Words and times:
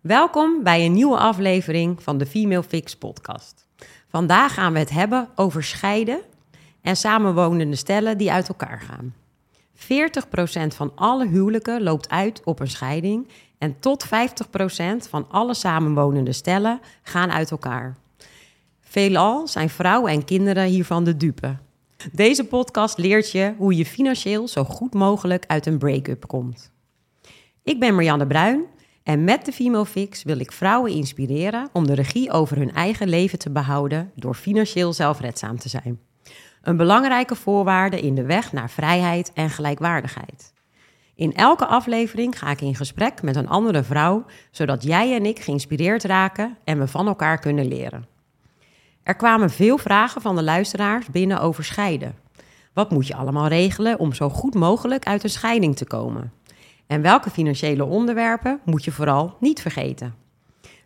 Welkom 0.00 0.62
bij 0.62 0.84
een 0.84 0.92
nieuwe 0.92 1.16
aflevering 1.16 2.02
van 2.02 2.18
de 2.18 2.26
Female 2.26 2.62
Fix 2.62 2.96
podcast. 2.96 3.66
Vandaag 4.08 4.54
gaan 4.54 4.72
we 4.72 4.78
het 4.78 4.90
hebben 4.90 5.28
over 5.34 5.64
scheiden 5.64 6.20
en 6.82 6.96
samenwonende 6.96 7.76
stellen 7.76 8.18
die 8.18 8.32
uit 8.32 8.48
elkaar 8.48 8.80
gaan. 8.80 9.14
40% 9.74 10.74
van 10.74 10.92
alle 10.94 11.28
huwelijken 11.28 11.82
loopt 11.82 12.10
uit 12.10 12.40
op 12.44 12.60
een 12.60 12.68
scheiding 12.68 13.28
en 13.58 13.80
tot 13.80 14.06
50% 14.06 14.08
van 15.08 15.26
alle 15.30 15.54
samenwonende 15.54 16.32
stellen 16.32 16.80
gaan 17.02 17.30
uit 17.30 17.50
elkaar. 17.50 17.96
Veelal 18.80 19.48
zijn 19.48 19.70
vrouwen 19.70 20.12
en 20.12 20.24
kinderen 20.24 20.64
hiervan 20.64 21.04
de 21.04 21.16
dupe. 21.16 21.56
Deze 22.12 22.44
podcast 22.44 22.98
leert 22.98 23.30
je 23.30 23.54
hoe 23.56 23.76
je 23.76 23.86
financieel 23.86 24.48
zo 24.48 24.64
goed 24.64 24.94
mogelijk 24.94 25.44
uit 25.46 25.66
een 25.66 25.78
break-up 25.78 26.26
komt. 26.26 26.70
Ik 27.62 27.80
ben 27.80 27.94
Marianne 27.94 28.26
Bruin 28.26 28.64
en 29.02 29.24
met 29.24 29.44
de 29.44 29.52
Female 29.52 29.86
Fix 29.86 30.22
wil 30.22 30.38
ik 30.38 30.52
vrouwen 30.52 30.92
inspireren 30.92 31.68
om 31.72 31.86
de 31.86 31.94
regie 31.94 32.30
over 32.30 32.56
hun 32.56 32.72
eigen 32.72 33.08
leven 33.08 33.38
te 33.38 33.50
behouden 33.50 34.12
door 34.14 34.34
financieel 34.34 34.92
zelfredzaam 34.92 35.58
te 35.58 35.68
zijn. 35.68 36.00
Een 36.62 36.76
belangrijke 36.76 37.34
voorwaarde 37.34 38.00
in 38.00 38.14
de 38.14 38.24
weg 38.24 38.52
naar 38.52 38.70
vrijheid 38.70 39.32
en 39.32 39.50
gelijkwaardigheid. 39.50 40.52
In 41.14 41.34
elke 41.34 41.66
aflevering 41.66 42.38
ga 42.38 42.50
ik 42.50 42.60
in 42.60 42.74
gesprek 42.74 43.22
met 43.22 43.36
een 43.36 43.48
andere 43.48 43.82
vrouw, 43.82 44.24
zodat 44.50 44.82
jij 44.82 45.14
en 45.14 45.26
ik 45.26 45.38
geïnspireerd 45.38 46.04
raken 46.04 46.56
en 46.64 46.78
we 46.78 46.86
van 46.86 47.06
elkaar 47.06 47.38
kunnen 47.38 47.68
leren. 47.68 48.06
Er 49.02 49.16
kwamen 49.16 49.50
veel 49.50 49.78
vragen 49.78 50.20
van 50.20 50.36
de 50.36 50.42
luisteraars 50.42 51.06
binnen 51.06 51.40
over 51.40 51.64
scheiden. 51.64 52.14
Wat 52.72 52.90
moet 52.90 53.06
je 53.06 53.14
allemaal 53.14 53.46
regelen 53.46 53.98
om 53.98 54.12
zo 54.12 54.28
goed 54.28 54.54
mogelijk 54.54 55.06
uit 55.06 55.24
een 55.24 55.30
scheiding 55.30 55.76
te 55.76 55.86
komen? 55.86 56.32
En 56.90 57.02
welke 57.02 57.30
financiële 57.30 57.84
onderwerpen 57.84 58.60
moet 58.64 58.84
je 58.84 58.92
vooral 58.92 59.36
niet 59.40 59.60
vergeten? 59.60 60.14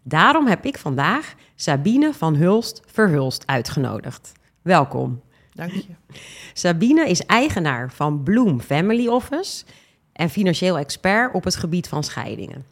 Daarom 0.02 0.46
heb 0.46 0.64
ik 0.64 0.78
vandaag 0.78 1.34
Sabine 1.54 2.14
van 2.14 2.34
Hulst 2.34 2.82
Verhulst 2.86 3.46
uitgenodigd. 3.46 4.32
Welkom. 4.62 5.20
Dank 5.52 5.72
je. 5.72 6.18
Sabine 6.52 7.08
is 7.08 7.26
eigenaar 7.26 7.92
van 7.92 8.22
Bloom 8.22 8.60
Family 8.60 9.06
Office 9.06 9.64
en 10.12 10.30
financieel 10.30 10.78
expert 10.78 11.34
op 11.34 11.44
het 11.44 11.56
gebied 11.56 11.88
van 11.88 12.04
scheidingen. 12.04 12.64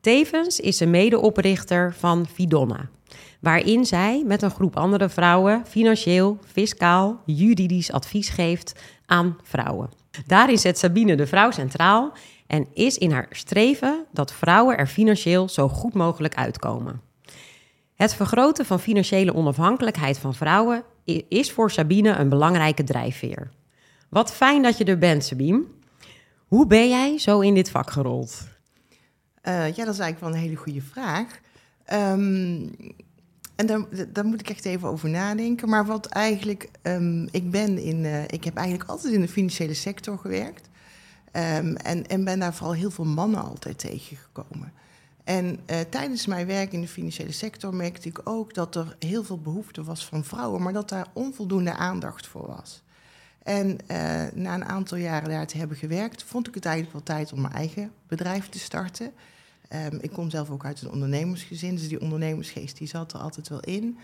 Tevens 0.00 0.60
is 0.60 0.76
ze 0.76 0.86
medeoprichter 0.86 1.94
van 1.94 2.26
Vidonna, 2.26 2.88
waarin 3.40 3.84
zij 3.84 4.22
met 4.26 4.42
een 4.42 4.50
groep 4.50 4.76
andere 4.76 5.08
vrouwen 5.08 5.62
financieel, 5.66 6.38
fiscaal, 6.46 7.22
juridisch 7.24 7.92
advies 7.92 8.28
geeft 8.28 8.80
aan 9.06 9.38
vrouwen. 9.42 9.90
Daarin 10.26 10.58
zet 10.58 10.78
Sabine 10.78 11.14
de 11.14 11.26
vrouw 11.26 11.50
centraal 11.50 12.12
en 12.48 12.66
is 12.74 12.98
in 12.98 13.10
haar 13.10 13.26
streven 13.30 14.04
dat 14.12 14.32
vrouwen 14.32 14.78
er 14.78 14.86
financieel 14.86 15.48
zo 15.48 15.68
goed 15.68 15.94
mogelijk 15.94 16.34
uitkomen. 16.34 17.00
Het 17.94 18.14
vergroten 18.14 18.66
van 18.66 18.80
financiële 18.80 19.34
onafhankelijkheid 19.34 20.18
van 20.18 20.34
vrouwen 20.34 20.82
is 21.28 21.52
voor 21.52 21.70
Sabine 21.70 22.10
een 22.10 22.28
belangrijke 22.28 22.84
drijfveer. 22.84 23.50
Wat 24.08 24.32
fijn 24.32 24.62
dat 24.62 24.78
je 24.78 24.84
er 24.84 24.98
bent, 24.98 25.24
Sabine. 25.24 25.62
Hoe 26.46 26.66
ben 26.66 26.88
jij 26.88 27.18
zo 27.18 27.40
in 27.40 27.54
dit 27.54 27.70
vak 27.70 27.90
gerold? 27.90 28.46
Uh, 29.42 29.76
ja, 29.76 29.84
dat 29.84 29.94
is 29.94 30.00
eigenlijk 30.00 30.20
wel 30.20 30.30
een 30.30 30.48
hele 30.48 30.56
goede 30.56 30.82
vraag. 30.82 31.40
Um, 31.92 32.70
en 33.56 33.86
daar, 34.08 34.24
moet 34.24 34.40
ik 34.40 34.48
echt 34.48 34.64
even 34.64 34.88
over 34.88 35.08
nadenken. 35.08 35.68
Maar 35.68 35.86
wat 35.86 36.06
eigenlijk, 36.06 36.68
um, 36.82 37.28
ik 37.30 37.50
ben 37.50 37.78
in, 37.78 38.04
uh, 38.04 38.22
ik 38.22 38.44
heb 38.44 38.56
eigenlijk 38.56 38.90
altijd 38.90 39.12
in 39.12 39.20
de 39.20 39.28
financiële 39.28 39.74
sector 39.74 40.18
gewerkt. 40.18 40.67
Um, 41.32 41.76
en, 41.76 42.06
en 42.06 42.24
ben 42.24 42.38
daar 42.38 42.54
vooral 42.54 42.74
heel 42.74 42.90
veel 42.90 43.04
mannen 43.04 43.44
altijd 43.44 43.78
tegengekomen. 43.78 44.72
En 45.24 45.60
uh, 45.70 45.80
tijdens 45.80 46.26
mijn 46.26 46.46
werk 46.46 46.72
in 46.72 46.80
de 46.80 46.88
financiële 46.88 47.32
sector 47.32 47.74
merkte 47.74 48.08
ik 48.08 48.20
ook 48.24 48.54
dat 48.54 48.76
er 48.76 48.96
heel 48.98 49.24
veel 49.24 49.40
behoefte 49.40 49.84
was 49.84 50.06
van 50.06 50.24
vrouwen, 50.24 50.62
maar 50.62 50.72
dat 50.72 50.88
daar 50.88 51.06
onvoldoende 51.12 51.72
aandacht 51.72 52.26
voor 52.26 52.46
was. 52.46 52.82
En 53.42 53.68
uh, 53.70 53.76
na 54.34 54.54
een 54.54 54.64
aantal 54.64 54.98
jaren 54.98 55.28
daar 55.28 55.46
te 55.46 55.58
hebben 55.58 55.76
gewerkt, 55.76 56.22
vond 56.22 56.48
ik 56.48 56.54
het 56.54 56.64
eigenlijk 56.64 56.94
wel 56.94 57.16
tijd 57.16 57.32
om 57.32 57.40
mijn 57.40 57.54
eigen 57.54 57.92
bedrijf 58.06 58.48
te 58.48 58.58
starten. 58.58 59.12
Um, 59.72 59.98
ik 60.00 60.10
kom 60.10 60.30
zelf 60.30 60.50
ook 60.50 60.64
uit 60.64 60.82
een 60.82 60.90
ondernemersgezin, 60.90 61.74
dus 61.74 61.88
die 61.88 62.00
ondernemersgeest 62.00 62.78
die 62.78 62.88
zat 62.88 63.12
er 63.12 63.18
altijd 63.18 63.48
wel 63.48 63.60
in. 63.60 63.98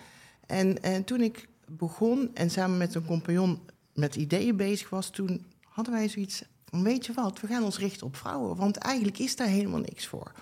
En, 0.46 0.76
uh, 0.86 0.96
toen 0.96 1.20
ik 1.20 1.48
begon 1.66 2.30
en 2.34 2.50
samen 2.50 2.76
met 2.76 2.94
een 2.94 3.04
compagnon 3.04 3.58
met 3.94 4.14
ideeën 4.14 4.56
bezig 4.56 4.90
was, 4.90 5.10
toen 5.10 5.44
hadden 5.62 5.94
wij 5.94 6.08
zoiets 6.08 6.44
weet 6.70 7.06
je 7.06 7.12
wat, 7.12 7.40
we 7.40 7.46
gaan 7.46 7.64
ons 7.64 7.78
richten 7.78 8.06
op 8.06 8.16
vrouwen, 8.16 8.56
want 8.56 8.76
eigenlijk 8.76 9.18
is 9.18 9.36
daar 9.36 9.46
helemaal 9.46 9.80
niks 9.80 10.06
voor. 10.06 10.32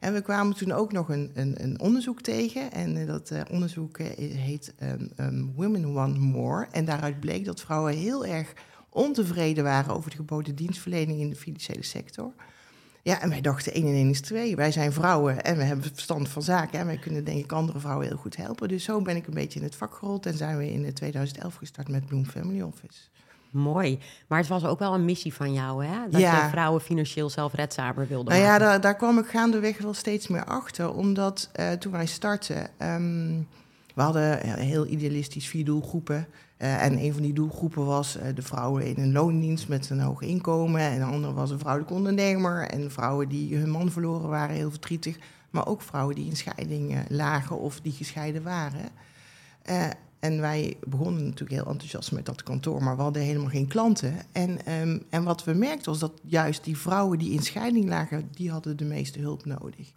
En 0.00 0.12
we 0.12 0.20
kwamen 0.20 0.56
toen 0.56 0.72
ook 0.72 0.92
nog 0.92 1.08
een, 1.08 1.30
een, 1.34 1.62
een 1.62 1.80
onderzoek 1.80 2.20
tegen. 2.20 2.72
En 2.72 2.96
uh, 2.96 3.06
dat 3.06 3.30
uh, 3.30 3.40
onderzoek 3.50 3.98
uh, 3.98 4.06
heet 4.36 4.74
um, 4.82 5.10
um, 5.20 5.52
Women 5.54 5.92
Want 5.92 6.18
More. 6.18 6.66
En 6.70 6.84
daaruit 6.84 7.20
bleek 7.20 7.44
dat 7.44 7.60
vrouwen 7.60 7.96
heel 7.96 8.26
erg 8.26 8.52
ontevreden 8.88 9.64
waren 9.64 9.94
over 9.94 10.10
de 10.10 10.16
geboden 10.16 10.54
dienstverlening 10.54 11.20
in 11.20 11.28
de 11.28 11.36
financiële 11.36 11.84
sector. 11.84 12.32
Ja, 13.02 13.20
en 13.20 13.28
wij 13.28 13.40
dachten 13.40 13.72
1 13.72 13.86
en 13.86 13.94
1 13.94 14.10
is 14.10 14.20
2. 14.20 14.56
Wij 14.56 14.72
zijn 14.72 14.92
vrouwen 14.92 15.42
en 15.42 15.56
we 15.56 15.62
hebben 15.62 15.84
verstand 15.84 16.28
van 16.28 16.42
zaken. 16.42 16.78
En 16.78 16.86
wij 16.86 16.98
kunnen 16.98 17.24
denk 17.24 17.44
ik 17.44 17.52
andere 17.52 17.80
vrouwen 17.80 18.06
heel 18.06 18.16
goed 18.16 18.36
helpen. 18.36 18.68
Dus 18.68 18.84
zo 18.84 19.02
ben 19.02 19.16
ik 19.16 19.26
een 19.26 19.34
beetje 19.34 19.58
in 19.58 19.64
het 19.64 19.76
vak 19.76 19.94
gerold. 19.94 20.26
En 20.26 20.36
zijn 20.36 20.58
we 20.58 20.72
in 20.72 20.94
2011 20.94 21.54
gestart 21.54 21.88
met 21.88 22.06
Bloom 22.06 22.24
Family 22.24 22.62
Office. 22.62 23.00
Mooi. 23.56 23.98
Maar 24.26 24.38
het 24.38 24.48
was 24.48 24.64
ook 24.64 24.78
wel 24.78 24.94
een 24.94 25.04
missie 25.04 25.34
van 25.34 25.52
jou, 25.52 25.84
hè? 25.84 26.08
Dat 26.10 26.20
ja. 26.20 26.42
je 26.42 26.50
vrouwen 26.50 26.80
financieel 26.80 27.30
zelfredzamer 27.30 28.06
wilde 28.06 28.30
nou 28.30 28.42
ja, 28.42 28.58
daar, 28.58 28.80
daar, 28.80 28.96
kwam 28.96 29.18
ik 29.18 29.26
gaandeweg 29.26 29.78
wel 29.78 29.94
steeds 29.94 30.28
meer 30.28 30.44
achter. 30.44 30.94
Omdat 30.94 31.50
uh, 31.60 31.72
toen 31.72 31.92
wij 31.92 32.06
startten, 32.06 32.70
um, 32.78 33.48
we 33.94 34.02
hadden 34.02 34.58
heel 34.58 34.86
idealistisch 34.86 35.48
vier 35.48 35.64
doelgroepen. 35.64 36.26
Uh, 36.58 36.82
en 36.82 36.98
een 36.98 37.12
van 37.12 37.22
die 37.22 37.32
doelgroepen 37.32 37.86
was 37.86 38.16
uh, 38.16 38.22
de 38.34 38.42
vrouwen 38.42 38.86
in 38.86 39.02
een 39.02 39.12
loondienst 39.12 39.68
met 39.68 39.90
een 39.90 40.00
hoog 40.00 40.20
inkomen. 40.20 40.80
En 40.80 40.98
de 40.98 41.04
andere 41.04 41.32
was 41.32 41.50
een 41.50 41.58
vrouwelijke 41.58 41.94
ondernemer. 41.94 42.68
En 42.68 42.90
vrouwen 42.90 43.28
die 43.28 43.56
hun 43.56 43.70
man 43.70 43.90
verloren 43.90 44.28
waren, 44.28 44.56
heel 44.56 44.70
verdrietig. 44.70 45.18
Maar 45.50 45.66
ook 45.66 45.82
vrouwen 45.82 46.14
die 46.14 46.26
in 46.26 46.36
scheiding 46.36 46.98
lagen 47.08 47.58
of 47.58 47.80
die 47.80 47.92
gescheiden 47.92 48.42
waren. 48.42 48.88
En 50.26 50.40
wij 50.40 50.76
begonnen 50.86 51.24
natuurlijk 51.24 51.50
heel 51.50 51.72
enthousiast 51.72 52.12
met 52.12 52.26
dat 52.26 52.42
kantoor, 52.42 52.82
maar 52.82 52.96
we 52.96 53.02
hadden 53.02 53.22
helemaal 53.22 53.50
geen 53.50 53.66
klanten. 53.66 54.14
En, 54.32 54.72
um, 54.72 55.02
en 55.10 55.24
wat 55.24 55.44
we 55.44 55.52
merkten 55.52 55.90
was 55.90 55.98
dat 55.98 56.20
juist 56.22 56.64
die 56.64 56.76
vrouwen 56.76 57.18
die 57.18 57.32
in 57.32 57.42
scheiding 57.42 57.88
lagen, 57.88 58.28
die 58.34 58.50
hadden 58.50 58.76
de 58.76 58.84
meeste 58.84 59.18
hulp 59.20 59.44
nodig. 59.44 59.92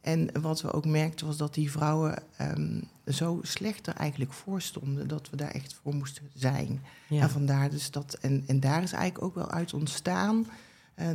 En 0.00 0.40
wat 0.40 0.62
we 0.62 0.72
ook 0.72 0.84
merkten 0.84 1.26
was 1.26 1.36
dat 1.36 1.54
die 1.54 1.70
vrouwen 1.70 2.22
um, 2.40 2.88
zo 3.06 3.38
slechter 3.42 3.94
eigenlijk 3.94 4.32
voor 4.32 4.60
stonden, 4.60 5.08
dat 5.08 5.30
we 5.30 5.36
daar 5.36 5.50
echt 5.50 5.80
voor 5.82 5.94
moesten 5.94 6.30
zijn. 6.34 6.82
Ja. 7.08 7.20
En 7.20 7.30
vandaar 7.30 7.70
dus 7.70 7.90
dat, 7.90 8.18
en, 8.20 8.44
en 8.46 8.60
daar 8.60 8.82
is 8.82 8.92
eigenlijk 8.92 9.24
ook 9.24 9.34
wel 9.34 9.50
uit 9.50 9.74
ontstaan 9.74 10.46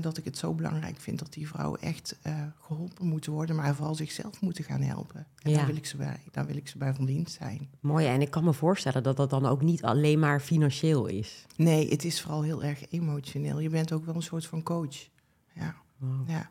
dat 0.02 0.18
ik 0.18 0.25
het 0.25 0.38
zo 0.38 0.53
belangrijk 0.53 1.00
vind 1.00 1.19
dat 1.19 1.34
die 1.34 1.47
vrouwen 1.47 1.81
echt 1.81 2.18
uh, 2.28 2.34
geholpen 2.62 3.08
moeten 3.08 3.31
worden, 3.31 3.56
maar 3.56 3.75
vooral 3.75 3.96
zichzelf 3.96 4.42
moeten 4.42 4.64
gaan 4.64 4.81
helpen. 4.81 5.28
En 5.42 5.52
ja. 5.52 5.58
daar, 5.58 5.66
wil 5.66 5.75
ik 5.75 5.86
ze 5.86 5.97
bij, 5.97 6.19
daar 6.31 6.46
wil 6.46 6.56
ik 6.56 6.68
ze 6.68 6.78
bij 6.78 6.94
van 6.94 7.06
dienst 7.06 7.34
zijn. 7.34 7.69
Mooi, 7.80 8.08
en 8.08 8.22
ik 8.22 8.30
kan 8.31 8.44
me 8.44 8.53
voorstellen 8.53 9.03
dat 9.03 9.18
dat 9.18 9.30
dan 9.30 9.46
ook 9.46 9.62
niet 9.62 9.84
alleen 9.84 10.20
maar 10.20 10.40
financieel 10.40 11.06
is. 11.06 11.46
Nee, 11.56 11.90
het 11.90 12.03
is 12.03 12.22
vooral 12.22 12.41
heel 12.41 12.64
erg 12.64 12.91
emotioneel. 12.91 13.59
Je 13.59 13.70
bent 13.70 13.91
ook 13.91 14.06
wel 14.06 14.16
een 14.16 14.22
soort 14.22 14.46
van 14.46 14.64
coach. 14.64 15.09
Ja. 15.53 15.75
Wow. 15.97 16.30
ja. 16.30 16.50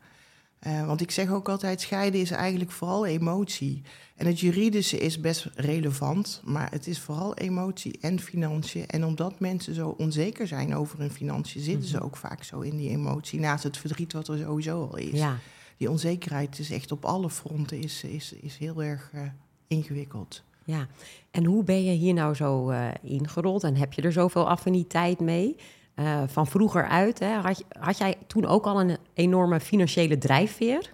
Uh, 0.67 0.87
want 0.87 1.01
ik 1.01 1.11
zeg 1.11 1.31
ook 1.31 1.49
altijd, 1.49 1.81
scheiden 1.81 2.21
is 2.21 2.31
eigenlijk 2.31 2.71
vooral 2.71 3.07
emotie. 3.07 3.83
En 4.17 4.27
het 4.27 4.41
juridische 4.41 4.99
is 4.99 5.21
best 5.21 5.49
relevant, 5.55 6.43
maar 6.45 6.71
het 6.71 6.87
is 6.87 7.01
vooral 7.01 7.35
emotie 7.35 7.99
en 8.01 8.21
financiën. 8.21 8.87
En 8.87 9.05
omdat 9.05 9.41
mensen 9.41 9.75
zo 9.75 9.95
onzeker 9.99 10.47
zijn 10.47 10.75
over 10.75 10.99
hun 10.99 11.11
financiën, 11.11 11.63
zitten 11.63 11.89
ze 11.89 12.01
ook 12.01 12.17
vaak 12.17 12.43
zo 12.43 12.61
in 12.61 12.77
die 12.77 12.91
emotie. 12.91 13.41
Naast 13.41 13.65
het 13.65 13.77
verdriet 13.77 14.13
wat 14.13 14.29
er 14.29 14.39
sowieso 14.39 14.87
al 14.87 14.97
is. 14.97 15.19
Ja. 15.19 15.39
Die 15.77 15.91
onzekerheid 15.91 16.59
is 16.59 16.71
echt 16.71 16.93
op 16.93 17.05
alle 17.05 17.31
fronten 17.31 17.79
is, 17.79 18.05
is, 18.05 18.33
is 18.33 18.57
heel 18.57 18.83
erg 18.83 19.11
uh, 19.15 19.21
ingewikkeld. 19.67 20.43
Ja, 20.65 20.87
en 21.31 21.45
hoe 21.45 21.65
ben 21.65 21.85
je 21.85 21.93
hier 21.93 22.15
nou 22.15 22.35
zo 22.35 22.71
uh, 22.71 22.89
ingerold 23.03 23.65
en 23.65 23.77
heb 23.77 23.93
je 23.93 24.03
er 24.03 24.13
zoveel 24.13 24.49
affiniteit 24.49 25.21
mee? 25.21 25.57
Uh, 26.01 26.23
van 26.27 26.47
vroeger 26.47 26.89
uit, 26.89 27.19
hè, 27.19 27.35
had, 27.35 27.65
had, 27.79 27.99
jij 27.99 28.17
toen 28.27 28.47
ook 28.47 28.65
al 28.65 28.81
een 28.81 28.97
enorme 29.15 29.61
financiële 29.61 30.19
drijfveer? 30.19 30.91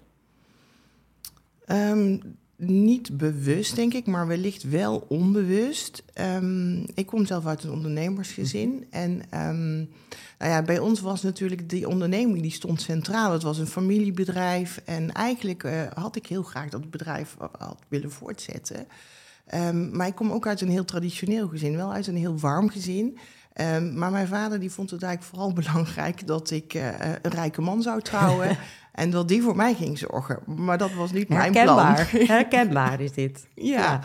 Um, 1.67 2.21
niet 2.57 3.17
bewust, 3.17 3.77
denk 3.77 3.95
ik, 3.95 4.07
maar 4.07 4.27
wellicht 4.27 4.63
wel 4.63 5.05
onbewust. 5.09 6.03
Um, 6.21 6.85
ik 6.95 7.07
kom 7.07 7.27
zelf 7.27 7.47
uit 7.47 7.65
een 7.65 7.71
ondernemersgezin. 7.71 8.87
En 8.91 9.11
um, 9.35 9.89
nou 10.39 10.51
ja, 10.51 10.63
bij 10.63 10.79
ons 10.79 11.01
was 11.01 11.23
natuurlijk 11.23 11.69
die 11.69 11.89
onderneming 11.89 12.43
die 12.43 12.51
stond 12.51 12.81
centraal. 12.81 13.33
Het 13.33 13.43
was 13.43 13.59
een 13.59 13.67
familiebedrijf. 13.67 14.83
En 14.85 15.13
eigenlijk 15.13 15.65
uh, 15.65 15.83
had 15.95 16.17
ik 16.17 16.27
heel 16.27 16.43
graag 16.43 16.69
dat 16.69 16.91
bedrijf 16.91 17.37
had 17.59 17.79
willen 17.89 18.11
voortzetten. 18.11 18.87
Maar 19.93 20.07
ik 20.07 20.15
kom 20.15 20.33
ook 20.33 20.47
uit 20.47 20.61
een 20.61 20.69
heel 20.69 20.85
traditioneel 20.85 21.49
gezin, 21.49 21.77
wel 21.77 21.93
uit 21.93 22.07
een 22.07 22.17
heel 22.17 22.39
warm 22.39 22.69
gezin. 22.69 23.19
Ehm, 23.57 23.99
maar 23.99 24.11
mijn 24.11 24.27
vader 24.27 24.61
die 24.61 24.71
vond 24.71 24.91
het 24.91 25.03
eigenlijk 25.03 25.35
vooral 25.35 25.53
belangrijk 25.63 26.27
dat 26.27 26.51
ik 26.51 26.75
eh, 26.75 26.89
een 27.23 27.31
rijke 27.31 27.61
man 27.61 27.83
zou 27.83 28.03
trouwen. 28.03 28.57
en 28.93 29.11
dat 29.11 29.29
die 29.29 29.43
voor 29.43 29.57
mij 29.57 29.75
ging 29.75 29.99
zorgen. 29.99 30.39
Maar 30.45 30.79
dat 30.79 30.93
was 30.93 31.13
niet 31.13 31.29
mijn 31.29 31.53
plan. 31.53 31.95
Herkenbaar 32.09 33.01
is 33.07 33.13
dit. 33.13 33.47
ja. 33.55 34.01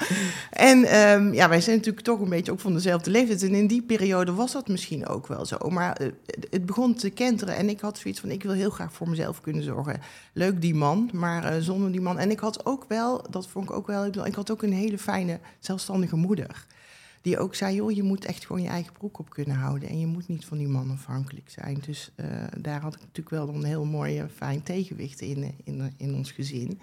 En 0.49 0.83
ehm, 0.83 1.33
ja, 1.33 1.49
wij 1.49 1.61
zijn 1.61 1.75
natuurlijk 1.75 2.05
toch 2.05 2.19
een 2.19 2.29
beetje 2.29 2.51
ook 2.51 2.59
van 2.59 2.73
dezelfde 2.73 3.11
leeftijd. 3.11 3.43
En 3.43 3.55
in 3.55 3.67
die 3.67 3.81
periode 3.81 4.33
was 4.33 4.51
dat 4.51 4.67
misschien 4.67 5.07
ook 5.07 5.27
wel 5.27 5.45
zo. 5.45 5.57
Maar 5.69 5.95
eh, 5.95 6.07
het 6.49 6.65
begon 6.65 6.95
te 6.95 7.09
kenteren. 7.09 7.55
En 7.55 7.69
ik 7.69 7.79
had 7.79 7.97
zoiets 7.97 8.19
van, 8.19 8.31
ik 8.31 8.43
wil 8.43 8.53
heel 8.53 8.69
graag 8.69 8.93
voor 8.93 9.09
mezelf 9.09 9.41
kunnen 9.41 9.63
zorgen. 9.63 9.99
Leuk 10.33 10.61
die 10.61 10.75
man, 10.75 11.09
maar 11.13 11.55
uh, 11.55 11.61
zonder 11.61 11.91
die 11.91 12.01
man. 12.01 12.19
En 12.19 12.31
ik 12.31 12.39
had 12.39 12.65
ook 12.65 12.85
wel, 12.87 13.25
dat 13.29 13.47
vond 13.47 13.69
ik 13.69 13.75
ook 13.75 13.87
wel... 13.87 14.25
Ik 14.25 14.35
had 14.35 14.51
ook 14.51 14.63
een 14.63 14.73
hele 14.73 14.97
fijne, 14.97 15.39
zelfstandige 15.59 16.15
moeder. 16.15 16.65
Die 17.21 17.39
ook 17.39 17.55
zei, 17.55 17.75
joh, 17.75 17.91
je 17.91 18.03
moet 18.03 18.25
echt 18.25 18.45
gewoon 18.45 18.61
je 18.61 18.67
eigen 18.67 18.93
broek 18.93 19.19
op 19.19 19.29
kunnen 19.29 19.55
houden. 19.55 19.89
En 19.89 19.99
je 19.99 20.07
moet 20.07 20.27
niet 20.27 20.45
van 20.45 20.57
die 20.57 20.67
man 20.67 20.91
afhankelijk 20.91 21.49
zijn. 21.49 21.81
Dus 21.85 22.11
uh, 22.15 22.25
daar 22.59 22.81
had 22.81 22.95
ik 22.95 22.99
natuurlijk 22.99 23.29
wel 23.29 23.49
een 23.49 23.63
heel 23.63 23.85
mooi 23.85 24.27
fijn 24.35 24.63
tegenwicht 24.63 25.21
in, 25.21 25.55
in, 25.63 25.93
in 25.97 26.13
ons 26.13 26.31
gezin. 26.31 26.79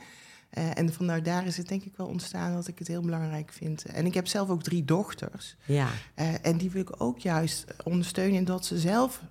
Uh, 0.59 0.79
en 0.79 0.93
vanuit 0.93 1.25
daar 1.25 1.47
is 1.47 1.57
het 1.57 1.69
denk 1.69 1.83
ik 1.83 1.97
wel 1.97 2.07
ontstaan 2.07 2.55
dat 2.55 2.69
ik 2.69 2.79
het 2.79 2.89
heel 2.89 3.03
belangrijk 3.03 3.53
vind. 3.53 3.85
En 3.85 4.07
ik 4.07 4.15
heb 4.15 4.27
zelf 4.27 4.49
ook 4.49 4.63
drie 4.63 4.85
dochters. 4.85 5.57
Ja. 5.65 5.89
Uh, 6.17 6.47
en 6.47 6.57
die 6.57 6.71
wil 6.71 6.83
ik 6.83 7.03
ook 7.03 7.19
juist 7.19 7.67
ondersteunen 7.85 8.37
in 8.37 8.45
dat 8.45 8.65
ze 8.65 8.79
zelf 8.79 9.23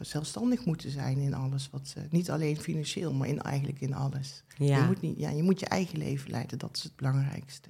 zelfstandig 0.00 0.64
moeten 0.64 0.90
zijn 0.90 1.18
in 1.18 1.34
alles. 1.34 1.68
Wat 1.70 1.88
ze, 1.88 2.00
niet 2.10 2.30
alleen 2.30 2.56
financieel, 2.56 3.12
maar 3.12 3.28
in, 3.28 3.42
eigenlijk 3.42 3.80
in 3.80 3.94
alles. 3.94 4.42
Ja. 4.56 4.76
Je, 4.76 4.86
moet 4.86 5.00
niet, 5.00 5.18
ja, 5.18 5.30
je 5.30 5.42
moet 5.42 5.60
je 5.60 5.66
eigen 5.66 5.98
leven 5.98 6.30
leiden, 6.30 6.58
dat 6.58 6.76
is 6.76 6.82
het 6.82 6.96
belangrijkste. 6.96 7.68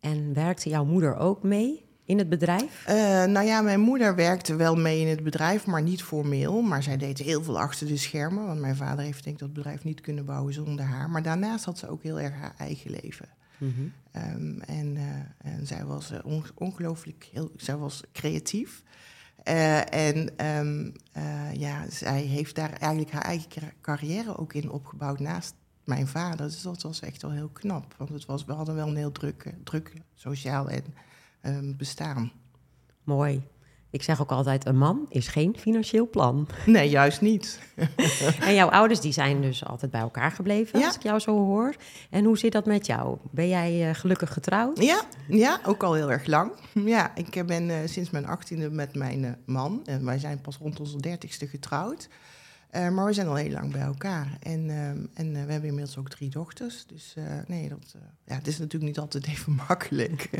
En 0.00 0.34
werkte 0.34 0.68
jouw 0.68 0.84
moeder 0.84 1.16
ook 1.16 1.42
mee? 1.42 1.88
In 2.10 2.18
het 2.18 2.28
bedrijf? 2.28 2.84
Uh, 2.88 2.94
nou 3.24 3.46
ja, 3.46 3.60
mijn 3.60 3.80
moeder 3.80 4.14
werkte 4.14 4.56
wel 4.56 4.76
mee 4.76 5.00
in 5.00 5.06
het 5.06 5.22
bedrijf, 5.22 5.66
maar 5.66 5.82
niet 5.82 6.02
formeel. 6.02 6.62
Maar 6.62 6.82
zij 6.82 6.96
deed 6.96 7.18
heel 7.18 7.42
veel 7.42 7.60
achter 7.60 7.86
de 7.86 7.96
schermen. 7.96 8.46
Want 8.46 8.60
mijn 8.60 8.76
vader 8.76 9.04
heeft 9.04 9.24
denk 9.24 9.36
ik 9.36 9.42
dat 9.42 9.52
bedrijf 9.52 9.84
niet 9.84 10.00
kunnen 10.00 10.24
bouwen 10.24 10.52
zonder 10.52 10.84
haar. 10.84 11.10
Maar 11.10 11.22
daarnaast 11.22 11.64
had 11.64 11.78
ze 11.78 11.88
ook 11.88 12.02
heel 12.02 12.20
erg 12.20 12.34
haar 12.34 12.54
eigen 12.58 12.90
leven. 12.90 13.28
Mm 13.58 13.74
-hmm. 13.76 13.92
um, 14.22 14.60
en, 14.60 14.96
uh, 14.96 15.52
en, 15.52 15.66
zij 15.66 15.84
was 15.84 16.12
on 16.22 16.44
ongelooflijk, 16.54 17.28
heel, 17.32 17.50
zij 17.56 17.76
was 17.76 18.02
creatief. 18.12 18.82
en 19.42 20.46
um, 20.46 20.92
ja, 21.52 21.84
zij 21.90 22.20
heeft 22.20 22.54
daar 22.54 22.72
eigenlijk 22.72 23.12
haar 23.12 23.24
eigen 23.24 23.72
carrière 23.80 24.38
ook 24.38 24.52
in 24.52 24.70
opgebouwd 24.70 25.20
naast 25.20 25.54
mijn 25.84 26.06
vader. 26.06 26.46
Dus 26.46 26.62
dat 26.62 26.82
was 26.82 27.00
echt 27.00 27.22
wel 27.22 27.30
heel 27.30 27.50
knap. 27.52 27.94
Want 27.96 28.10
het 28.10 28.26
was, 28.26 28.44
we 28.44 28.52
hadden 28.52 28.74
wel 28.74 28.88
een 28.88 28.96
heel 28.96 29.12
druk, 29.12 29.54
druk 29.64 29.92
sociaal 30.14 30.68
en 30.70 30.84
um, 31.42 31.76
bestaan. 31.76 32.32
Mooi. 33.04 33.42
Ik 33.90 34.02
zeg 34.02 34.20
ook 34.20 34.30
altijd, 34.30 34.66
een 34.66 34.78
man 34.78 35.06
is 35.08 35.28
geen 35.28 35.56
financieel 35.58 36.08
plan. 36.08 36.48
Nee, 36.66 36.88
juist 36.88 37.20
niet. 37.20 37.60
en 38.40 38.54
jouw 38.54 38.68
ouders 38.68 39.00
die 39.00 39.12
zijn 39.12 39.40
dus 39.42 39.64
altijd 39.64 39.90
bij 39.90 40.00
elkaar 40.00 40.30
gebleven, 40.30 40.78
Ja. 40.78 40.86
als 40.86 40.94
ik 40.96 41.02
jou 41.02 41.18
zo 41.18 41.36
hoor. 41.36 41.74
En 42.10 42.24
hoe 42.24 42.38
zit 42.38 42.52
dat 42.52 42.66
met 42.66 42.86
jou? 42.86 43.16
Ben 43.30 43.48
jij 43.48 43.88
uh, 43.88 43.94
gelukkig 43.94 44.32
getrouwd? 44.32 44.82
Ja, 44.82 45.02
ja, 45.28 45.60
ook 45.66 45.82
al 45.82 45.94
heel 45.94 46.10
erg 46.10 46.26
lang. 46.26 46.52
Ja, 46.74 47.16
ik 47.16 47.46
ben 47.46 47.68
uh, 47.68 47.76
sinds 47.84 48.10
mijn 48.10 48.26
achttiende 48.26 48.70
met 48.70 48.94
mijn 48.94 49.22
uh, 49.22 49.30
man. 49.46 49.80
En 49.84 50.04
wij 50.04 50.18
zijn 50.18 50.40
pas 50.40 50.56
rond 50.56 50.80
onze 50.80 51.00
dertigste 51.00 51.46
getrouwd. 51.46 52.08
Uh, 52.74 52.88
maar 52.88 53.06
we 53.06 53.12
zijn 53.12 53.26
al 53.26 53.34
heel 53.34 53.50
lang 53.50 53.72
bij 53.72 53.80
elkaar. 53.80 54.36
En, 54.40 54.68
uh, 54.68 54.88
en 54.88 55.08
uh, 55.18 55.32
we 55.32 55.52
hebben 55.52 55.68
inmiddels 55.68 55.98
ook 55.98 56.08
drie 56.08 56.30
dochters. 56.30 56.86
Dus 56.86 57.14
nee, 57.46 57.68
dat, 57.68 57.94
ja, 58.24 58.34
het 58.34 58.46
is 58.46 58.58
natuurlijk 58.58 58.84
niet 58.84 58.98
altijd 58.98 59.26
even 59.26 59.52
makkelijk. 59.68 60.30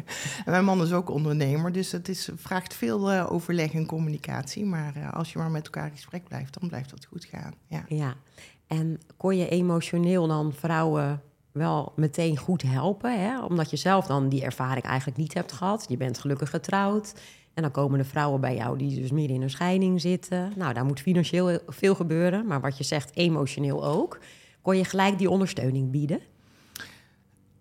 en 0.45 0.51
mijn 0.51 0.65
man 0.65 0.83
is 0.83 0.93
ook 0.93 1.11
ondernemer, 1.11 1.73
dus 1.73 1.93
het 1.93 2.09
is, 2.09 2.29
vraagt 2.37 2.75
veel 2.75 3.13
overleg 3.13 3.73
en 3.73 3.87
communicatie. 3.87 4.65
Maar 4.65 5.11
als 5.13 5.33
je 5.33 5.39
maar 5.39 5.51
met 5.51 5.65
elkaar 5.65 5.87
in 5.87 5.93
gesprek 5.93 6.25
blijft, 6.25 6.61
dan 6.61 6.69
blijft 6.69 6.91
dat 6.91 7.05
goed 7.05 7.25
gaan. 7.25 7.55
Ja. 7.67 7.85
ja. 7.89 8.15
En 8.67 9.01
kon 9.17 9.37
je 9.37 9.49
emotioneel 9.49 10.27
dan 10.27 10.53
vrouwen 10.53 11.23
wel 11.53 11.93
meteen 11.97 12.37
goed 12.37 12.63
helpen? 12.63 13.21
Hè? 13.21 13.45
Omdat 13.45 13.71
je 13.71 13.77
zelf 13.77 14.07
dan 14.07 14.29
die 14.29 14.45
ervaring 14.45 14.85
eigenlijk 14.85 15.19
niet 15.19 15.35
hebt 15.35 15.53
gehad. 15.53 15.85
Je 15.89 15.97
bent 15.97 16.19
gelukkig 16.19 16.51
getrouwd. 16.51 17.15
En 17.55 17.63
dan 17.63 17.71
komen 17.71 17.99
de 17.99 18.05
vrouwen 18.05 18.41
bij 18.41 18.57
jou 18.57 18.79
die 18.79 19.01
dus 19.01 19.11
midden 19.11 19.37
in 19.37 19.43
een 19.43 19.51
scheiding 19.51 20.01
zitten. 20.01 20.53
Nou, 20.57 20.75
daar 20.75 20.85
moet 20.85 21.01
financieel 21.01 21.59
veel 21.67 21.95
gebeuren, 21.95 22.47
maar 22.47 22.61
wat 22.61 22.79
je 22.79 22.85
zegt, 22.85 23.17
emotioneel 23.17 23.85
ook. 23.85 24.19
Kon 24.63 24.77
je 24.77 24.85
gelijk 24.85 25.19
die 25.19 25.31
ondersteuning 25.31 25.91
bieden? 25.91 26.21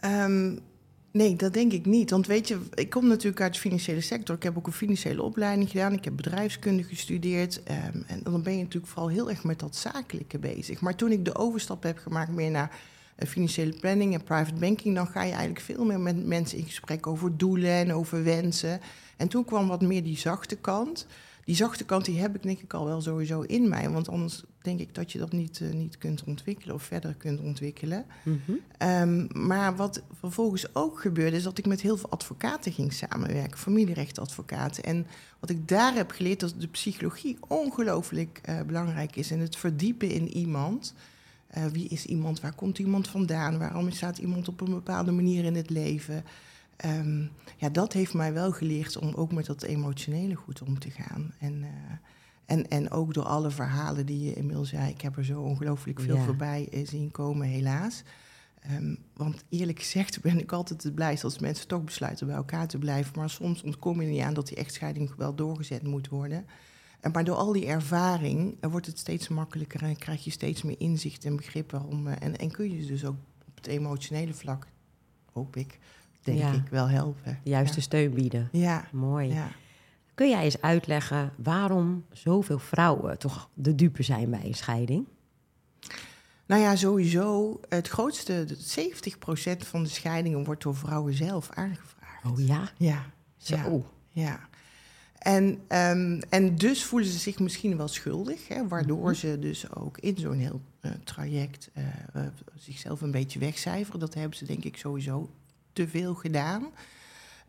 Um, 0.05 0.59
nee, 1.11 1.35
dat 1.35 1.53
denk 1.53 1.71
ik 1.71 1.85
niet. 1.85 2.09
Want 2.09 2.27
weet 2.27 2.47
je, 2.47 2.59
ik 2.73 2.89
kom 2.89 3.07
natuurlijk 3.07 3.41
uit 3.41 3.53
de 3.53 3.59
financiële 3.59 4.01
sector. 4.01 4.35
Ik 4.35 4.43
heb 4.43 4.57
ook 4.57 4.67
een 4.67 4.73
financiële 4.73 5.23
opleiding 5.23 5.69
gedaan. 5.69 5.93
Ik 5.93 6.03
heb 6.03 6.15
bedrijfskunde 6.15 6.83
gestudeerd. 6.83 7.61
Um, 7.93 8.03
en 8.07 8.19
dan 8.23 8.43
ben 8.43 8.53
je 8.53 8.63
natuurlijk 8.63 8.91
vooral 8.91 9.09
heel 9.09 9.29
erg 9.29 9.43
met 9.43 9.59
dat 9.59 9.75
zakelijke 9.75 10.39
bezig. 10.39 10.81
Maar 10.81 10.95
toen 10.95 11.11
ik 11.11 11.25
de 11.25 11.35
overstap 11.35 11.83
heb 11.83 11.97
gemaakt 11.97 12.31
meer 12.31 12.51
naar 12.51 12.71
financiële 13.27 13.73
planning 13.79 14.13
en 14.13 14.23
private 14.23 14.59
banking, 14.59 14.95
dan 14.95 15.07
ga 15.07 15.23
je 15.23 15.31
eigenlijk 15.31 15.61
veel 15.61 15.85
meer 15.85 15.99
met 15.99 16.25
mensen 16.25 16.57
in 16.57 16.63
gesprek 16.63 17.07
over 17.07 17.37
doelen 17.37 17.71
en 17.71 17.93
over 17.93 18.23
wensen. 18.23 18.79
En 19.19 19.27
toen 19.27 19.45
kwam 19.45 19.67
wat 19.67 19.81
meer 19.81 20.03
die 20.03 20.17
zachte 20.17 20.55
kant. 20.55 21.07
Die 21.45 21.55
zachte 21.55 21.85
kant 21.85 22.05
die 22.05 22.19
heb 22.19 22.35
ik 22.35 22.43
denk 22.43 22.59
ik 22.59 22.73
al 22.73 22.85
wel 22.85 23.01
sowieso 23.01 23.41
in 23.41 23.69
mij. 23.69 23.89
Want 23.89 24.09
anders 24.09 24.43
denk 24.61 24.79
ik 24.79 24.95
dat 24.95 25.11
je 25.11 25.19
dat 25.19 25.31
niet, 25.31 25.59
uh, 25.59 25.71
niet 25.71 25.97
kunt 25.97 26.23
ontwikkelen 26.23 26.75
of 26.75 26.83
verder 26.83 27.15
kunt 27.15 27.39
ontwikkelen. 27.39 28.05
Mm 28.23 28.41
-hmm. 28.45 28.89
um, 28.89 29.27
maar 29.47 29.75
wat 29.75 30.01
vervolgens 30.19 30.75
ook 30.75 30.99
gebeurde, 31.01 31.37
is 31.37 31.43
dat 31.43 31.57
ik 31.57 31.65
met 31.65 31.81
heel 31.81 31.97
veel 31.97 32.09
advocaten 32.09 32.71
ging 32.71 32.93
samenwerken, 32.93 33.57
familierechtadvocaten. 33.57 34.83
En 34.83 35.07
wat 35.39 35.49
ik 35.49 35.67
daar 35.67 35.93
heb 35.93 36.11
geleerd, 36.11 36.39
dat 36.39 36.53
de 36.57 36.67
psychologie 36.67 37.37
ongelooflijk 37.47 38.41
uh, 38.49 38.61
belangrijk 38.61 39.15
is. 39.15 39.31
En 39.31 39.39
het 39.39 39.55
verdiepen 39.55 40.09
in 40.09 40.27
iemand. 40.27 40.93
Uh, 41.57 41.65
wie 41.65 41.87
is 41.87 42.05
iemand? 42.05 42.41
Waar 42.41 42.55
komt 42.55 42.79
iemand 42.79 43.07
vandaan? 43.07 43.57
Waarom 43.57 43.91
staat 43.91 44.17
iemand 44.17 44.47
op 44.47 44.61
een 44.61 44.69
bepaalde 44.69 45.11
manier 45.11 45.45
in 45.45 45.55
het 45.55 45.69
leven? 45.69 46.23
Um, 46.85 47.31
ja, 47.57 47.69
dat 47.69 47.93
heeft 47.93 48.13
mij 48.13 48.33
wel 48.33 48.51
geleerd 48.51 48.97
om 48.97 49.13
ook 49.13 49.31
met 49.31 49.45
dat 49.45 49.63
emotionele 49.63 50.35
goed 50.35 50.61
om 50.61 50.79
te 50.79 50.91
gaan. 50.91 51.33
En, 51.39 51.53
uh, 51.53 51.67
en, 52.45 52.67
en 52.67 52.91
ook 52.91 53.13
door 53.13 53.23
alle 53.23 53.51
verhalen 53.51 54.05
die 54.05 54.25
je 54.25 54.33
inmiddels 54.33 54.69
zei, 54.69 54.89
ik 54.89 55.01
heb 55.01 55.17
er 55.17 55.25
zo 55.25 55.41
ongelooflijk 55.41 55.99
veel 55.99 56.15
Ja. 56.15 56.23
voorbij 56.23 56.67
uh, 56.71 56.87
zien 56.87 57.11
komen, 57.11 57.47
helaas. 57.47 58.03
Um, 58.71 58.97
want 59.13 59.43
eerlijk 59.49 59.79
gezegd 59.79 60.21
ben 60.31 60.39
ik 60.39 60.51
altijd 60.51 60.83
het 60.83 60.95
blijst 60.95 61.23
als 61.23 61.39
mensen 61.39 61.67
toch 61.67 61.83
besluiten 61.83 62.27
bij 62.27 62.35
elkaar 62.35 62.67
te 62.67 62.77
blijven. 62.77 63.13
Maar 63.15 63.29
soms 63.29 63.61
ontkom 63.63 64.01
je 64.01 64.07
er 64.07 64.13
niet 64.13 64.21
aan 64.21 64.33
dat 64.33 64.47
die 64.47 64.57
echtscheiding 64.57 65.15
wel 65.15 65.35
doorgezet 65.35 65.83
moet 65.83 66.07
worden. 66.07 66.45
En 66.99 67.11
maar 67.11 67.23
door 67.23 67.35
al 67.35 67.51
die 67.51 67.65
ervaring 67.65 68.57
uh, 68.61 68.71
wordt 68.71 68.85
het 68.85 68.99
steeds 68.99 69.27
makkelijker 69.27 69.83
en 69.83 69.97
krijg 69.97 70.23
je 70.23 70.31
steeds 70.31 70.61
meer 70.61 70.79
inzicht 70.79 71.25
en 71.25 71.35
begrip 71.35 71.71
waarom. 71.71 72.07
En, 72.07 72.37
en 72.37 72.51
kun 72.51 72.75
je 72.75 72.85
dus 72.85 73.05
ook 73.05 73.15
op 73.47 73.55
het 73.55 73.67
emotionele 73.67 74.33
vlak, 74.33 74.67
hoop 75.33 75.55
ik, 75.55 75.79
denk 76.23 76.37
Ja. 76.39 76.51
ik, 76.53 76.67
wel 76.69 76.89
helpen. 76.89 77.39
De 77.43 77.49
juiste 77.49 77.81
steun 77.81 78.13
bieden. 78.13 78.49
Ja, 78.51 78.87
Mooi. 78.91 79.27
ja. 79.33 79.47
Kun 80.13 80.29
jij 80.29 80.43
eens 80.43 80.61
uitleggen 80.61 81.31
waarom 81.37 82.05
zoveel 82.11 82.59
vrouwen 82.59 83.17
toch 83.19 83.49
de 83.53 83.75
dupe 83.75 84.03
zijn 84.03 84.29
bij 84.29 84.45
een 84.45 84.53
scheiding? 84.55 85.05
Nou 86.45 86.61
ja, 86.61 86.75
sowieso. 86.75 87.59
Het 87.69 87.87
grootste, 87.87 88.45
70% 88.47 89.57
van 89.57 89.83
de 89.83 89.89
scheidingen 89.89 90.43
wordt 90.43 90.63
door 90.63 90.75
vrouwen 90.75 91.13
zelf 91.13 91.49
aangevraagd. 91.53 92.25
Oh 92.25 92.39
ja? 92.47 92.71
Ja, 92.77 93.05
Zo. 93.37 93.85
Ja. 94.09 94.47
En, 95.17 95.43
um, 95.67 96.19
en 96.29 96.55
dus 96.55 96.83
voelen 96.85 97.09
ze 97.09 97.17
zich 97.17 97.39
misschien 97.39 97.77
wel 97.77 97.87
schuldig, 97.87 98.47
hè, 98.47 98.67
waardoor 98.67 99.05
Mhm. 99.09 99.13
ze 99.13 99.39
dus 99.39 99.73
ook 99.75 99.97
in 99.97 100.17
zo'n 100.17 100.37
heel 100.37 100.61
uh, 100.81 100.91
traject 101.03 101.69
uh, 101.77 101.83
uh, 102.15 102.27
zichzelf 102.55 103.01
een 103.01 103.11
beetje 103.11 103.39
wegcijferen. 103.39 103.99
Dat 103.99 104.13
hebben 104.13 104.37
ze 104.37 104.45
denk 104.45 104.63
ik 104.63 104.77
sowieso 104.77 105.29
te 105.73 105.87
veel 105.87 106.13
gedaan. 106.13 106.71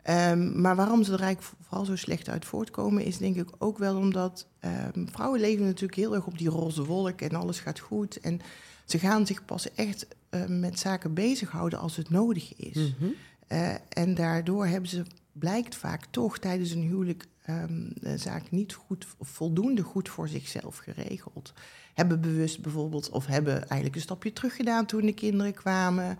Um, 0.09 0.61
maar 0.61 0.75
waarom 0.75 1.03
ze 1.03 1.13
er 1.13 1.21
eigenlijk 1.21 1.55
vooral 1.61 1.85
zo 1.85 1.95
slecht 1.95 2.29
uit 2.29 2.45
voortkomen, 2.45 3.03
is 3.03 3.17
denk 3.17 3.35
ik 3.35 3.49
ook 3.57 3.77
wel 3.77 3.97
omdat 3.97 4.47
um, 4.95 5.09
vrouwen 5.11 5.39
leven 5.39 5.65
natuurlijk 5.65 5.95
heel 5.95 6.15
erg 6.15 6.25
op 6.25 6.37
die 6.37 6.49
roze 6.49 6.85
wolk 6.85 7.21
en 7.21 7.35
alles 7.35 7.59
gaat 7.59 7.79
goed. 7.79 8.19
En 8.19 8.39
ze 8.85 8.99
gaan 8.99 9.25
zich 9.25 9.45
pas 9.45 9.73
echt 9.73 10.07
uh, 10.29 10.45
met 10.45 10.79
zaken 10.79 11.13
bezighouden 11.13 11.79
als 11.79 11.95
het 11.95 12.09
nodig 12.09 12.55
is. 12.55 12.75
Mm 12.75 12.93
-hmm. 12.99 13.13
uh, 13.51 13.73
en 13.89 14.13
daardoor 14.13 14.65
hebben 14.65 14.89
ze, 14.89 15.03
blijkt 15.31 15.75
vaak 15.75 16.05
toch 16.09 16.37
tijdens 16.37 16.71
een 16.71 16.81
huwelijk 16.81 17.25
um, 17.49 17.91
de 17.93 18.17
zaak 18.17 18.51
niet 18.51 18.73
goed, 18.73 19.05
voldoende 19.19 19.81
goed 19.81 20.09
voor 20.09 20.27
zichzelf 20.27 20.77
geregeld. 20.77 21.53
Hebben 21.93 22.21
bewust 22.21 22.61
bijvoorbeeld, 22.61 23.09
of 23.09 23.25
hebben 23.25 23.55
eigenlijk 23.55 23.95
een 23.95 24.01
stapje 24.01 24.33
terug 24.33 24.55
gedaan 24.55 24.85
toen 24.85 25.05
de 25.05 25.13
kinderen 25.13 25.53
kwamen. 25.53 26.17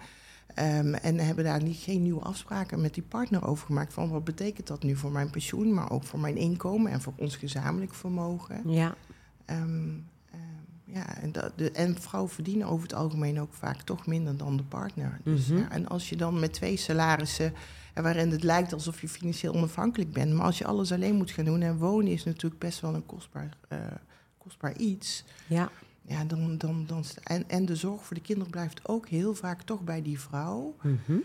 Um, 0.60 0.94
en 0.94 1.18
hebben 1.20 1.44
daar 1.44 1.64
niet, 1.64 1.78
geen 1.78 2.02
nieuwe 2.02 2.22
afspraken 2.22 2.82
met 2.82 2.94
die 2.94 3.04
partner 3.04 3.46
over 3.48 3.66
gemaakt. 3.66 3.94
Van 3.94 4.10
wat 4.10 4.24
betekent 4.24 4.68
dat 4.68 4.84
nu 4.84 4.96
voor 4.96 5.12
mijn 5.12 5.30
pensioen, 5.30 5.74
maar 5.74 5.92
ook 5.92 6.04
voor 6.04 6.20
mijn 6.20 6.38
inkomen 6.38 6.92
en 6.92 7.02
voor 7.02 7.14
ons 7.16 7.36
gezamenlijk 7.36 7.94
vermogen. 7.94 8.70
Ja. 8.72 8.96
Um, 9.50 10.10
ja 10.86 11.18
en, 11.18 11.32
dat, 11.32 11.52
de, 11.56 11.72
en 11.72 12.02
vrouwen 12.02 12.32
verdienen 12.34 12.68
over 12.68 12.84
het 12.84 12.94
algemeen 12.94 13.40
ook 13.40 13.54
vaak 13.54 13.82
toch 13.82 14.06
minder 14.08 14.38
dan 14.38 14.58
de 14.58 14.64
partner. 14.64 15.20
Dus, 15.24 15.48
Mhm. 15.48 15.58
ja, 15.60 15.70
en 15.70 15.88
als 15.88 16.10
je 16.10 16.16
dan 16.16 16.40
met 16.40 16.54
twee 16.54 16.78
salarissen, 16.78 17.54
en 17.94 18.04
waarin 18.04 18.32
het 18.32 18.44
lijkt 18.44 18.74
alsof 18.74 19.02
je 19.02 19.10
financieel 19.10 19.54
onafhankelijk 19.54 20.12
bent, 20.14 20.34
maar 20.34 20.46
als 20.46 20.58
je 20.58 20.66
alles 20.66 20.92
alleen 20.92 21.16
moet 21.16 21.32
gaan 21.32 21.46
doen 21.46 21.62
en 21.62 21.78
wonen 21.78 22.12
is 22.12 22.24
natuurlijk 22.24 22.62
best 22.62 22.80
wel 22.80 22.96
een 22.96 23.06
kostbaar, 23.06 23.58
eh, 23.68 23.78
kostbaar 24.38 24.76
iets. 24.78 25.24
Ja, 25.48 25.70
Ja, 26.02 26.24
dan, 26.24 26.58
dan, 26.58 26.86
dan, 26.86 27.04
en, 27.24 27.50
en 27.50 27.66
de 27.66 27.76
zorg 27.76 28.04
voor 28.04 28.16
de 28.16 28.22
kinderen 28.22 28.52
blijft 28.52 28.88
ook 28.88 29.08
heel 29.08 29.36
vaak 29.36 29.62
toch 29.62 29.82
bij 29.82 30.02
die 30.02 30.20
vrouw. 30.20 30.76
Mhm. 30.82 31.18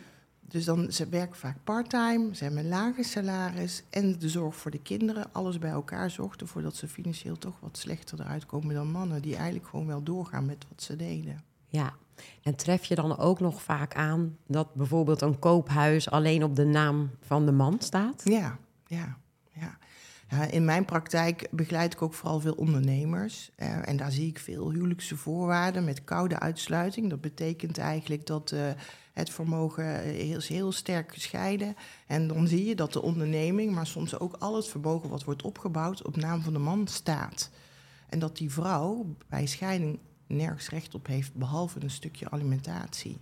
Dus 0.48 0.64
dan, 0.64 0.92
ze 0.92 1.08
werken 1.08 1.36
vaak 1.36 1.56
parttime, 1.64 2.34
ze 2.34 2.44
hebben 2.44 2.60
een 2.62 2.68
lager 2.68 3.04
salaris 3.04 3.82
en 3.90 4.18
de 4.18 4.28
zorg 4.28 4.56
voor 4.56 4.70
de 4.70 4.82
kinderen. 4.82 5.32
Alles 5.32 5.58
bij 5.58 5.70
elkaar 5.70 6.10
zorgt 6.10 6.40
ervoor 6.40 6.62
dat 6.62 6.76
ze 6.76 6.88
financieel 6.88 7.38
toch 7.38 7.60
wat 7.60 7.76
slechter 7.78 8.20
eruit 8.20 8.46
komen 8.46 8.74
dan 8.74 8.90
mannen. 8.90 9.22
Die 9.22 9.36
eigenlijk 9.36 9.68
gewoon 9.68 9.86
wel 9.86 10.02
doorgaan 10.02 10.46
met 10.46 10.66
wat 10.68 10.82
ze 10.82 10.96
deden. 10.96 11.42
ja. 11.68 11.94
En 12.42 12.54
tref 12.54 12.84
je 12.84 12.94
dan 12.94 13.18
ook 13.18 13.40
nog 13.40 13.62
vaak 13.62 13.94
aan 13.94 14.36
dat 14.46 14.74
bijvoorbeeld 14.74 15.20
een 15.20 15.38
koophuis 15.38 16.10
alleen 16.10 16.44
op 16.44 16.56
de 16.56 16.64
naam 16.64 17.10
van 17.20 17.46
de 17.46 17.52
man 17.52 17.76
staat? 17.80 18.22
Ja, 18.24 18.58
ja, 18.86 19.16
ja. 19.52 19.78
In 20.50 20.64
mijn 20.64 20.84
praktijk 20.84 21.48
begeleid 21.50 21.92
ik 21.92 22.02
ook 22.02 22.14
vooral 22.14 22.40
veel 22.40 22.52
ondernemers. 22.52 23.50
Eh, 23.56 23.88
en 23.88 23.96
daar 23.96 24.10
zie 24.10 24.28
ik 24.28 24.38
veel 24.38 24.70
huwelijkse 24.70 25.16
voorwaarden 25.16 25.84
met 25.84 26.04
koude 26.04 26.38
uitsluiting. 26.38 27.10
Dat 27.10 27.20
betekent 27.20 27.78
eigenlijk 27.78 28.26
dat 28.26 28.50
eh, 28.50 28.70
het 29.12 29.30
vermogen 29.30 30.02
eh, 30.02 30.30
is 30.30 30.48
heel 30.48 30.72
sterk 30.72 31.14
gescheiden. 31.14 31.76
En 32.06 32.26
dan 32.26 32.46
zie 32.46 32.64
je 32.64 32.74
dat 32.74 32.92
de 32.92 33.02
onderneming, 33.02 33.74
maar 33.74 33.86
soms 33.86 34.18
ook 34.18 34.36
al 34.38 34.56
het 34.56 34.68
vermogen 34.68 35.08
wat 35.08 35.24
wordt 35.24 35.42
opgebouwd, 35.42 36.02
op 36.06 36.16
naam 36.16 36.42
van 36.42 36.52
de 36.52 36.58
man 36.58 36.86
staat. 36.86 37.50
En 38.08 38.18
dat 38.18 38.36
die 38.36 38.50
vrouw 38.50 39.16
bij 39.28 39.46
scheiding 39.46 39.98
nergens 40.26 40.68
recht 40.68 40.94
op 40.94 41.06
heeft, 41.06 41.34
behalve 41.34 41.82
een 41.82 41.90
stukje 41.90 42.30
alimentatie. 42.30 43.18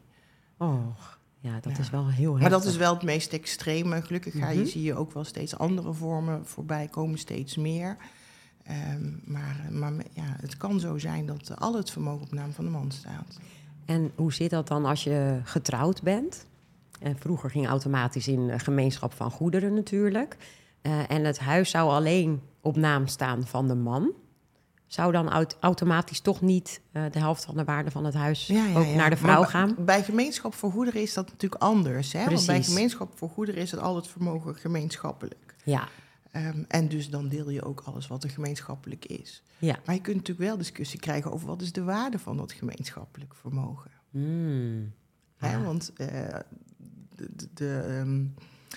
Oh, 0.58 0.96
ja, 1.44 1.60
dat 1.60 1.72
Ja. 1.72 1.78
is 1.78 1.90
wel 1.90 2.08
heel 2.08 2.32
Maar 2.32 2.40
heftig. 2.40 2.58
dat 2.62 2.70
is 2.72 2.76
wel 2.76 2.94
het 2.94 3.02
meest 3.02 3.32
extreme. 3.32 4.02
Gelukkig 4.02 4.34
ga 4.38 4.48
je, 4.50 4.58
Mhm. 4.60 4.68
zie 4.68 4.82
je 4.82 4.94
ook 4.94 5.12
wel 5.12 5.24
steeds 5.24 5.58
andere 5.58 5.92
vormen 5.92 6.46
voorbij 6.46 6.88
komen, 6.88 7.18
steeds 7.18 7.56
meer. 7.56 7.96
Ehm, 8.64 9.10
maar 9.24 9.66
maar 9.70 9.92
ja, 10.12 10.36
het 10.40 10.56
kan 10.56 10.80
zo 10.80 10.98
zijn 10.98 11.26
dat 11.26 11.48
eh, 11.48 11.56
al 11.56 11.74
het 11.74 11.90
vermogen 11.90 12.22
op 12.22 12.32
naam 12.32 12.52
van 12.52 12.64
de 12.64 12.70
man 12.70 12.90
staat. 12.90 13.38
En 13.84 14.10
hoe 14.14 14.32
zit 14.32 14.50
dat 14.50 14.68
dan 14.68 14.84
als 14.84 15.04
je 15.04 15.40
getrouwd 15.44 16.02
bent? 16.02 16.46
En 17.00 17.18
vroeger 17.18 17.50
ging 17.50 17.66
automatisch 17.66 18.28
in 18.28 18.50
eh, 18.50 18.58
gemeenschap 18.58 19.12
van 19.12 19.30
goederen 19.30 19.74
natuurlijk. 19.74 20.36
Eh, 20.82 21.10
en 21.10 21.24
het 21.24 21.38
huis 21.38 21.70
zou 21.70 21.90
alleen 21.90 22.40
op 22.60 22.76
naam 22.76 23.06
staan 23.06 23.46
van 23.46 23.68
de 23.68 23.74
man. 23.74 24.10
Zou 24.86 25.12
dan 25.12 25.28
aut- 25.30 25.56
automatisch 25.60 26.20
toch 26.20 26.40
niet 26.40 26.80
eh, 26.92 27.04
de 27.10 27.18
helft 27.18 27.44
van 27.44 27.56
de 27.56 27.64
waarde 27.64 27.90
van 27.90 28.04
het 28.04 28.14
huis 28.14 28.50
ook 28.76 28.86
naar 28.94 29.10
de 29.10 29.16
vrouw 29.16 29.40
Maar 29.40 29.48
gaan? 29.50 29.74
Bij, 29.78 30.02
gemeenschap 30.02 30.54
voor 30.54 30.70
goederen 30.70 31.02
is 31.02 31.14
dat 31.14 31.30
natuurlijk 31.30 31.62
anders. 31.62 32.12
Hè? 32.12 32.24
Want 32.24 32.46
bij 32.46 32.54
Precies. 32.54 32.72
gemeenschap 32.74 33.18
voor 33.18 33.28
goederen 33.30 33.60
is 33.60 33.70
het 33.70 33.80
al 33.80 33.96
het 33.96 34.06
vermogen 34.08 34.54
gemeenschappelijk. 34.54 35.54
Ja, 35.64 35.88
Ehm, 36.30 36.62
en 36.68 36.88
dus 36.88 37.10
dan 37.10 37.28
deel 37.28 37.50
je 37.50 37.64
ook 37.64 37.80
alles 37.84 38.06
wat 38.06 38.24
er 38.24 38.30
gemeenschappelijk 38.30 39.04
is. 39.04 39.42
ja. 39.58 39.78
Maar 39.86 39.94
je 39.94 40.00
kunt 40.00 40.16
natuurlijk 40.16 40.46
wel 40.48 40.56
discussie 40.58 41.00
krijgen 41.00 41.32
over 41.32 41.46
wat 41.46 41.62
is 41.62 41.72
de 41.72 41.82
waarde 41.82 42.18
van 42.18 42.36
dat 42.36 42.52
gemeenschappelijk 42.52 43.34
vermogen. 43.34 43.90
Hè? 45.36 45.56
Ah. 45.56 45.64
Want 45.64 45.92
eh, 45.96 46.06
de, 47.14 47.28
de, 47.36 47.48
de, 47.54 47.78
ehm, 47.88 48.24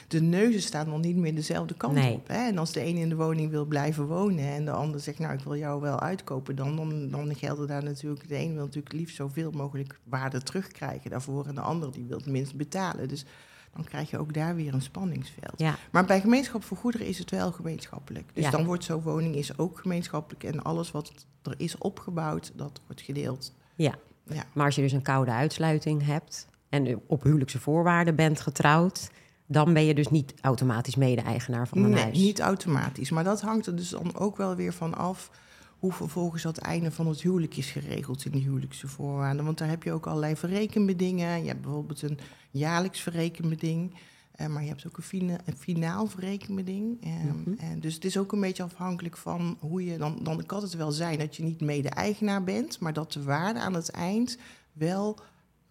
de 0.08 0.22
neuzen 0.22 0.62
staan 0.62 0.90
nog 0.90 1.00
niet 1.02 1.16
meer 1.16 1.36
dezelfde 1.36 1.74
kant 1.74 1.94
Nee. 1.94 2.14
op. 2.14 2.28
Hè? 2.28 2.48
En 2.48 2.58
als 2.58 2.72
de 2.72 2.86
een 2.86 2.96
in 2.96 3.10
de 3.10 3.16
woning 3.16 3.50
wil 3.50 3.66
blijven 3.66 4.06
wonen 4.06 4.46
en 4.46 4.66
de 4.66 4.72
ander 4.72 5.00
zegt, 5.00 5.20
nou 5.20 5.34
ik 5.34 5.40
wil 5.40 5.56
jou 5.56 5.82
wel 5.82 6.00
uitkopen, 6.00 6.56
dan, 6.56 6.76
dan, 6.76 7.10
dan 7.10 7.36
gelden 7.36 7.68
daar 7.68 7.84
natuurlijk, 7.84 8.28
de 8.28 8.38
een 8.40 8.54
wil 8.54 8.66
natuurlijk 8.66 8.94
liefst 8.94 9.16
zoveel 9.16 9.52
mogelijk 9.52 10.00
waarde 10.04 10.42
terugkrijgen 10.44 11.10
daarvoor 11.10 11.46
en 11.46 11.56
de 11.56 11.62
ander 11.62 11.92
die 11.92 12.06
wil 12.08 12.18
het 12.18 12.26
minst 12.26 12.56
betalen. 12.56 13.08
Dus 13.08 13.26
dan 13.74 13.84
krijg 13.86 14.10
je 14.10 14.18
ook 14.18 14.34
daar 14.34 14.56
weer 14.56 14.74
een 14.74 14.82
spanningsveld. 14.82 15.54
Ja, 15.60 15.76
Maar 15.92 16.06
bij 16.06 16.22
gemeenschap 16.22 16.64
voor 16.64 16.78
goederen 16.78 17.08
is 17.08 17.18
het 17.20 17.32
wel 17.32 17.52
gemeenschappelijk. 17.52 18.30
Dus 18.34 18.44
Ja. 18.44 18.52
dan 18.52 18.66
wordt 18.66 18.84
zo'n 18.84 19.02
woning 19.02 19.36
is 19.36 19.58
ook 19.58 19.80
gemeenschappelijk 19.80 20.44
en 20.44 20.64
alles 20.64 20.92
wat 20.92 21.12
er 21.44 21.54
is 21.58 21.78
opgebouwd, 21.78 22.52
dat 22.56 22.82
wordt 22.86 23.02
gedeeld. 23.02 23.54
ja. 23.76 23.96
Ja. 24.30 24.44
Maar 24.54 24.66
als 24.66 24.76
je 24.76 24.82
dus 24.82 24.92
een 24.92 25.02
koude 25.02 25.32
uitsluiting 25.32 26.06
hebt 26.06 26.48
en 26.70 27.00
op 27.08 27.24
huwelijkse 27.24 27.60
voorwaarden 27.60 28.16
bent 28.16 28.42
getrouwd, 28.42 29.10
dan 29.48 29.74
ben 29.74 29.86
je 29.86 29.94
dus 29.94 30.08
niet 30.08 30.34
automatisch 30.42 30.96
mede-eigenaar 30.96 31.68
van 31.68 31.78
een 31.84 31.90
nee, 31.90 32.02
huis. 32.04 32.18
niet 32.18 32.40
automatisch. 32.40 33.10
Maar 33.10 33.24
dat 33.24 33.42
hangt 33.42 33.66
er 33.66 33.76
dus 33.76 33.90
dan 33.90 34.16
ook 34.16 34.38
wel 34.38 34.56
weer 34.56 34.74
van 34.74 34.96
af 34.98 35.32
hoe 35.80 35.92
vervolgens 35.94 36.44
dat 36.44 36.58
einde 36.58 36.92
van 36.92 37.08
het 37.08 37.22
huwelijk 37.22 37.58
is 37.58 37.72
geregeld 37.72 38.26
in 38.26 38.32
de 38.32 38.38
huwelijkse 38.38 38.88
voorwaarden. 38.88 39.46
Want 39.46 39.58
daar 39.58 39.70
heb 39.70 39.84
je 39.84 39.92
ook 39.92 40.08
allerlei 40.08 40.36
verrekenbedingen. 40.36 41.42
Je 41.42 41.48
hebt 41.48 41.62
bijvoorbeeld 41.62 42.02
een 42.02 42.20
jaarlijks 42.52 43.00
verrekenbeding. 43.00 43.96
eh, 44.32 44.48
maar 44.48 44.62
je 44.62 44.68
hebt 44.68 44.88
ook 44.88 44.98
een, 44.98 45.04
fina- 45.04 45.40
een 45.46 45.58
finaal 45.58 46.08
verrekenbeding. 46.08 47.04
Eh, 47.04 47.12
Mhm. 47.24 47.80
dus 47.80 47.94
het 47.94 48.06
is 48.06 48.18
ook 48.18 48.32
een 48.32 48.40
beetje 48.42 48.64
afhankelijk 48.64 49.18
van 49.18 49.58
hoe 49.60 49.86
je... 49.86 49.98
Dan, 49.98 50.20
dan 50.24 50.46
kan 50.46 50.62
het 50.62 50.74
wel 50.74 50.92
zijn 50.92 51.18
dat 51.20 51.36
je 51.36 51.44
niet 51.44 51.62
mede-eigenaar 51.62 52.44
bent... 52.44 52.80
maar 52.80 52.94
dat 52.94 53.12
de 53.14 53.24
waarde 53.24 53.60
aan 53.60 53.74
het 53.74 53.90
eind 53.90 54.38
wel 54.74 55.20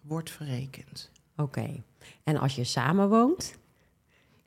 wordt 0.01 0.31
verrekend. 0.31 1.11
Oké. 1.37 1.83
En 2.23 2.37
als 2.37 2.55
je 2.55 2.63
samenwoont? 2.63 3.53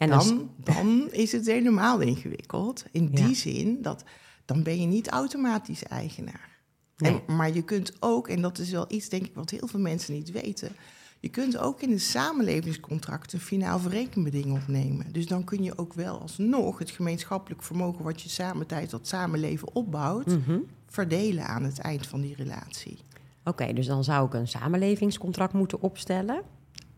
En 0.00 0.12
als- 0.12 0.28
dan, 0.28 0.50
dan 0.56 1.08
is 1.12 1.32
het 1.32 1.46
helemaal 1.46 2.00
ingewikkeld. 2.00 2.84
In 2.92 3.06
die 3.06 3.34
zin 3.34 3.82
dat 3.82 4.04
dan 4.44 4.62
ben 4.62 4.80
je 4.80 4.86
niet 4.86 5.08
automatisch 5.08 5.82
eigenaar. 5.84 6.48
Nee. 6.96 7.22
En, 7.26 7.36
maar 7.36 7.54
je 7.54 7.62
kunt 7.62 7.92
ook, 8.00 8.28
en 8.28 8.42
dat 8.42 8.58
is 8.58 8.70
wel 8.70 8.84
iets 8.88 9.08
denk 9.08 9.26
ik 9.26 9.34
wat 9.34 9.50
heel 9.50 9.66
veel 9.66 9.80
mensen 9.80 10.14
niet 10.14 10.30
weten. 10.30 10.72
Je 11.20 11.28
kunt 11.28 11.58
ook 11.58 11.80
in 11.82 11.90
een 11.90 12.00
samenlevingscontract 12.00 13.32
een 13.32 13.40
finaal 13.40 13.78
verrekenbeding 13.78 14.52
opnemen. 14.52 15.12
Dus 15.12 15.26
dan 15.26 15.44
kun 15.44 15.62
je 15.62 15.78
ook 15.78 15.94
wel 15.94 16.20
alsnog 16.20 16.78
het 16.78 16.90
gemeenschappelijk 16.90 17.62
vermogen 17.62 18.04
wat 18.04 18.22
je 18.22 18.28
samen 18.28 18.66
tijdens 18.66 18.90
dat 18.90 19.06
samenleven 19.08 19.74
opbouwt, 19.74 20.26
Mhm. 20.26 20.58
verdelen 20.86 21.46
aan 21.46 21.62
het 21.64 21.78
eind 21.78 22.06
van 22.06 22.20
die 22.20 22.34
relatie. 22.34 22.98
Oké, 23.44 23.72
dus 23.72 23.86
dan 23.86 24.04
zou 24.04 24.26
ik 24.26 24.34
een 24.34 24.48
samenlevingscontract 24.48 25.52
moeten 25.52 25.80
opstellen, 25.80 26.42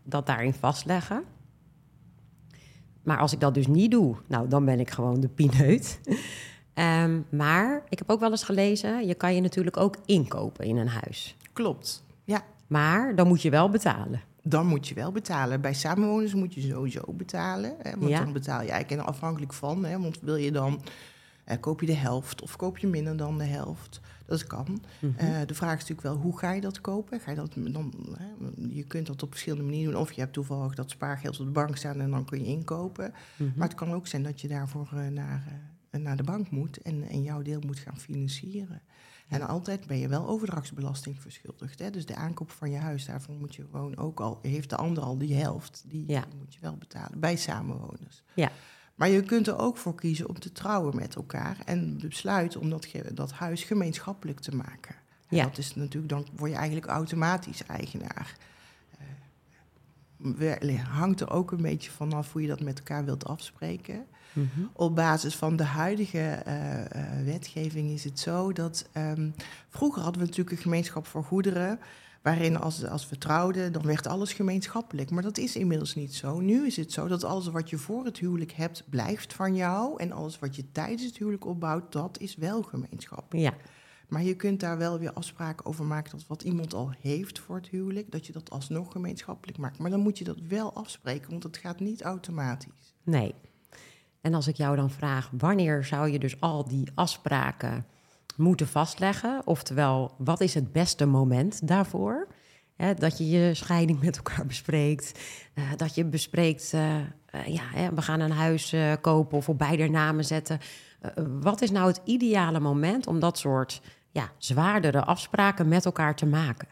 dat 0.03 0.25
daarin 0.25 0.53
vastleggen. 0.53 1.23
Maar 3.03 3.17
als 3.17 3.33
ik 3.33 3.39
dat 3.39 3.53
dus 3.53 3.67
niet 3.67 3.91
doe, 3.91 4.15
nou, 4.27 4.47
dan 4.47 4.65
ben 4.65 4.79
ik 4.79 4.89
gewoon 4.91 5.19
de 5.19 5.27
pineut. 5.27 5.99
Ehm, 6.73 7.19
maar 7.29 7.83
ik 7.89 7.97
heb 7.99 8.09
ook 8.09 8.19
wel 8.19 8.31
eens 8.31 8.43
gelezen, 8.43 9.07
je 9.07 9.13
kan 9.13 9.35
je 9.35 9.41
natuurlijk 9.41 9.77
ook 9.77 9.95
inkopen 10.05 10.65
in 10.65 10.77
een 10.77 10.87
huis. 10.87 11.35
Klopt. 11.53 12.03
Ja, 12.23 12.41
Maar 12.67 13.15
dan 13.15 13.27
moet 13.27 13.41
je 13.41 13.49
wel 13.49 13.69
betalen. 13.69 14.21
dan 14.43 14.65
moet 14.67 14.87
je 14.87 14.95
wel 14.95 15.11
betalen. 15.11 15.61
Bij 15.61 15.73
samenwoners 15.73 16.33
moet 16.33 16.53
je 16.53 16.61
sowieso 16.61 17.01
betalen. 17.07 17.75
Hè, 17.81 17.91
want 17.97 18.11
Ja. 18.11 18.19
dan 18.23 18.33
betaal 18.33 18.61
je 18.61 18.69
eigenlijk 18.71 19.01
en 19.01 19.07
afhankelijk 19.07 19.53
van. 19.53 19.85
Hè, 19.85 19.99
want 19.99 20.19
wil 20.21 20.35
je 20.35 20.51
dan, 20.51 20.81
eh, 21.43 21.57
koop 21.59 21.79
je 21.79 21.85
de 21.85 21.95
helft 21.95 22.41
of 22.41 22.55
koop 22.55 22.77
je 22.77 22.87
minder 22.87 23.17
dan 23.17 23.37
de 23.37 23.43
helft? 23.43 23.99
Dat 24.25 24.47
kan. 24.47 24.81
Mhm. 24.99 25.17
Eh, 25.17 25.41
de 25.45 25.53
vraag 25.53 25.73
is 25.73 25.79
natuurlijk 25.87 26.01
wel, 26.07 26.15
hoe 26.15 26.37
ga 26.37 26.51
je 26.51 26.61
dat 26.61 26.81
kopen? 26.81 27.19
Ga 27.19 27.29
je, 27.29 27.35
dat 27.35 27.53
dan, 27.55 27.93
hè, 28.17 28.25
je 28.67 28.83
kunt 28.83 29.07
dat 29.07 29.23
op 29.23 29.31
verschillende 29.31 29.63
manieren 29.63 29.91
doen. 29.91 30.01
Of 30.01 30.11
je 30.11 30.21
hebt 30.21 30.33
toevallig 30.33 30.75
dat 30.75 30.89
spaargeld 30.89 31.39
op 31.39 31.45
de 31.45 31.51
bank 31.51 31.77
staan 31.77 32.01
en 32.01 32.11
dan 32.11 32.25
kun 32.25 32.39
je 32.39 32.45
inkopen. 32.45 33.13
Mhm. 33.37 33.49
Maar 33.55 33.67
het 33.67 33.77
kan 33.77 33.91
ook 33.91 34.07
zijn 34.07 34.23
dat 34.23 34.41
je 34.41 34.47
daarvoor 34.47 34.87
eh, 34.93 35.07
naar, 35.07 35.43
eh, 35.89 36.01
naar 36.01 36.17
de 36.17 36.23
bank 36.23 36.49
moet 36.49 36.81
en, 36.81 37.03
en 37.03 37.23
jouw 37.23 37.41
deel 37.41 37.59
moet 37.65 37.79
gaan 37.79 37.97
financieren. 37.99 38.81
En 39.27 39.47
altijd 39.47 39.87
ben 39.87 39.97
je 39.97 40.07
wel 40.07 40.27
overdrachtsbelasting 40.27 41.19
verschuldigd. 41.21 41.79
Hè? 41.79 41.89
Dus 41.89 42.05
de 42.05 42.15
aankoop 42.15 42.51
van 42.51 42.71
je 42.71 42.77
huis, 42.77 43.05
daarvoor 43.05 43.35
moet 43.35 43.55
je 43.55 43.65
gewoon 43.71 43.97
ook 43.97 44.19
al, 44.19 44.39
heeft 44.41 44.69
de 44.69 44.75
ander 44.75 45.03
al 45.03 45.17
die 45.17 45.33
helft, 45.35 45.83
die, 45.87 46.03
Ja. 46.07 46.21
die 46.29 46.39
moet 46.39 46.53
je 46.53 46.59
wel 46.61 46.75
betalen 46.77 47.19
bij 47.19 47.35
samenwoners. 47.35 48.23
Ja. 48.33 48.51
Maar 48.95 49.09
je 49.09 49.21
kunt 49.23 49.47
er 49.47 49.57
ook 49.59 49.77
voor 49.77 49.95
kiezen 49.95 50.29
om 50.29 50.39
te 50.39 50.51
trouwen 50.51 50.95
met 50.95 51.15
elkaar 51.15 51.57
en 51.65 51.97
besluiten 51.97 52.59
om 52.59 52.69
dat, 52.69 52.87
dat 53.13 53.31
huis 53.31 53.63
gemeenschappelijk 53.63 54.39
te 54.39 54.55
maken. 54.55 54.95
En 55.29 55.37
Ja. 55.37 55.43
Dat 55.43 55.57
is 55.57 55.75
natuurlijk, 55.75 56.09
dan 56.13 56.27
word 56.35 56.51
je 56.51 56.57
eigenlijk 56.57 56.87
automatisch 56.87 57.65
eigenaar. 57.65 58.35
We- 60.17 60.79
hangt 60.89 61.19
er 61.21 61.29
ook 61.31 61.51
een 61.51 61.61
beetje 61.61 61.91
vanaf 61.91 62.31
hoe 62.31 62.41
je 62.41 62.47
dat 62.47 62.61
met 62.61 62.77
elkaar 62.77 63.05
wilt 63.05 63.25
afspreken. 63.25 64.05
Mhm. 64.33 64.47
Op 64.73 64.95
basis 64.95 65.35
van 65.35 65.55
de 65.55 65.63
huidige 65.63 66.19
eh, 66.19 66.81
eh, 67.19 67.25
wetgeving 67.25 67.89
is 67.89 68.03
het 68.03 68.19
zo 68.19 68.51
dat. 68.53 68.89
ehm, 68.91 69.29
vroeger 69.69 70.01
hadden 70.01 70.21
we 70.21 70.27
natuurlijk 70.27 70.55
een 70.57 70.61
gemeenschap 70.63 71.07
voor 71.07 71.23
goederen. 71.23 71.79
Waarin 72.23 72.59
als, 72.59 72.85
als 72.85 73.09
we 73.09 73.17
trouwden, 73.17 73.71
dan 73.71 73.81
werd 73.81 74.07
alles 74.07 74.33
gemeenschappelijk. 74.33 75.09
Maar 75.11 75.23
dat 75.23 75.37
is 75.37 75.55
inmiddels 75.55 75.95
niet 75.95 76.15
zo. 76.15 76.39
Nu 76.39 76.65
is 76.65 76.75
het 76.75 76.91
zo 76.91 77.07
dat 77.07 77.23
alles 77.23 77.47
wat 77.47 77.69
je 77.69 77.77
voor 77.77 78.05
het 78.05 78.17
huwelijk 78.17 78.51
hebt, 78.51 78.83
blijft 78.89 79.33
van 79.33 79.55
jou. 79.55 79.99
En 79.99 80.11
alles 80.11 80.39
wat 80.39 80.55
je 80.55 80.71
tijdens 80.71 81.03
het 81.03 81.17
huwelijk 81.17 81.45
opbouwt, 81.45 81.91
dat 81.91 82.19
is 82.19 82.35
wel 82.35 82.61
gemeenschappelijk. 82.61 83.45
Ja, 83.45 83.53
Maar 84.07 84.23
je 84.23 84.35
kunt 84.35 84.59
daar 84.59 84.77
wel 84.77 84.99
weer 84.99 85.13
afspraken 85.13 85.65
over 85.65 85.85
maken 85.85 86.11
dat 86.11 86.27
wat 86.27 86.41
iemand 86.41 86.73
al 86.73 86.91
heeft 86.99 87.39
voor 87.39 87.55
het 87.55 87.67
huwelijk, 87.67 88.11
dat 88.11 88.25
je 88.25 88.33
dat 88.33 88.49
alsnog 88.49 88.91
gemeenschappelijk 88.91 89.57
maakt. 89.57 89.77
Maar 89.77 89.89
dan 89.91 89.99
moet 89.99 90.17
je 90.17 90.23
dat 90.23 90.39
wel 90.47 90.73
afspreken, 90.73 91.29
want 91.29 91.43
het 91.43 91.57
gaat 91.57 91.79
niet 91.79 92.01
automatisch. 92.01 92.93
nee. 93.03 93.35
En 94.21 94.33
als 94.33 94.47
ik 94.47 94.55
jou 94.55 94.75
dan 94.75 94.91
vraag, 94.91 95.31
wanneer 95.37 95.83
zou 95.83 96.09
je 96.09 96.19
dus 96.19 96.41
al 96.41 96.67
die 96.67 96.87
afspraken 96.93 97.85
moeten 98.37 98.67
vastleggen. 98.67 99.41
Oftewel, 99.45 100.15
wat 100.17 100.41
is 100.41 100.53
het 100.53 100.71
beste 100.71 101.05
moment 101.05 101.67
daarvoor? 101.67 102.27
Dat 102.97 103.17
je 103.17 103.29
je 103.29 103.53
scheiding 103.53 104.01
met 104.01 104.17
elkaar 104.17 104.45
bespreekt. 104.45 105.19
eh, 105.53 105.63
dat 105.75 105.95
je 105.95 106.05
bespreekt, 106.05 106.73
eh, 106.73 106.95
eh, 106.95 107.05
ja, 107.45 107.63
hè, 107.63 107.93
we 107.93 108.01
gaan 108.01 108.19
een 108.19 108.31
huis 108.31 108.75
kopen 109.01 109.37
of 109.37 109.49
op 109.49 109.57
beide 109.57 109.87
namen 109.87 110.25
zetten. 110.25 110.59
Wat 111.41 111.61
is 111.61 111.71
nou 111.71 111.87
het 111.87 112.01
ideale 112.03 112.59
moment 112.59 113.07
om 113.07 113.19
dat 113.19 113.37
soort 113.37 113.81
ja, 114.11 114.31
zwaardere 114.37 115.03
afspraken 115.03 115.67
met 115.67 115.85
elkaar 115.85 116.15
te 116.15 116.25
maken? 116.25 116.67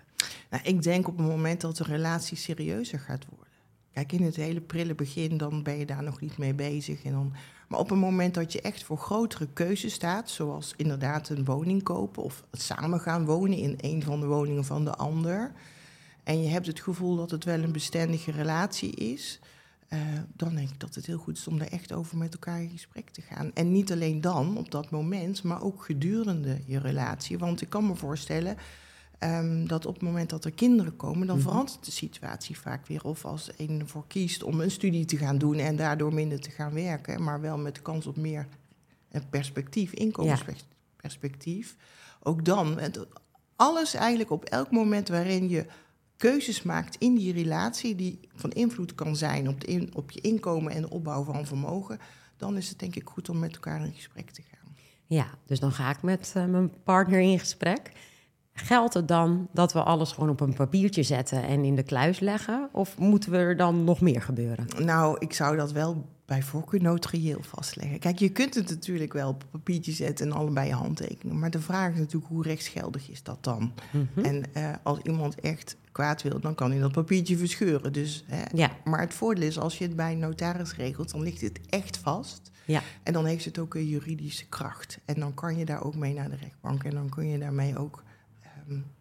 Nou, 0.50 0.64
ik 0.64 0.84
denk 0.84 1.08
op 1.08 1.18
het 1.18 1.28
moment 1.28 1.62
dat 1.62 1.78
de 1.78 1.84
relatie 1.84 2.38
serieuzer 2.38 3.00
gaat 3.00 3.26
worden. 3.30 3.54
Kijk, 3.94 4.12
in 4.12 4.24
het 4.24 4.36
hele 4.36 4.62
prille 4.62 4.96
begin, 4.96 5.38
dan 5.38 5.64
ben 5.64 5.78
je 5.78 5.86
daar 5.86 6.04
nog 6.04 6.22
niet 6.22 6.38
mee 6.38 6.54
bezig. 6.54 7.04
En 7.04 7.12
dan, 7.12 7.34
maar 7.72 7.80
op 7.80 7.90
het 7.90 8.00
moment 8.00 8.34
dat 8.34 8.52
je 8.52 8.62
echt 8.62 8.84
voor 8.84 8.98
grotere 8.98 9.48
keuzes 9.54 9.94
staat, 9.94 10.30
zoals 10.30 10.74
inderdaad 10.78 11.30
een 11.30 11.46
woning 11.46 11.84
kopen 11.84 12.24
of 12.24 12.44
samen 12.52 13.00
gaan 13.00 13.26
wonen 13.26 13.58
in 13.58 13.78
een 13.78 14.04
van 14.04 14.20
de 14.20 14.26
woningen 14.26 14.66
van 14.66 14.86
de 14.86 14.96
ander. 14.96 15.52
En 16.24 16.44
je 16.44 16.50
hebt 16.50 16.68
het 16.68 16.80
gevoel 16.80 17.16
dat 17.16 17.32
het 17.32 17.44
wel 17.44 17.64
een 17.64 17.72
bestendige 17.72 18.32
relatie 18.32 18.92
is. 18.96 19.40
eh, 19.88 20.00
dan 20.36 20.56
denk 20.56 20.70
ik 20.70 20.80
dat 20.80 20.96
het 20.96 21.06
heel 21.06 21.18
goed 21.18 21.38
is 21.38 21.48
om 21.48 21.58
daar 21.58 21.68
echt 21.68 21.94
over 21.94 22.18
met 22.18 22.34
elkaar 22.34 22.62
in 22.62 22.70
gesprek 22.70 23.10
te 23.10 23.22
gaan. 23.22 23.52
En 23.54 23.72
niet 23.72 23.92
alleen 23.92 24.22
dan, 24.22 24.58
op 24.58 24.72
dat 24.72 24.90
moment, 24.90 25.44
maar 25.44 25.62
ook 25.64 25.86
gedurende 25.86 26.60
je 26.66 26.80
relatie. 26.80 27.38
Want 27.38 27.62
ik 27.62 27.70
kan 27.70 27.88
me 27.88 27.96
voorstellen 27.96 28.58
Ehm, 29.22 29.66
dat 29.66 29.86
op 29.86 29.94
het 29.94 30.04
moment 30.04 30.30
dat 30.30 30.46
er 30.46 30.52
kinderen 30.52 30.96
komen, 30.96 31.28
dan 31.28 31.38
Mhm. 31.38 31.48
verandert 31.48 31.86
de 31.86 31.92
situatie 31.92 32.60
vaak 32.60 32.88
weer. 32.88 33.04
Of 33.04 33.26
als 33.26 33.50
een 33.58 33.80
ervoor 33.80 34.08
kiest 34.08 34.44
om 34.44 34.60
een 34.62 34.72
studie 34.72 35.06
te 35.06 35.18
gaan 35.18 35.38
doen 35.38 35.56
en 35.56 35.76
daardoor 35.76 36.14
minder 36.14 36.40
te 36.40 36.52
gaan 36.52 36.74
werken, 36.74 37.24
maar 37.24 37.42
wel 37.42 37.58
met 37.58 37.82
kans 37.82 38.08
op 38.08 38.18
meer 38.18 38.48
eh, 39.10 39.22
perspectief, 39.30 39.92
inkomensperspectief. 39.94 41.76
Ook 42.24 42.46
dan, 42.46 42.80
alles 43.56 43.94
eigenlijk 43.94 44.30
op 44.32 44.44
elk 44.46 44.72
moment 44.72 45.08
waarin 45.08 45.50
je 45.50 45.66
keuzes 46.18 46.62
maakt 46.64 46.96
in 46.96 47.16
die 47.16 47.34
relatie, 47.34 47.96
die 47.96 48.20
van 48.36 48.52
invloed 48.52 48.96
kan 48.96 49.16
zijn 49.16 49.48
op, 49.50 49.62
de 49.62 49.68
in- 49.68 49.90
op 49.96 50.12
je 50.12 50.22
inkomen 50.22 50.72
en 50.74 50.82
de 50.82 50.90
opbouw 50.90 51.24
van 51.24 51.46
vermogen, 51.46 52.00
dan 52.38 52.58
is 52.58 52.70
het 52.70 52.80
denk 52.80 52.96
ik 52.96 53.10
goed 53.10 53.30
om 53.30 53.40
met 53.40 53.54
elkaar 53.54 53.86
in 53.86 53.94
gesprek 53.94 54.30
te 54.30 54.42
gaan. 54.42 54.76
Ja, 55.06 55.28
dus 55.46 55.60
dan 55.60 55.72
ga 55.72 55.90
ik 55.90 56.02
met 56.02 56.32
eh, 56.36 56.46
mijn 56.46 56.72
partner 56.84 57.20
in 57.20 57.40
gesprek. 57.40 57.92
Geldt 58.54 58.94
het 58.94 59.08
dan 59.08 59.48
dat 59.54 59.74
we 59.74 59.84
alles 59.84 60.12
gewoon 60.12 60.30
op 60.30 60.40
een 60.40 60.54
papiertje 60.54 61.04
zetten 61.04 61.44
en 61.44 61.64
in 61.64 61.76
de 61.76 61.84
kluis 61.84 62.20
leggen? 62.20 62.70
Of 62.72 62.98
moeten 62.98 63.32
we 63.32 63.38
er 63.38 63.58
dan 63.58 63.84
nog 63.84 64.02
meer 64.02 64.22
gebeuren? 64.22 64.68
Nou, 64.80 65.16
ik 65.20 65.34
zou 65.34 65.58
dat 65.58 65.72
wel 65.72 66.10
bij 66.26 66.42
voorkeur 66.44 66.82
notarieel 66.82 67.42
vastleggen. 67.42 68.00
Kijk, 68.00 68.20
je 68.20 68.30
kunt 68.30 68.56
het 68.56 68.70
natuurlijk 68.70 69.14
wel 69.14 69.30
op 69.30 69.42
een 69.44 69.50
papiertje 69.50 69.92
zetten 69.92 70.26
en 70.26 70.32
allebei 70.34 70.68
je 70.68 70.74
handtekenen. 70.74 71.40
Maar 71.40 71.50
de 71.50 71.60
vraag 71.60 71.92
is 71.94 71.98
natuurlijk 72.00 72.32
hoe 72.32 72.44
rechtsgeldig 72.44 73.10
is 73.10 73.24
dat 73.24 73.44
dan? 73.44 73.74
Mhm. 73.92 74.26
En 74.26 74.54
eh, 74.54 74.70
als 74.84 75.00
iemand 75.00 75.40
echt 75.40 75.78
kwaad 75.92 76.22
wil, 76.22 76.40
dan 76.40 76.56
kan 76.56 76.72
hij 76.72 76.80
dat 76.80 76.92
papiertje 76.92 77.38
verscheuren. 77.38 77.94
Dus, 77.94 78.24
hè. 78.28 78.44
Ja, 78.54 78.72
Maar 78.84 79.00
het 79.00 79.14
voordeel 79.14 79.48
is, 79.48 79.60
als 79.60 79.78
je 79.78 79.84
het 79.84 79.96
bij 79.96 80.12
een 80.12 80.20
notaris 80.20 80.76
regelt, 80.76 81.12
dan 81.12 81.22
ligt 81.22 81.42
het 81.42 81.60
echt 81.70 81.98
vast. 81.98 82.52
ja, 82.66 82.82
En 83.04 83.14
dan 83.14 83.26
heeft 83.26 83.46
het 83.46 83.60
ook 83.60 83.76
een 83.76 83.88
juridische 83.88 84.46
kracht. 84.46 85.00
En 85.06 85.20
dan 85.20 85.34
kan 85.34 85.58
je 85.58 85.66
daar 85.66 85.84
ook 85.84 85.96
mee 85.96 86.14
naar 86.14 86.30
de 86.30 86.36
rechtbank. 86.36 86.84
En 86.84 86.92
dan 86.92 87.10
kun 87.10 87.28
je 87.28 87.38
daarmee 87.40 87.78
ook 87.78 88.04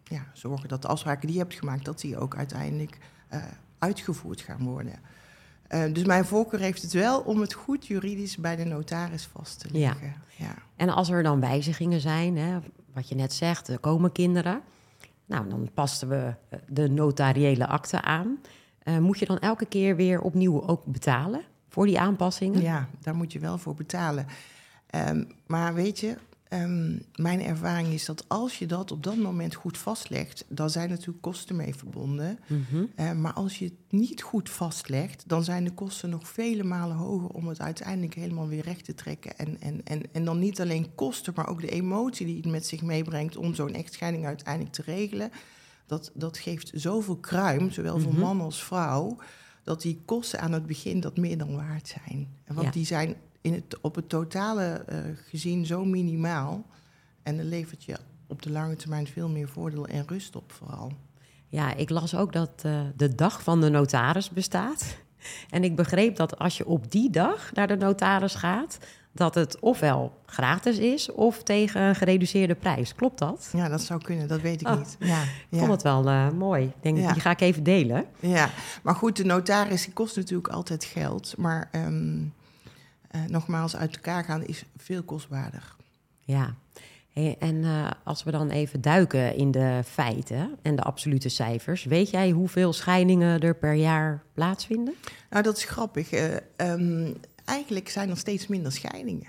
ja, 0.03 0.25
zorgen 0.33 0.69
dat 0.69 0.81
de 0.81 0.87
afspraken 0.87 1.27
die 1.27 1.35
je 1.35 1.41
hebt 1.41 1.53
gemaakt, 1.53 1.85
dat 1.85 1.99
die 1.99 2.17
ook 2.17 2.35
uiteindelijk 2.35 2.97
eh, 3.27 3.43
uitgevoerd 3.79 4.41
gaan 4.41 4.63
worden. 4.63 4.99
Eh, 5.67 5.93
dus 5.93 6.03
mijn 6.03 6.25
voorkeur 6.25 6.59
heeft 6.59 6.81
het 6.81 6.93
wel 6.93 7.19
om 7.19 7.41
het 7.41 7.53
goed 7.53 7.87
juridisch 7.87 8.37
bij 8.37 8.55
de 8.55 8.65
notaris 8.65 9.25
vast 9.25 9.59
te 9.59 9.67
leggen. 9.71 10.13
Ja. 10.37 10.53
En 10.75 10.89
als 10.89 11.09
er 11.09 11.23
dan 11.23 11.39
wijzigingen 11.39 12.01
zijn, 12.01 12.37
hè, 12.37 12.59
wat 12.93 13.09
je 13.09 13.15
net 13.15 13.33
zegt, 13.33 13.67
er 13.67 13.79
komen 13.79 14.11
kinderen. 14.11 14.61
Nou, 15.25 15.49
dan 15.49 15.69
pasten 15.73 16.09
we 16.09 16.33
eh, 16.49 16.59
de 16.67 16.89
notariële 16.89 17.67
akte 17.67 18.01
aan. 18.01 18.39
Eh, 18.83 18.97
moet 18.97 19.19
je 19.19 19.25
dan 19.25 19.39
elke 19.39 19.65
keer 19.65 19.95
weer 19.95 20.21
opnieuw 20.21 20.67
ook 20.67 20.85
betalen 20.85 21.41
voor 21.67 21.85
die 21.85 21.99
aanpassingen? 21.99 22.61
Ja, 22.61 22.87
daar 23.01 23.15
moet 23.15 23.31
je 23.31 23.39
wel 23.39 23.57
voor 23.57 23.75
betalen. 23.75 24.27
Ehm, 24.89 25.23
maar 25.47 25.73
weet 25.73 25.99
je, 25.99 26.17
ehm, 26.51 26.97
mijn 27.15 27.41
ervaring 27.41 27.87
is 27.87 28.05
dat 28.05 28.25
als 28.27 28.59
je 28.59 28.65
dat 28.65 28.91
op 28.91 29.03
dat 29.03 29.15
moment 29.15 29.55
goed 29.55 29.77
vastlegt, 29.77 30.45
dan 30.49 30.69
zijn 30.69 30.89
natuurlijk 30.89 31.21
kosten 31.21 31.55
mee 31.55 31.75
verbonden. 31.75 32.39
Mhm. 32.47 32.85
Eh, 32.95 33.11
maar 33.11 33.33
als 33.33 33.59
je 33.59 33.65
het 33.65 33.73
niet 33.89 34.21
goed 34.21 34.49
vastlegt, 34.49 35.23
dan 35.27 35.43
zijn 35.43 35.63
de 35.63 35.71
kosten 35.73 36.09
nog 36.09 36.27
vele 36.27 36.63
malen 36.63 36.95
hoger 36.95 37.29
om 37.29 37.47
het 37.47 37.59
uiteindelijk 37.61 38.13
helemaal 38.13 38.47
weer 38.47 38.63
recht 38.63 38.85
te 38.85 38.93
trekken. 38.95 39.37
En, 39.37 39.61
en, 39.61 39.81
en, 39.83 40.01
en 40.11 40.25
dan 40.25 40.39
niet 40.39 40.61
alleen 40.61 40.95
kosten, 40.95 41.33
maar 41.35 41.47
ook 41.47 41.61
de 41.61 41.69
emotie 41.69 42.25
die 42.25 42.35
het 42.37 42.45
met 42.51 42.65
zich 42.65 42.81
meebrengt 42.81 43.37
om 43.37 43.53
zo'n 43.55 43.73
echtscheiding 43.73 44.25
uiteindelijk 44.25 44.73
te 44.75 44.81
regelen. 44.81 45.31
Dat, 45.85 46.11
dat 46.13 46.37
geeft 46.37 46.71
zoveel 46.73 47.17
kruim, 47.17 47.71
zowel 47.71 47.99
voor 47.99 48.11
Mhm. 48.11 48.21
man 48.21 48.41
als 48.41 48.63
vrouw, 48.63 49.17
dat 49.63 49.81
die 49.81 50.01
kosten 50.05 50.39
aan 50.41 50.51
het 50.51 50.65
begin 50.65 50.99
dat 50.99 51.17
meer 51.17 51.37
dan 51.37 51.55
waard 51.55 51.87
zijn. 52.05 52.27
Want 52.47 52.61
Ja. 52.61 52.71
die 52.71 52.85
zijn 52.85 53.15
in 53.41 53.53
het, 53.53 53.77
op 53.81 53.95
het 53.95 54.09
totale 54.09 54.83
eh, 54.87 54.97
gezien 55.29 55.65
zo 55.65 55.85
minimaal. 55.85 56.65
En 57.23 57.37
dan 57.37 57.45
levert 57.49 57.83
je 57.83 57.95
op 58.27 58.41
de 58.41 58.51
lange 58.51 58.75
termijn 58.75 59.07
veel 59.07 59.29
meer 59.29 59.47
voordeel 59.47 59.87
en 59.87 60.03
rust 60.07 60.35
op 60.35 60.51
vooral. 60.51 60.91
Ja, 61.47 61.73
ik 61.75 61.89
las 61.89 62.15
ook 62.15 62.33
dat 62.33 62.51
eh, 62.61 62.79
de 62.95 63.15
dag 63.15 63.43
van 63.43 63.61
de 63.61 63.69
notaris 63.69 64.29
bestaat. 64.29 64.85
En 65.49 65.63
ik 65.63 65.75
begreep 65.75 66.15
dat 66.15 66.37
als 66.39 66.57
je 66.57 66.65
op 66.65 66.91
die 66.91 67.09
dag 67.09 67.53
naar 67.53 67.67
de 67.67 67.75
notaris 67.75 68.35
gaat, 68.35 68.77
dat 69.11 69.35
het 69.35 69.59
ofwel 69.59 70.13
gratis 70.25 70.77
is 70.77 71.11
of 71.11 71.43
tegen 71.43 71.81
een 71.81 71.95
gereduceerde 71.95 72.55
prijs. 72.55 72.95
Klopt 72.95 73.19
dat? 73.19 73.49
Ja, 73.53 73.67
dat 73.69 73.81
zou 73.81 74.01
kunnen, 74.01 74.27
dat 74.27 74.41
weet 74.41 74.61
ik 74.61 74.67
Oh, 74.67 74.77
niet. 74.77 74.95
Ja, 74.99 75.21
Ik 75.21 75.27
ja, 75.49 75.57
vond 75.59 75.71
het 75.71 75.81
wel 75.81 76.07
eh, 76.07 76.29
mooi. 76.31 76.63
Ik 76.65 76.73
denk, 76.81 76.97
Ja. 76.97 77.11
die 77.13 77.21
ga 77.21 77.29
ik 77.31 77.41
even 77.41 77.63
delen. 77.63 78.05
ja. 78.19 78.49
Maar 78.83 78.95
goed, 78.95 79.15
de 79.15 79.25
notaris 79.25 79.83
die 79.85 79.93
kost 79.93 80.15
natuurlijk 80.15 80.47
altijd 80.53 80.83
geld. 80.83 81.33
Maar 81.37 81.69
ehm, 81.71 82.23
eh, 83.11 83.21
nogmaals, 83.27 83.75
uit 83.75 83.95
elkaar 83.95 84.23
gaan 84.23 84.45
is 84.45 84.63
veel 84.77 85.03
kostbaarder. 85.03 85.75
Ja. 86.19 86.55
Hey, 87.09 87.35
en 87.39 87.63
eh, 87.63 87.89
als 88.03 88.23
we 88.23 88.31
dan 88.31 88.49
even 88.49 88.81
duiken 88.81 89.35
in 89.35 89.51
de 89.51 89.81
feiten 89.85 90.57
en 90.61 90.75
de 90.75 90.81
absolute 90.81 91.29
cijfers, 91.29 91.83
weet 91.83 92.09
jij 92.09 92.29
hoeveel 92.29 92.73
scheidingen 92.73 93.39
er 93.39 93.55
per 93.55 93.73
jaar 93.73 94.23
plaatsvinden? 94.33 94.93
Nou, 95.29 95.43
dat 95.43 95.57
is 95.57 95.63
grappig. 95.63 96.11
Eh, 96.11 96.35
ehm, 96.55 97.13
eigenlijk 97.45 97.89
zijn 97.89 98.09
er 98.09 98.17
steeds 98.17 98.47
minder 98.47 98.71
scheidingen. 98.71 99.27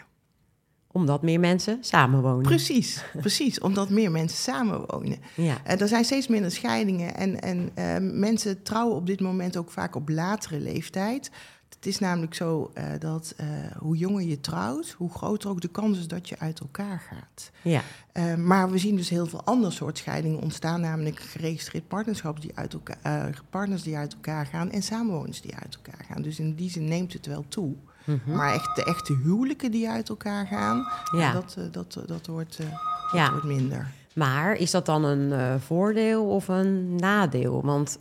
Omdat 0.92 1.22
meer 1.22 1.40
mensen 1.40 1.78
samenwonen. 1.80 2.42
Precies, 2.42 3.04
precies. 3.20 3.60
Omdat 3.60 3.90
meer 3.90 4.10
mensen 4.10 4.38
samenwonen. 4.38 5.18
Ja. 5.34 5.64
Er 5.64 5.88
zijn 5.88 6.04
steeds 6.04 6.28
minder 6.28 6.50
scheidingen. 6.50 7.14
En, 7.14 7.40
en 7.40 8.18
mensen 8.18 8.62
trouwen 8.62 8.96
op 8.96 9.06
dit 9.06 9.20
moment 9.20 9.56
ook 9.56 9.70
vaak 9.70 9.94
op 9.94 10.08
latere 10.08 10.60
leeftijd. 10.60 11.30
Het 11.74 11.87
is 11.87 11.98
namelijk 11.98 12.35
zo 12.35 12.70
eh, 12.74 12.85
dat 12.98 13.35
eh, 13.37 13.46
hoe 13.78 13.96
jonger 13.96 14.22
je 14.22 14.40
trouwt, 14.40 14.90
hoe 14.98 15.11
groter 15.11 15.50
ook 15.50 15.61
de 15.61 15.68
kans 15.68 15.98
is 15.98 16.08
dat 16.08 16.28
je 16.28 16.38
uit 16.38 16.61
elkaar 16.61 17.00
gaat. 17.08 17.50
ja. 17.62 17.80
Eh, 18.12 18.35
maar 18.35 18.70
we 18.70 18.78
zien 18.78 18.96
dus 18.96 19.08
heel 19.08 19.26
veel 19.26 19.42
ander 19.44 19.72
soort 19.72 19.98
scheidingen 19.98 20.40
ontstaan, 20.40 20.80
namelijk 20.80 21.20
geregistreerd 21.20 21.88
partnerschap 21.88 22.40
die 22.40 22.50
uit 22.54 22.72
elkaar, 22.72 23.42
partners 23.50 23.82
die 23.82 23.96
uit 23.96 24.12
elkaar 24.14 24.46
gaan 24.46 24.70
en 24.70 24.82
samenwoners 24.82 25.40
die 25.40 25.54
uit 25.54 25.78
elkaar 25.85 26.04
gaan. 26.08 26.22
Dus 26.22 26.38
in 26.38 26.54
die 26.54 26.70
zin 26.70 26.85
neemt 26.85 27.12
het 27.12 27.26
wel 27.26 27.44
toe. 27.48 27.74
Mhm. 28.04 28.37
Maar 28.37 28.52
echt 28.54 28.76
de 28.76 28.85
echte 28.85 29.16
huwelijken 29.22 29.70
die 29.70 29.88
uit 29.88 30.08
elkaar 30.08 30.46
gaan, 30.46 30.87
Ja. 31.16 31.32
dat, 31.32 31.56
dat, 31.70 32.02
dat, 32.06 32.26
wordt, 32.26 32.56
dat 32.56 32.66
Ja. 33.12 33.30
wordt 33.30 33.44
minder. 33.46 33.90
Maar 34.14 34.54
is 34.54 34.70
dat 34.70 34.87
dan 34.87 35.04
een 35.04 35.61
voordeel 35.61 36.26
of 36.26 36.48
een 36.48 36.96
nadeel? 36.96 37.62
Want 37.64 37.98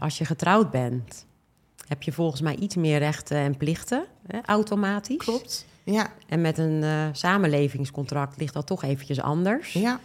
als 0.00 0.18
je 0.18 0.24
getrouwd 0.24 0.70
bent, 0.70 1.26
heb 1.88 2.02
je 2.02 2.12
volgens 2.12 2.40
mij 2.40 2.54
iets 2.56 2.74
meer 2.76 2.98
rechten 2.98 3.36
en 3.36 3.56
plichten, 3.56 4.04
hè, 4.26 4.38
automatisch. 4.44 5.16
Klopt. 5.16 5.66
Ja, 5.84 6.12
En 6.28 6.40
met 6.40 6.58
een 6.58 6.82
eh, 6.82 7.08
samenlevingscontract 7.12 8.38
ligt 8.38 8.54
dat 8.54 8.66
toch 8.66 8.82
eventjes 8.82 9.20
anders. 9.20 9.72
ja, 9.72 10.00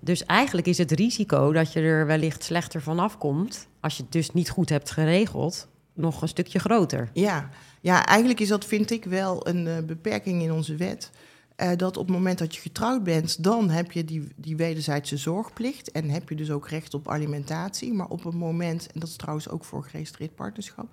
Dus 0.00 0.24
eigenlijk 0.24 0.66
is 0.66 0.78
het 0.78 0.90
risico 0.92 1.52
dat 1.52 1.72
je 1.72 1.80
er 1.80 2.06
wellicht 2.06 2.42
slechter 2.44 2.82
van 2.82 2.98
afkomt, 2.98 3.68
als 3.80 3.96
je 3.96 4.02
het 4.02 4.12
dus 4.12 4.32
niet 4.32 4.50
goed 4.50 4.68
hebt 4.68 4.90
geregeld, 4.90 5.68
nog 5.94 6.22
een 6.22 6.28
stukje 6.28 6.58
groter. 6.58 7.10
ja. 7.12 7.50
ja, 7.80 8.06
eigenlijk 8.06 8.40
is 8.40 8.48
dat, 8.48 8.64
vind 8.64 8.90
ik, 8.90 9.04
wel 9.04 9.48
een 9.48 9.66
eh, 9.66 9.78
beperking 9.84 10.42
in 10.42 10.52
onze 10.52 10.76
wet. 10.76 11.10
Eh, 11.58 11.70
dat 11.76 11.96
op 11.96 12.06
het 12.06 12.16
moment 12.16 12.38
dat 12.38 12.54
je 12.54 12.60
getrouwd 12.60 13.02
bent, 13.04 13.42
dan 13.42 13.70
heb 13.70 13.92
je 13.92 14.04
die, 14.04 14.28
die 14.36 14.56
wederzijdse 14.56 15.16
zorgplicht. 15.16 15.90
En 15.90 16.10
heb 16.10 16.28
je 16.28 16.34
dus 16.34 16.50
ook 16.50 16.68
recht 16.68 16.94
op 16.94 17.08
alimentatie. 17.08 17.92
Maar 17.92 18.08
op 18.08 18.24
het 18.24 18.34
moment, 18.34 18.86
en 18.92 19.00
dat 19.00 19.08
is 19.08 19.16
trouwens 19.16 19.48
ook 19.48 19.64
voor 19.64 19.82
geregistreerd 19.84 20.34
partnerschap. 20.34 20.86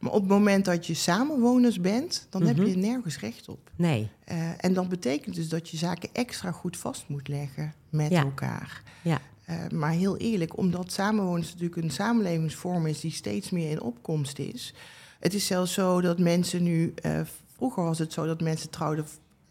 Maar 0.00 0.12
op 0.12 0.20
het 0.20 0.28
moment 0.30 0.64
dat 0.64 0.86
je 0.86 0.94
samenwoners 0.94 1.80
bent, 1.80 2.26
dan 2.30 2.42
heb 2.42 2.56
Mhm. 2.56 2.66
je 2.66 2.76
nergens 2.76 3.18
recht 3.18 3.48
op. 3.48 3.70
Nee, 3.76 4.08
Eh, 4.24 4.64
en 4.64 4.74
dat 4.74 4.88
betekent 4.88 5.34
dus 5.34 5.48
dat 5.48 5.68
je 5.68 5.76
zaken 5.76 6.08
extra 6.12 6.50
goed 6.52 6.76
vast 6.76 7.04
moet 7.08 7.28
leggen 7.28 7.74
met 7.90 8.10
Ja. 8.10 8.22
elkaar. 8.22 8.82
ja. 9.02 9.18
Eh, 9.44 9.68
maar 9.68 9.90
heel 9.92 10.16
eerlijk, 10.16 10.56
omdat 10.56 10.92
samenwoners 10.92 11.52
natuurlijk 11.52 11.82
een 11.82 11.90
samenlevingsvorm 11.90 12.86
is 12.86 13.00
die 13.00 13.10
steeds 13.12 13.50
meer 13.50 13.70
in 13.70 13.80
opkomst 13.80 14.38
is. 14.38 14.74
Het 15.20 15.34
is 15.34 15.46
zelfs 15.46 15.72
zo 15.72 16.00
dat 16.00 16.18
mensen 16.18 16.62
nu. 16.62 16.94
vroeger 17.56 17.82
was 17.84 17.98
het 17.98 18.12
zo 18.12 18.26
dat 18.26 18.40
mensen 18.40 18.70
trouwden 18.70 19.06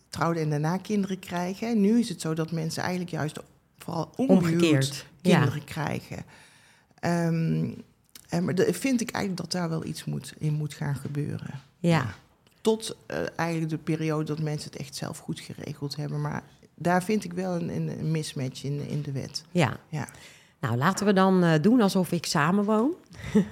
trouwen 0.10 0.42
en 0.42 0.50
daarna 0.50 0.78
kinderen 0.78 1.20
krijgen. 1.20 1.68
En 1.68 1.82
nu 1.82 2.00
is 2.00 2.10
het 2.10 2.22
zo 2.22 2.34
dat 2.34 2.52
mensen 2.52 2.82
eigenlijk 2.82 3.12
juist 3.12 3.40
vooral 3.78 4.12
omgekeerd 4.16 5.06
kinderen 5.22 5.64
krijgen. 5.64 6.24
Ehm, 7.00 7.70
en 8.30 8.46
maar 8.46 8.56
de, 8.56 8.74
vind 8.74 9.02
ik 9.02 9.12
eigenlijk 9.12 9.42
dat 9.42 9.62
daar 9.62 9.70
wel 9.70 9.86
iets 9.86 10.06
moet, 10.06 10.34
in 10.38 10.54
moet 10.54 10.74
gaan 10.74 10.96
gebeuren. 10.96 11.62
Ja, 11.80 12.16
Tot 12.62 12.98
eh, 13.06 13.18
eigenlijk 13.36 13.70
de 13.72 13.78
periode 13.78 14.24
dat 14.24 14.40
mensen 14.40 14.72
het 14.72 14.80
echt 14.80 14.96
zelf 14.96 15.18
goed 15.18 15.40
geregeld 15.40 15.96
hebben. 15.96 16.22
Maar 16.22 16.44
daar 16.76 17.04
vind 17.04 17.24
ik 17.24 17.34
wel 17.34 17.56
een, 17.56 17.70
een, 17.70 18.12
mismatch 18.12 18.64
in, 18.64 18.88
in 18.88 19.02
de 19.02 19.12
wet. 19.12 19.44
ja. 19.52 19.80
Ja. 19.90 20.08
Nou, 20.60 20.78
laten 20.78 21.06
we 21.06 21.14
dan 21.14 21.44
eh, 21.44 21.62
doen 21.62 21.82
alsof 21.82 22.12
ik 22.12 22.26
samenwoon. 22.26 22.94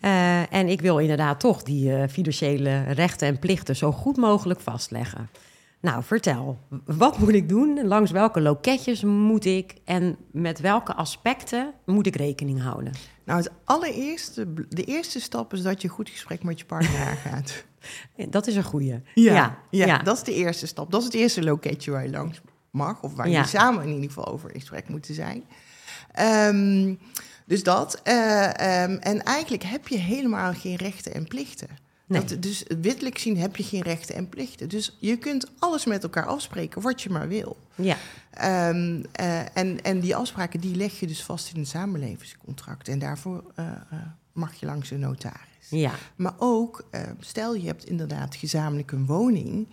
Eh, 0.00 0.52
en 0.52 0.68
ik 0.68 0.80
wil 0.80 0.98
inderdaad 0.98 1.40
toch 1.40 1.62
die 1.62 1.94
eh, 1.94 2.08
financiële 2.08 2.82
rechten 2.82 3.28
en 3.28 3.38
plichten 3.38 3.76
zo 3.76 3.92
goed 3.92 4.16
mogelijk 4.16 4.60
vastleggen. 4.60 5.28
Nou, 5.80 6.02
vertel, 6.04 6.58
wat 6.84 7.18
moet 7.18 7.32
ik 7.34 7.48
doen? 7.48 7.86
Langs 7.86 8.10
welke 8.10 8.40
loketjes 8.40 9.04
moet 9.04 9.44
ik? 9.44 9.74
En 9.84 10.16
met 10.32 10.60
welke 10.60 10.94
aspecten 10.94 11.72
moet 11.86 12.06
ik 12.06 12.16
rekening 12.16 12.62
houden? 12.62 12.92
Nou, 13.24 13.38
het 13.42 13.50
allereerste, 13.64 14.52
de 14.68 14.84
eerste 14.84 15.20
stap 15.20 15.52
is 15.52 15.62
dat 15.62 15.82
je 15.82 15.88
goed 15.88 16.08
gesprek 16.08 16.42
met 16.42 16.58
je 16.58 16.64
partner 16.64 17.00
aangaat. 17.08 17.64
Dat 18.28 18.46
is 18.46 18.56
een 18.56 18.62
goeie. 18.64 19.00
Ja, 19.14 19.58
ja, 19.70 19.98
dat 19.98 20.16
is 20.16 20.22
de 20.22 20.34
eerste 20.34 20.66
stap. 20.66 20.90
Dat 20.90 21.00
is 21.00 21.06
het 21.06 21.14
eerste 21.16 21.42
loketje 21.42 21.90
waar 21.90 22.02
je 22.04 22.10
langs 22.10 22.40
mag, 22.70 23.02
of 23.02 23.14
waar 23.14 23.28
Ja. 23.28 23.40
je 23.40 23.46
samen 23.46 23.82
in 23.82 23.88
ieder 23.92 24.06
geval 24.08 24.26
over 24.26 24.52
in 24.54 24.60
gesprek 24.60 24.88
moeten 24.88 25.14
zijn. 25.14 25.44
Ehm, 26.12 26.94
dus 27.46 27.62
dat. 27.62 28.00
eh, 28.02 28.82
ehm, 28.82 28.92
en 28.96 29.22
eigenlijk 29.22 29.62
heb 29.62 29.88
je 29.88 29.98
helemaal 29.98 30.52
geen 30.52 30.76
rechten 30.76 31.14
en 31.14 31.24
plichten. 31.28 31.68
Nee. 32.10 32.24
Dat, 32.24 32.42
dus 32.42 32.64
wettelijk 32.80 33.14
gezien 33.14 33.38
heb 33.38 33.56
je 33.56 33.62
geen 33.62 33.82
rechten 33.82 34.14
en 34.14 34.28
plichten. 34.28 34.68
Dus 34.68 34.96
je 34.98 35.16
kunt 35.16 35.46
alles 35.58 35.84
met 35.84 36.02
elkaar 36.02 36.26
afspreken 36.26 36.82
wat 36.82 37.02
je 37.02 37.10
maar 37.10 37.28
wil. 37.28 37.56
Ja, 37.74 37.96
Ehm, 38.30 39.02
eh, 39.12 39.56
en, 39.56 39.82
en 39.82 40.00
die 40.00 40.16
afspraken 40.16 40.60
die 40.60 40.76
leg 40.76 41.00
je 41.00 41.06
dus 41.06 41.22
vast 41.22 41.54
in 41.54 41.60
een 41.60 41.66
samenlevingscontract. 41.66 42.88
En 42.88 42.98
daarvoor 42.98 43.44
eh, 43.54 43.66
eh, 43.66 43.98
mag 44.32 44.54
je 44.54 44.66
langs 44.66 44.90
een 44.90 45.00
notaris. 45.00 45.68
ja, 45.68 45.92
Maar 46.16 46.34
ook, 46.38 46.84
stel 47.20 47.54
je 47.54 47.66
hebt 47.66 47.84
inderdaad 47.84 48.34
gezamenlijk 48.34 48.92
een 48.92 49.06
woning 49.06 49.68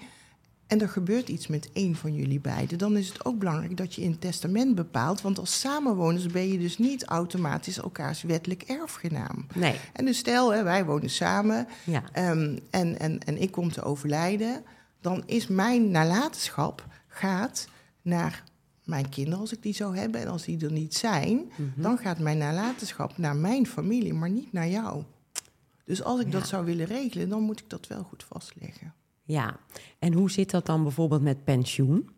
en 0.68 0.82
er 0.82 0.90
gebeurt 0.90 1.30
iets 1.30 1.48
met 1.48 1.70
één 1.74 1.96
van 1.96 2.14
jullie 2.14 2.40
beiden, 2.40 2.78
dan 2.78 2.98
is 2.98 3.08
het 3.08 3.26
ook 3.26 3.40
belangrijk 3.40 3.78
dat 3.78 3.94
je 3.94 4.02
in 4.02 4.12
het 4.12 4.22
testament 4.22 4.76
bepaalt, 4.76 5.22
want 5.22 5.40
als 5.40 5.60
samenwoners 5.60 6.26
ben 6.26 6.48
je 6.52 6.58
dus 6.60 6.78
niet 6.78 7.06
automatisch 7.06 7.78
elkaars 7.78 8.22
wettelijk 8.22 8.62
erfgenaam. 8.62 9.46
nee, 9.56 9.76
En 9.94 10.06
dus 10.06 10.18
stel, 10.18 10.54
hè, 10.54 10.64
wij 10.64 10.86
wonen 10.86 11.10
samen 11.10 11.68
ja, 11.86 12.04
ehm, 12.12 12.58
en, 12.70 13.00
en, 13.00 13.20
en 13.24 13.42
ik 13.42 13.52
kom 13.52 13.72
te 13.72 13.82
overlijden, 13.84 14.64
dan 15.02 15.24
is 15.26 15.48
mijn 15.48 15.92
nalatenschap 15.92 16.86
gaat 17.08 17.68
naar 18.02 18.44
mijn 18.84 19.10
kinderen 19.10 19.40
als 19.40 19.54
ik 19.54 19.62
die 19.62 19.74
zou 19.74 19.98
hebben. 19.98 20.22
En 20.22 20.28
als 20.28 20.44
die 20.44 20.66
er 20.66 20.72
niet 20.72 20.96
zijn, 20.96 21.52
Mhm. 21.56 21.82
dan 21.82 21.98
gaat 21.98 22.20
mijn 22.20 22.38
nalatenschap 22.38 23.18
naar 23.18 23.36
mijn 23.36 23.68
familie, 23.68 24.14
maar 24.14 24.30
niet 24.30 24.54
naar 24.54 24.68
jou. 24.68 25.04
Dus 25.86 26.04
als 26.04 26.20
ik 26.20 26.26
Ja. 26.26 26.32
dat 26.32 26.48
zou 26.48 26.66
willen 26.66 26.86
regelen, 26.86 27.30
dan 27.30 27.42
moet 27.42 27.60
ik 27.60 27.70
dat 27.70 27.88
wel 27.88 28.04
goed 28.04 28.24
vastleggen. 28.24 28.94
Ja. 29.28 29.58
En 30.00 30.14
hoe 30.14 30.32
zit 30.32 30.50
dat 30.52 30.66
dan 30.66 30.84
bijvoorbeeld 30.84 31.22
met 31.22 31.44
pensioen? 31.44 32.10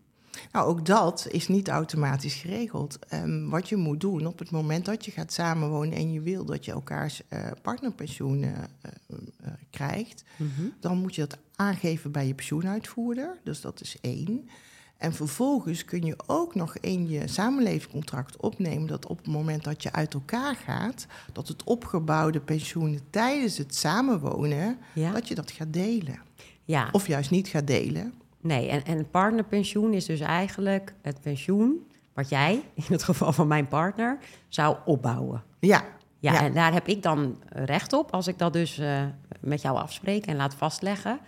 Nou, 0.52 0.67
ook 0.67 0.86
dat 0.86 1.28
is 1.30 1.48
niet 1.48 1.67
automatisch 1.67 2.34
geregeld. 2.36 3.00
Ehm, 3.08 3.50
wat 3.50 3.69
je 3.69 3.76
moet 3.76 4.00
doen 4.00 4.26
op 4.26 4.39
het 4.39 4.52
moment 4.52 4.86
dat 4.86 5.06
je 5.06 5.12
gaat 5.12 5.34
samenwonen 5.34 5.93
en 5.98 6.12
je 6.12 6.22
wil 6.22 6.45
dat 6.45 6.65
je 6.65 6.72
elkaars 6.72 7.22
eh, 7.28 7.52
partnerpensioen 7.62 8.43
eh, 8.43 8.52
eh, 8.82 9.52
krijgt, 9.69 10.24
Mhm. 10.38 10.62
dan 10.80 10.98
moet 10.98 11.15
je 11.15 11.22
dat 11.28 11.38
aangeven 11.56 12.12
bij 12.12 12.28
je 12.28 12.34
pensioenuitvoerder. 12.34 13.39
Dus 13.43 13.62
dat 13.62 13.82
is 13.82 13.98
één. 14.02 14.50
En 14.98 15.13
vervolgens 15.13 15.86
kun 15.86 16.02
je 16.06 16.15
ook 16.26 16.56
nog 16.56 16.78
in 16.78 17.10
je 17.10 17.28
samenlevingscontract 17.28 18.38
opnemen 18.38 18.88
dat 18.88 19.06
op 19.08 19.17
het 19.17 19.28
moment 19.28 19.63
dat 19.63 19.84
je 19.84 19.91
uit 19.91 20.13
elkaar 20.13 20.56
gaat, 20.56 21.06
dat 21.34 21.48
het 21.48 21.63
opgebouwde 21.63 22.39
pensioen 22.39 23.00
tijdens 23.10 23.58
het 23.58 23.76
samenwonen, 23.76 24.78
Ja, 24.93 25.12
dat 25.12 25.28
je 25.28 25.36
dat 25.36 25.52
gaat 25.52 25.74
delen. 25.74 26.28
Ja. 26.70 26.90
Of 26.92 27.08
juist 27.08 27.30
niet 27.32 27.48
gaat 27.48 27.68
delen. 27.68 28.14
Nee, 28.42 28.70
en, 28.70 28.84
en 28.84 29.10
partnerpensioen 29.10 29.94
is 29.94 30.06
dus 30.06 30.20
eigenlijk 30.20 30.94
het 31.02 31.22
pensioen 31.22 31.92
wat 32.14 32.30
jij, 32.30 32.54
in 32.74 32.84
het 32.88 33.04
geval 33.04 33.34
van 33.34 33.48
mijn 33.48 33.68
partner, 33.68 34.18
zou 34.48 34.78
opbouwen. 34.86 35.44
Ja, 35.60 35.84
Ja, 36.20 36.32
Ja. 36.34 36.42
en 36.42 36.54
daar 36.54 36.74
heb 36.74 36.88
ik 36.88 37.04
dan 37.04 37.38
recht 37.50 37.94
op 37.94 38.12
als 38.12 38.28
ik 38.28 38.38
dat 38.38 38.54
dus 38.54 38.78
eh, 38.78 39.04
met 39.40 39.62
jou 39.62 39.78
afspreek 39.78 40.26
en 40.26 40.36
laat 40.36 40.54
vastleggen. 40.56 41.20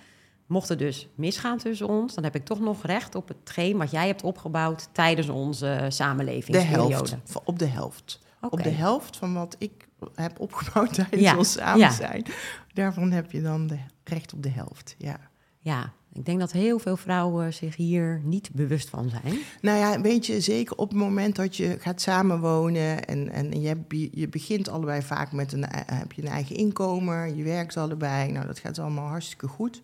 Mocht 0.46 0.70
het 0.70 0.80
dus 0.80 1.08
misgaan 1.16 1.58
tussen 1.58 1.88
ons, 1.88 2.14
dan 2.16 2.24
heb 2.24 2.36
ik 2.36 2.46
toch 2.46 2.60
nog 2.60 2.86
recht 2.86 3.16
op 3.16 3.28
hetgeen 3.28 3.78
wat 3.78 3.92
jij 3.92 4.08
hebt 4.08 4.24
opgebouwd 4.24 4.90
tijdens 4.92 5.30
onze 5.30 5.78
de 5.82 5.92
samenlevingsperiode. 5.92 6.94
helft. 6.94 7.16
van- 7.24 7.42
Op 7.46 7.60
de 7.60 7.66
helft. 7.66 8.20
Op 8.50 8.64
de 8.64 8.70
helft 8.70 9.18
van 9.18 9.34
wat 9.34 9.56
ik 9.60 9.88
heb 10.16 10.40
opgebouwd 10.40 10.94
tijdens 10.94 11.22
Ja, 11.22 11.38
ons 11.38 11.52
samen 11.52 11.80
ja. 11.80 11.92
zijn. 11.92 12.26
Daarvan 12.74 13.12
heb 13.12 13.32
je 13.32 13.42
dan 13.42 13.68
de, 13.68 13.78
recht 14.04 14.34
op 14.34 14.44
de 14.44 14.50
helft. 14.50 14.96
Ja. 14.98 15.18
Ja, 15.63 15.93
ik 16.13 16.26
denk 16.26 16.39
dat 16.39 16.52
heel 16.52 16.80
veel 16.80 16.97
vrouwen 16.97 17.54
zich 17.54 17.76
hier 17.76 18.21
niet 18.24 18.50
bewust 18.54 18.89
van 18.89 19.10
zijn. 19.10 19.38
Nou 19.62 19.78
ja, 19.78 20.02
weet 20.02 20.26
je, 20.26 20.41
zeker 20.41 20.76
op 20.78 20.89
het 20.89 20.97
moment 20.97 21.36
dat 21.36 21.56
je 21.58 21.76
gaat 21.80 22.02
samenwonen 22.02 23.06
en, 23.06 23.30
en 23.30 23.62
je, 23.62 23.78
je- 24.12 24.28
begint 24.28 24.69
allebei 24.69 25.02
vaak 25.02 25.32
met 25.32 25.54
een, 25.54 25.65
eh, 25.65 25.97
heb 26.00 26.12
je 26.12 26.21
een 26.21 26.28
eigen 26.28 26.56
inkomen, 26.56 27.36
je 27.36 27.43
werkt 27.43 27.78
allebei, 27.78 28.32
nou 28.32 28.45
dat 28.45 28.60
gaat 28.60 28.80
allemaal 28.80 29.08
hartstikke 29.08 29.47
goed. 29.47 29.82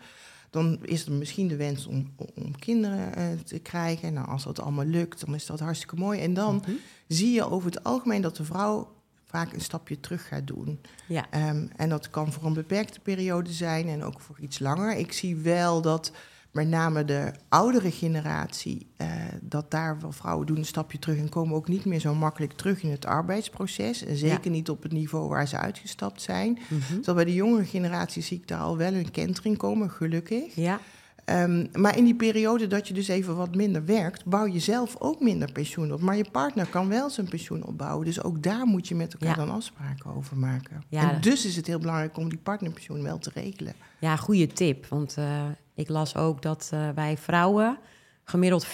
Dan 0.49 0.77
is 0.81 1.05
er 1.05 1.11
misschien 1.11 1.47
de 1.47 1.55
wens 1.55 1.85
om, 1.87 2.13
om 2.35 2.59
kinderen 2.59 3.15
eh, 3.15 3.25
te 3.45 3.59
krijgen. 3.59 4.13
Nou, 4.13 4.27
als 4.27 4.43
dat 4.43 4.59
allemaal 4.59 4.85
lukt, 4.85 5.25
dan 5.25 5.35
is 5.35 5.45
dat 5.45 5.59
hartstikke 5.59 5.95
mooi. 5.95 6.19
En 6.19 6.33
dan 6.33 6.55
Mhm. 6.55 6.71
zie 7.07 7.31
je 7.33 7.49
over 7.49 7.69
het 7.71 7.83
algemeen 7.83 8.21
dat 8.21 8.35
de 8.35 8.43
vrouw 8.43 8.95
vaak 9.27 9.53
een 9.53 9.61
stapje 9.61 9.99
terug 9.99 10.27
gaat 10.27 10.47
doen. 10.47 10.79
Ja, 11.07 11.25
Ehm, 11.29 11.67
en 11.75 11.89
dat 11.89 12.09
kan 12.09 12.31
voor 12.33 12.43
een 12.45 12.53
beperkte 12.53 12.99
periode 12.99 13.51
zijn 13.51 13.87
en 13.87 14.03
ook 14.03 14.19
voor 14.19 14.39
iets 14.39 14.59
langer. 14.59 14.95
Ik 14.97 15.11
zie 15.13 15.35
wel 15.35 15.81
dat 15.81 16.11
met 16.51 16.67
name 16.67 17.05
de 17.05 17.31
oudere 17.49 17.91
generatie, 17.91 18.87
eh, 18.97 19.07
dat 19.41 19.71
daar 19.71 19.99
wel 19.99 20.11
vrouwen 20.11 20.47
doen 20.47 20.57
een 20.57 20.65
stapje 20.65 20.99
terug 20.99 21.17
en 21.17 21.29
komen 21.29 21.55
ook 21.55 21.67
niet 21.67 21.85
meer 21.85 21.99
zo 21.99 22.15
makkelijk 22.15 22.53
terug 22.53 22.83
in 22.83 22.91
het 22.91 23.05
arbeidsproces. 23.05 24.03
En 24.05 24.17
zeker 24.17 24.51
niet 24.51 24.69
op 24.69 24.83
het 24.83 24.91
niveau 24.91 25.29
waar 25.29 25.47
ze 25.47 25.57
uitgestapt 25.57 26.21
zijn. 26.21 26.59
Mhm. 26.69 26.93
Terwijl 26.93 27.15
bij 27.15 27.25
de 27.25 27.33
jongere 27.33 27.65
generatie 27.65 28.21
zie 28.21 28.37
ik 28.37 28.47
daar 28.47 28.59
al 28.59 28.77
wel 28.77 28.93
een 28.93 29.11
kentering 29.11 29.57
komen, 29.57 29.89
gelukkig. 29.89 30.55
ja, 30.55 30.79
Ehm, 31.27 31.65
maar 31.73 31.97
in 31.97 32.03
die 32.03 32.15
periode 32.15 32.67
dat 32.67 32.87
je 32.87 32.93
dus 32.93 33.07
even 33.07 33.35
wat 33.35 33.55
minder 33.55 33.85
werkt, 33.85 34.25
bouw 34.25 34.45
je 34.45 34.59
zelf 34.59 34.95
ook 34.99 35.19
minder 35.21 35.51
pensioen 35.51 35.93
op. 35.93 36.01
Maar 36.01 36.15
je 36.17 36.25
partner 36.31 36.65
kan 36.67 36.87
wel 36.87 37.09
zijn 37.09 37.27
pensioen 37.29 37.63
opbouwen. 37.63 38.05
Dus 38.05 38.23
ook 38.23 38.43
daar 38.43 38.65
moet 38.65 38.87
je 38.87 38.95
met 38.95 39.13
elkaar 39.13 39.29
Ja. 39.39 39.45
dan 39.45 39.55
afspraken 39.55 40.15
over 40.15 40.37
maken. 40.37 40.83
Ja. 40.89 41.11
En 41.13 41.21
dus 41.21 41.45
is 41.45 41.55
het 41.55 41.67
heel 41.67 41.79
belangrijk 41.79 42.17
om 42.17 42.29
die 42.29 42.37
partnerpensioen 42.37 43.03
wel 43.03 43.17
te 43.17 43.31
regelen. 43.33 43.73
ja 43.99 44.15
goede 44.15 44.47
tip. 44.47 44.85
Want 44.85 45.15
eh, 45.17 45.41
ik 45.75 45.89
las 45.89 46.15
ook 46.15 46.41
dat 46.41 46.69
eh, 46.73 46.89
wij 46.95 47.17
vrouwen 47.17 47.77
gemiddeld 48.23 48.65
40% 48.65 48.69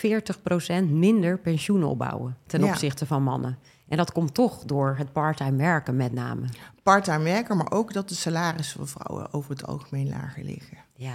minder 0.90 1.38
pensioen 1.38 1.84
opbouwen 1.84 2.38
ten 2.46 2.62
Ja. 2.62 2.68
opzichte 2.70 3.06
van 3.06 3.24
mannen. 3.24 3.58
En 3.88 3.98
dat 3.98 4.12
komt 4.12 4.34
toch 4.34 4.64
door 4.64 4.96
het 4.98 5.12
parttime 5.12 5.58
werken 5.58 5.96
met 5.96 6.14
name. 6.14 6.46
Parttime 6.84 7.24
werken, 7.24 7.58
maar 7.58 7.72
ook 7.72 7.94
dat 7.94 8.10
de 8.10 8.16
salarissen 8.16 8.78
van 8.78 8.88
vrouwen 8.88 9.34
over 9.34 9.50
het 9.52 9.66
algemeen 9.68 10.10
lager 10.10 10.44
liggen. 10.44 10.78
Ja, 10.96 11.14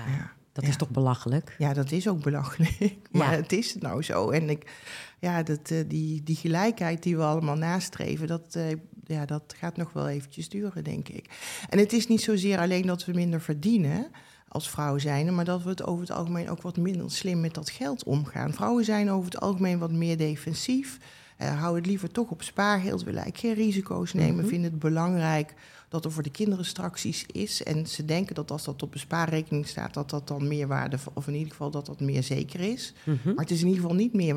dat 0.60 0.66
Ja. 0.66 0.72
is 0.72 0.76
toch 0.78 0.90
belachelijk? 0.90 1.54
ja 1.58 1.72
dat 1.72 1.90
is 1.92 2.08
ook 2.08 2.22
belachelijk. 2.22 2.96
Maar 3.10 3.30
Ja. 3.32 3.36
het 3.36 3.52
is 3.52 3.74
nou 3.74 4.02
zo. 4.02 4.30
En 4.30 4.50
ik, 4.50 4.70
ja, 5.18 5.42
dat, 5.42 5.70
eh, 5.70 5.78
die, 5.88 6.22
die 6.22 6.36
gelijkheid 6.36 7.02
die 7.02 7.16
we 7.16 7.22
allemaal 7.22 7.56
nastreven, 7.56 8.26
dat, 8.26 8.54
eh, 8.54 8.64
ja, 9.06 9.24
dat 9.26 9.54
gaat 9.56 9.76
nog 9.76 9.92
wel 9.92 10.08
eventjes 10.08 10.48
duren, 10.48 10.84
denk 10.84 11.08
ik. 11.08 11.26
En 11.68 11.78
het 11.78 11.92
is 11.92 12.06
niet 12.06 12.20
zozeer 12.22 12.58
alleen 12.58 12.86
dat 12.86 13.04
we 13.04 13.12
minder 13.12 13.40
verdienen 13.40 14.06
als 14.48 14.70
vrouw 14.70 14.98
zijn, 14.98 15.34
maar 15.34 15.44
dat 15.44 15.62
we 15.62 15.68
het 15.68 15.84
over 15.84 16.00
het 16.00 16.10
algemeen 16.16 16.50
ook 16.50 16.62
wat 16.62 16.76
minder 16.76 17.10
slim 17.10 17.40
met 17.40 17.54
dat 17.54 17.70
geld 17.70 18.04
omgaan. 18.04 18.52
Vrouwen 18.52 18.84
zijn 18.84 19.10
over 19.10 19.30
het 19.30 19.40
algemeen 19.40 19.78
wat 19.78 19.92
meer 19.92 20.16
defensief. 20.16 20.98
eh, 21.36 21.58
houden 21.58 21.76
het 21.76 21.86
liever 21.86 22.10
toch 22.10 22.30
op 22.30 22.42
spaargeld, 22.42 23.04
willen 23.04 23.22
eigenlijk 23.22 23.54
geen 23.56 23.64
risico's 23.66 24.12
nemen, 24.12 24.36
Mhm. 24.40 24.46
vinden 24.48 24.70
het 24.70 24.78
belangrijk 24.80 25.54
dat 25.88 26.04
er 26.04 26.12
voor 26.12 26.22
de 26.22 26.30
kinderen 26.30 26.64
straks 26.64 27.04
iets 27.04 27.26
is. 27.26 27.62
En 27.62 27.86
ze 27.86 28.04
denken 28.04 28.34
dat 28.34 28.50
als 28.50 28.64
dat 28.64 28.82
op 28.82 28.94
een 28.94 29.00
spaarrekening 29.00 29.66
staat, 29.66 29.94
dat 29.94 30.10
dat 30.10 30.28
dan 30.28 30.48
meer 30.48 30.66
waarde, 30.66 30.98
of 31.12 31.26
in 31.26 31.34
ieder 31.34 31.50
geval 31.50 31.70
dat 31.70 31.86
dat 31.86 32.00
meer 32.00 32.22
zeker 32.22 32.60
is. 32.60 32.94
Mhm. 33.04 33.16
Maar 33.24 33.44
het 33.44 33.50
is 33.50 33.60
in 33.60 33.66
ieder 33.66 33.82
geval 33.82 33.96
niet 33.96 34.12
meer. 34.12 34.34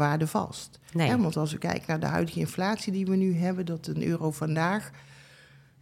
Nee. 0.93 1.09
Hè, 1.09 1.17
want 1.17 1.37
als 1.37 1.51
we 1.51 1.57
kijken 1.57 1.83
naar 1.87 1.99
de 1.99 2.05
huidige 2.05 2.39
inflatie 2.39 2.91
die 2.91 3.05
we 3.05 3.15
nu 3.15 3.35
hebben, 3.35 3.65
dat 3.65 3.87
een 3.87 4.03
euro 4.03 4.31
vandaag 4.31 4.91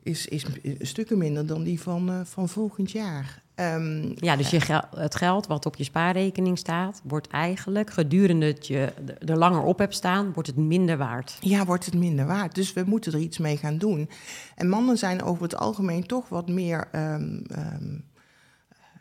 is, 0.03 0.27
is 0.27 0.45
stukken 0.79 1.17
minder 1.17 1.45
dan 1.45 1.63
die 1.63 1.81
van, 1.81 2.09
eh, 2.09 2.19
van 2.23 2.49
volgend 2.49 2.91
jaar. 2.91 3.43
Ehm, 3.59 4.11
Ja, 4.15 4.35
dus 4.35 4.49
je 4.49 4.61
gel- 4.61 4.87
het 4.95 5.15
geld 5.15 5.47
wat 5.47 5.65
op 5.65 5.75
je 5.75 5.83
spaarrekening 5.83 6.57
staat, 6.57 7.01
wordt 7.03 7.27
eigenlijk 7.27 7.89
gedurende 7.89 8.45
het 8.45 8.67
je 8.67 8.93
er 9.25 9.37
langer 9.37 9.61
op 9.61 9.77
hebt 9.77 9.95
staan, 9.95 10.33
wordt 10.33 10.47
het 10.47 10.57
minder 10.57 10.97
waard. 10.97 11.37
ja, 11.41 11.65
wordt 11.65 11.85
het 11.85 11.93
minder 11.93 12.25
waard. 12.25 12.55
Dus 12.55 12.73
we 12.73 12.83
moeten 12.85 13.13
er 13.13 13.19
iets 13.19 13.37
mee 13.37 13.57
gaan 13.57 13.77
doen. 13.77 14.09
En 14.55 14.69
mannen 14.69 14.97
zijn 14.97 15.23
over 15.23 15.43
het 15.43 15.55
algemeen 15.55 16.05
toch 16.05 16.29
wat 16.29 16.49
meer. 16.49 16.87
ehm, 16.91 17.39
ehm, 17.47 17.97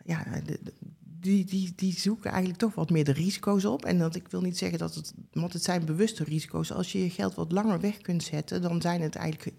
ja, 0.05 0.23
de- 0.45 0.59
de- 0.63 0.73
die, 1.21 1.45
die, 1.45 1.73
die 1.75 1.99
zoeken 1.99 2.29
eigenlijk 2.29 2.59
toch 2.59 2.75
wat 2.75 2.89
meer 2.89 3.03
de 3.03 3.11
risico's 3.11 3.65
op. 3.65 3.85
En 3.85 3.97
dat 3.97 4.15
ik 4.15 4.27
wil 4.29 4.41
niet 4.41 4.57
zeggen 4.57 4.79
dat 4.79 4.95
het, 4.95 5.13
want 5.33 5.53
het 5.53 5.63
zijn 5.63 5.85
bewuste 5.85 6.23
risico's. 6.23 6.71
Als 6.71 6.91
je 6.91 7.03
je 7.03 7.09
geld 7.09 7.35
wat 7.35 7.51
langer 7.51 7.79
weg 7.79 7.97
kunt 7.97 8.23
zetten, 8.23 8.61
dan 8.61 8.81
zijn 8.81 9.01
het 9.01 9.15
eigenlijk 9.15 9.53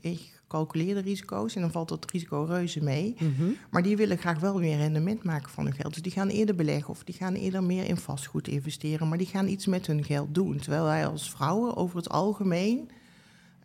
gecalculeerde 0.50 1.00
risico's. 1.00 1.54
En 1.54 1.60
dan 1.60 1.70
valt 1.70 1.88
dat 1.88 2.10
risico 2.10 2.44
reuze 2.48 2.82
mee. 2.82 3.14
Mhm. 3.18 3.50
Maar 3.70 3.82
die 3.82 3.96
willen 3.96 4.18
graag 4.18 4.38
wel 4.38 4.58
meer 4.58 4.76
rendement 4.76 5.22
maken 5.22 5.50
van 5.50 5.64
hun 5.64 5.74
geld. 5.74 5.94
Dus 5.94 6.02
die 6.02 6.12
gaan 6.12 6.28
eerder 6.28 6.54
beleggen 6.54 6.88
of 6.90 7.04
die 7.04 7.14
gaan 7.14 7.34
eerder 7.34 7.62
meer 7.64 7.84
in 7.84 7.96
vastgoed 7.96 8.48
investeren. 8.48 9.08
Maar 9.08 9.18
die 9.18 9.26
gaan 9.26 9.48
iets 9.48 9.66
met 9.66 9.86
hun 9.86 10.04
geld 10.04 10.34
doen. 10.34 10.56
Terwijl 10.56 10.84
wij 10.84 11.06
als 11.06 11.30
vrouwen 11.30 11.76
over 11.76 11.96
het 11.96 12.08
algemeen 12.08 12.90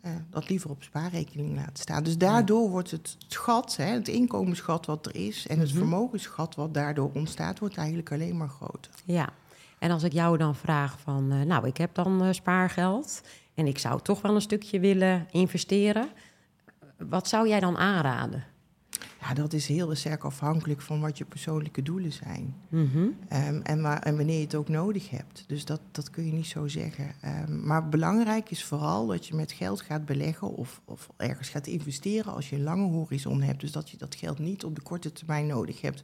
eh, 0.00 0.12
dat 0.30 0.48
liever 0.48 0.70
op 0.70 0.82
spaarrekening 0.82 1.54
laten 1.54 1.76
staan. 1.76 2.02
Dus 2.02 2.18
daardoor 2.18 2.70
wordt 2.70 2.90
het 2.90 3.16
gat, 3.28 3.76
hè, 3.76 3.84
het 3.84 4.08
inkomensgat 4.08 4.86
wat 4.86 5.06
er 5.06 5.14
is... 5.14 5.46
en 5.46 5.58
het 5.58 5.68
Mhm. 5.68 5.78
vermogensgat 5.78 6.54
wat 6.54 6.74
daardoor 6.74 7.10
ontstaat, 7.14 7.58
wordt 7.58 7.76
eigenlijk 7.76 8.12
alleen 8.12 8.36
maar 8.36 8.48
groter. 8.48 8.90
Ja, 9.04 9.28
en 9.78 9.90
als 9.90 10.02
ik 10.02 10.12
jou 10.12 10.36
dan 10.38 10.54
vraag 10.54 11.00
van, 11.00 11.32
eh, 11.32 11.40
nou, 11.40 11.66
ik 11.66 11.76
heb 11.76 11.94
dan 11.94 12.22
eh, 12.24 12.32
spaargeld 12.32 13.22
en 13.54 13.66
ik 13.66 13.78
zou 13.78 14.00
toch 14.02 14.22
wel 14.22 14.34
een 14.34 14.40
stukje 14.40 14.80
willen 14.80 15.26
investeren. 15.30 16.08
Wat 16.96 17.28
zou 17.28 17.48
jij 17.48 17.60
dan 17.60 17.76
aanraden? 17.76 18.44
Ja, 19.20 19.34
dat 19.34 19.52
is 19.52 19.66
heel 19.66 19.94
sterk 19.94 20.24
afhankelijk 20.24 20.80
van 20.80 21.00
wat 21.00 21.18
je 21.18 21.24
persoonlijke 21.24 21.82
doelen 21.82 22.12
zijn. 22.12 22.54
Mhm. 22.68 23.06
Ehm, 23.28 23.60
en, 23.62 23.82
waar, 23.82 24.02
en 24.02 24.16
wanneer 24.16 24.36
je 24.36 24.44
het 24.44 24.54
ook 24.54 24.68
nodig 24.68 25.10
hebt. 25.10 25.44
Dus 25.46 25.64
dat, 25.64 25.80
dat 25.90 26.10
kun 26.10 26.26
je 26.26 26.32
niet 26.32 26.46
zo 26.46 26.66
zeggen. 26.66 27.14
Ehm, 27.20 27.66
maar 27.66 27.88
belangrijk 27.88 28.50
is 28.50 28.64
vooral 28.64 29.06
dat 29.06 29.26
je 29.26 29.34
met 29.34 29.52
geld 29.52 29.80
gaat 29.80 30.04
beleggen 30.04 30.48
of, 30.48 30.80
of 30.84 31.10
ergens 31.16 31.48
gaat 31.48 31.66
investeren 31.66 32.34
als 32.34 32.50
je 32.50 32.56
een 32.56 32.62
lange 32.62 32.90
horizon 32.90 33.42
hebt. 33.42 33.60
Dus 33.60 33.72
dat 33.72 33.90
je 33.90 33.96
dat 33.96 34.14
geld 34.14 34.38
niet 34.38 34.64
op 34.64 34.74
de 34.74 34.82
korte 34.82 35.12
termijn 35.12 35.46
nodig 35.46 35.80
hebt. 35.80 36.02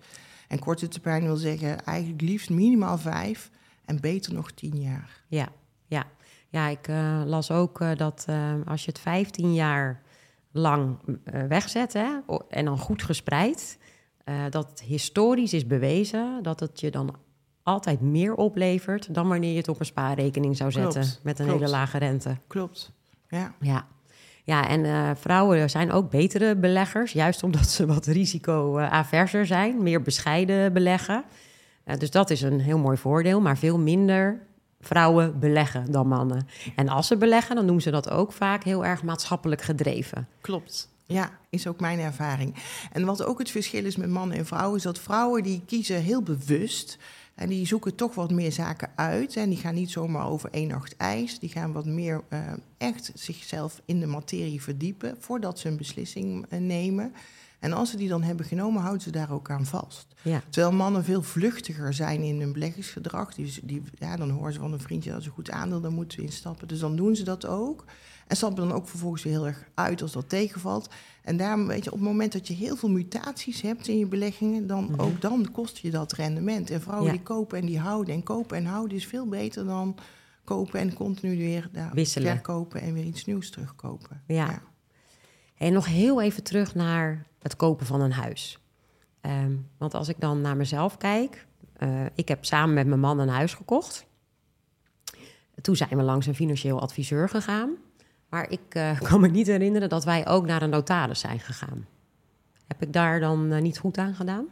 En 0.49 0.59
korte 0.59 0.89
termijn 0.89 1.23
wil 1.23 1.37
zeggen 1.37 1.85
eigenlijk 1.85 2.21
liefst 2.21 2.51
minimaal 2.51 2.99
vijf 2.99 3.51
en 3.85 4.01
beter 4.01 4.35
nog 4.35 4.51
tien 4.51 4.81
jaar. 4.81 5.23
Ja, 5.27 5.49
ja. 5.87 6.07
ja 6.49 6.69
ik 6.69 6.89
eh, 6.89 7.23
las 7.25 7.51
ook 7.51 7.81
eh, 7.81 7.97
dat 7.97 8.25
eh, 8.29 8.55
als 8.67 8.85
je 8.85 8.91
het 8.91 9.01
15 9.01 9.55
jaar 9.55 10.03
lang 10.53 10.97
eh, 11.25 11.43
wegzet 11.43 11.93
hè, 11.93 12.09
o- 12.27 12.47
en 12.49 12.65
dan 12.65 12.79
goed 12.79 13.03
gespreid, 13.03 13.79
eh, 14.25 14.35
dat 14.51 14.83
historisch 14.87 15.53
is 15.53 15.67
bewezen 15.67 16.39
dat 16.43 16.61
het 16.61 16.81
je 16.81 16.91
dan 16.91 17.15
altijd 17.63 18.01
meer 18.01 18.35
oplevert 18.35 19.15
dan 19.15 19.29
wanneer 19.29 19.51
je 19.51 19.57
het 19.57 19.69
op 19.69 19.81
een 19.81 19.87
spaarrekening 19.87 20.57
zou 20.57 20.71
zetten 20.73 21.01
Klopt, 21.01 21.21
met 21.23 21.39
een 21.39 21.45
klopt. 21.47 21.61
hele 21.61 21.73
lage 21.73 21.99
rente. 21.99 22.37
Klopt. 22.47 22.93
Ja. 23.29 23.55
Ja, 23.61 23.87
ja 24.45 24.69
en 24.69 24.85
eh, 24.85 25.11
vrouwen 25.15 25.71
zijn 25.71 25.93
ook 25.93 26.11
betere 26.11 26.57
beleggers, 26.57 27.13
juist 27.13 27.43
omdat 27.43 27.69
ze 27.69 27.87
wat 27.87 28.07
risico-averser 28.07 29.47
zijn, 29.47 29.83
meer 29.83 30.03
bescheiden 30.03 30.73
beleggen. 30.73 31.25
Dus 31.99 32.11
dat 32.11 32.31
is 32.31 32.43
een 32.43 32.61
heel 32.61 32.79
mooi 32.79 32.97
voordeel, 32.97 33.41
maar 33.41 33.59
veel 33.59 33.79
minder 33.79 34.47
vrouwen 34.83 35.39
beleggen 35.39 35.93
dan 35.93 36.09
mannen. 36.09 36.47
En 36.77 36.89
als 36.89 37.07
ze 37.07 37.17
beleggen, 37.17 37.57
dan 37.57 37.67
doen 37.67 37.81
ze 37.81 37.91
dat 37.91 38.11
ook 38.11 38.33
vaak 38.33 38.65
heel 38.65 38.85
erg 38.85 39.03
maatschappelijk 39.03 39.63
gedreven. 39.63 40.29
Klopt. 40.41 40.91
Ja, 41.07 41.31
is 41.51 41.67
ook 41.67 41.81
mijn 41.81 41.99
ervaring. 41.99 42.55
En 42.93 43.05
wat 43.05 43.25
ook 43.25 43.39
het 43.39 43.51
verschil 43.51 43.85
is 43.85 43.97
met 43.97 44.11
mannen 44.11 44.37
en 44.37 44.47
vrouwen, 44.47 44.77
is 44.77 44.83
dat 44.83 44.99
vrouwen 44.99 45.43
die 45.43 45.63
kiezen 45.67 46.03
heel 46.03 46.23
bewust. 46.23 46.99
En 47.35 47.49
die 47.49 47.67
zoeken 47.67 47.95
toch 47.95 48.15
wat 48.15 48.31
meer 48.31 48.53
zaken 48.53 48.91
uit. 48.95 49.37
En 49.37 49.49
die 49.49 49.59
gaan 49.59 49.75
niet 49.75 49.91
zomaar 49.91 50.29
over 50.29 50.51
één 50.51 50.69
nacht 50.69 50.97
ijs. 50.97 51.39
Die 51.39 51.49
gaan 51.49 51.73
wat 51.73 51.87
meer 51.87 52.23
eh, 52.29 52.41
echt 52.79 53.11
zichzelf 53.15 53.81
in 53.85 54.01
de 54.01 54.07
materie 54.07 54.63
verdiepen 54.63 55.17
voordat 55.19 55.59
ze 55.59 55.69
een 55.69 55.77
beslissing 55.77 56.47
eh, 56.49 56.59
nemen. 56.59 57.13
En 57.63 57.73
als 57.73 57.91
ze 57.91 57.97
die 57.97 58.09
dan 58.09 58.23
hebben 58.23 58.47
genomen, 58.47 58.81
houden 58.83 59.03
ze 59.03 59.11
daar 59.11 59.31
ook 59.33 59.51
aan 59.51 59.67
vast. 59.67 60.07
Ja, 60.23 60.43
Terwijl 60.49 60.75
mannen 60.75 61.05
veel 61.05 61.23
vluchtiger 61.23 61.95
zijn 61.95 62.23
in 62.23 62.41
hun 62.41 62.53
beleggingsgedrag. 62.53 63.35
Die, 63.35 63.61
die, 63.63 63.83
ja, 63.99 64.17
dan 64.17 64.31
horen 64.31 64.53
ze 64.53 64.59
van 64.59 64.73
een 64.73 64.81
vriendje 64.81 65.11
dat 65.13 65.25
een 65.25 65.31
goed 65.31 65.51
aandeel, 65.51 65.81
dan 65.81 65.95
moeten 65.95 66.19
we 66.19 66.25
instappen. 66.25 66.69
Dus 66.69 66.79
dan 66.79 66.97
doen 66.97 67.17
ze 67.17 67.25
dat 67.25 67.47
ook. 67.47 67.85
En 68.27 68.37
stappen 68.37 68.69
dan 68.69 68.77
ook 68.77 68.89
vervolgens 68.89 69.23
weer 69.23 69.33
heel 69.33 69.47
erg 69.47 69.65
uit 69.75 70.03
als 70.03 70.13
dat 70.13 70.29
tegenvalt. 70.29 70.89
En 71.23 71.37
daarom 71.37 71.67
weet 71.67 71.85
je, 71.85 71.93
op 71.93 71.99
het 71.99 72.07
moment 72.09 72.33
dat 72.33 72.49
je 72.49 72.55
heel 72.55 72.77
veel 72.77 72.89
mutaties 72.91 73.61
hebt 73.61 73.89
in 73.89 73.99
je 73.99 74.07
beleggingen, 74.07 74.67
dan 74.67 74.85
Mhm. 74.85 75.01
ook 75.01 75.21
dan 75.21 75.49
kost 75.53 75.79
je 75.79 75.91
dat 75.91 76.13
rendement. 76.13 76.71
En 76.71 76.81
vrouwen 76.81 77.07
Ja. 77.07 77.13
die 77.13 77.23
kopen 77.23 77.59
en 77.59 77.67
die 77.67 77.79
houden. 77.79 78.15
En 78.15 78.23
kopen 78.23 78.57
en 78.57 78.65
houden 78.67 78.97
is 78.97 79.07
veel 79.07 79.27
beter 79.29 79.65
dan 79.65 79.97
kopen 80.45 80.81
en 80.81 80.95
continu 80.95 81.37
weer 81.37 81.69
ja, 81.73 81.91
Wisselen. 81.93 82.33
verkopen 82.33 82.81
en 82.81 82.93
weer 82.93 83.05
iets 83.05 83.25
nieuws 83.25 83.51
terugkopen. 83.51 84.23
Ja. 84.27 84.63
En 85.57 85.73
nog 85.73 85.87
heel 85.87 86.23
even 86.23 86.43
terug 86.43 86.75
naar 86.75 87.27
het 87.43 87.57
kopen 87.57 87.87
van 87.87 88.01
een 88.01 88.13
huis. 88.13 88.59
Ehm, 89.21 89.53
want 89.79 89.95
als 89.95 90.09
ik 90.09 90.17
dan 90.19 90.41
naar 90.41 90.57
mezelf 90.57 90.97
kijk, 90.97 91.47
eh, 91.73 92.05
ik 92.15 92.29
heb 92.29 92.45
samen 92.45 92.75
met 92.75 92.87
mijn 92.87 93.01
man 93.01 93.19
een 93.19 93.29
huis 93.29 93.55
gekocht. 93.55 94.07
Toen 95.61 95.77
zijn 95.77 95.97
we 95.97 96.03
langs 96.03 96.27
een 96.27 96.35
financieel 96.35 96.81
adviseur 96.81 97.29
gegaan. 97.29 97.71
Maar 98.29 98.51
ik 98.51 98.61
eh, 98.69 99.01
kan 99.09 99.21
me 99.21 99.29
niet 99.29 99.47
herinneren 99.47 99.89
dat 99.89 100.05
wij 100.05 100.27
ook 100.29 100.47
naar 100.47 100.63
een 100.63 100.71
notaris 100.71 101.21
zijn 101.21 101.41
gegaan. 101.41 101.87
Heb 102.67 102.83
ik 102.83 102.93
daar 102.93 103.21
dan 103.21 103.53
eh, 103.53 103.63
niet 103.63 103.79
goed 103.79 103.99
aan 103.99 104.15
gedaan? 104.15 104.47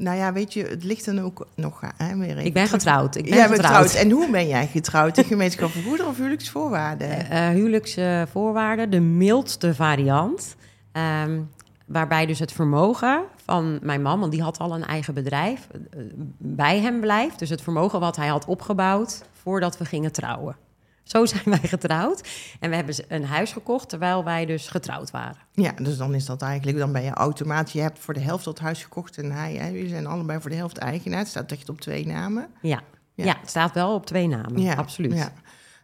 Nou 0.00 0.16
ja, 0.16 0.32
weet 0.32 0.52
je, 0.52 0.64
het 0.64 0.84
ligt 0.84 1.04
dan 1.04 1.20
ook 1.20 1.46
nog 1.54 1.82
aan. 1.82 2.08
Hè, 2.08 2.16
weer 2.16 2.38
Ik 2.38 2.52
ben 2.52 2.66
getrouwd. 2.68 3.16
Ik 3.16 3.24
ben 3.24 3.32
Jij 3.34 3.48
getrouwd. 3.48 3.86
getrouwd. 3.86 4.04
En 4.04 4.10
hoe 4.10 4.30
ben 4.30 4.48
jij 4.48 4.66
getrouwd? 4.66 5.18
In 5.18 5.24
gemeenschap 5.24 5.70
van 5.70 5.82
goederen 5.82 6.06
of 6.10 6.16
huwelijksvoorwaarden? 6.16 7.30
Eh 7.30 7.48
huwelijksvoorwaarden, 7.48 8.90
de 8.90 9.00
mildste 9.00 9.74
variant. 9.74 10.56
Ehm, 10.92 11.40
waarbij 11.86 12.26
dus 12.26 12.38
het 12.38 12.52
vermogen 12.52 13.22
van 13.44 13.78
mijn 13.82 14.02
man, 14.02 14.20
want 14.20 14.32
die 14.32 14.42
had 14.42 14.58
al 14.58 14.74
een 14.74 14.84
eigen 14.84 15.14
bedrijf, 15.14 15.66
eh, 15.70 16.00
bij 16.38 16.80
hem 16.80 17.00
blijft. 17.00 17.38
Dus 17.38 17.50
het 17.50 17.62
vermogen 17.62 18.00
wat 18.00 18.16
hij 18.16 18.28
had 18.28 18.44
opgebouwd 18.44 19.22
voordat 19.42 19.78
we 19.78 19.84
gingen 19.84 20.12
trouwen. 20.12 20.56
Zo 21.02 21.24
zijn 21.32 21.42
wij 21.44 21.68
getrouwd. 21.68 22.28
En 22.60 22.70
we 22.70 22.76
hebben 22.76 22.94
een 23.08 23.24
huis 23.24 23.52
gekocht 23.52 23.88
terwijl 23.88 24.24
wij 24.24 24.46
dus 24.46 24.68
getrouwd 24.68 25.10
waren. 25.10 25.36
Ja, 25.52 25.72
dus 25.72 25.96
dan 25.96 26.14
is 26.14 26.24
dat 26.24 26.42
eigenlijk, 26.42 26.78
dan 26.78 26.92
ben 26.92 27.02
je 27.02 27.10
automatisch, 27.10 27.72
je 27.72 27.80
hebt 27.80 27.98
voor 27.98 28.14
de 28.14 28.20
helft 28.20 28.44
dat 28.44 28.58
huis 28.58 28.82
gekocht 28.82 29.16
en 29.18 29.32
hij, 29.32 29.54
hè, 29.54 29.66
jullie 29.66 29.88
zijn 29.88 30.06
allebei 30.06 30.40
voor 30.40 30.50
de 30.50 30.56
helft 30.56 30.78
eigenaar. 30.78 31.18
Het 31.18 31.28
staat 31.28 31.52
echt 31.52 31.68
op 31.68 31.80
twee 31.80 32.06
namen. 32.06 32.48
Ja, 32.62 32.80
Ja. 33.14 33.24
ja. 33.24 33.36
het 33.40 33.50
staat 33.50 33.74
wel 33.74 33.94
op 33.94 34.06
twee 34.06 34.28
namen, 34.28 34.60
Ja, 34.60 34.74
absoluut. 34.74 35.12
Ja. 35.12 35.32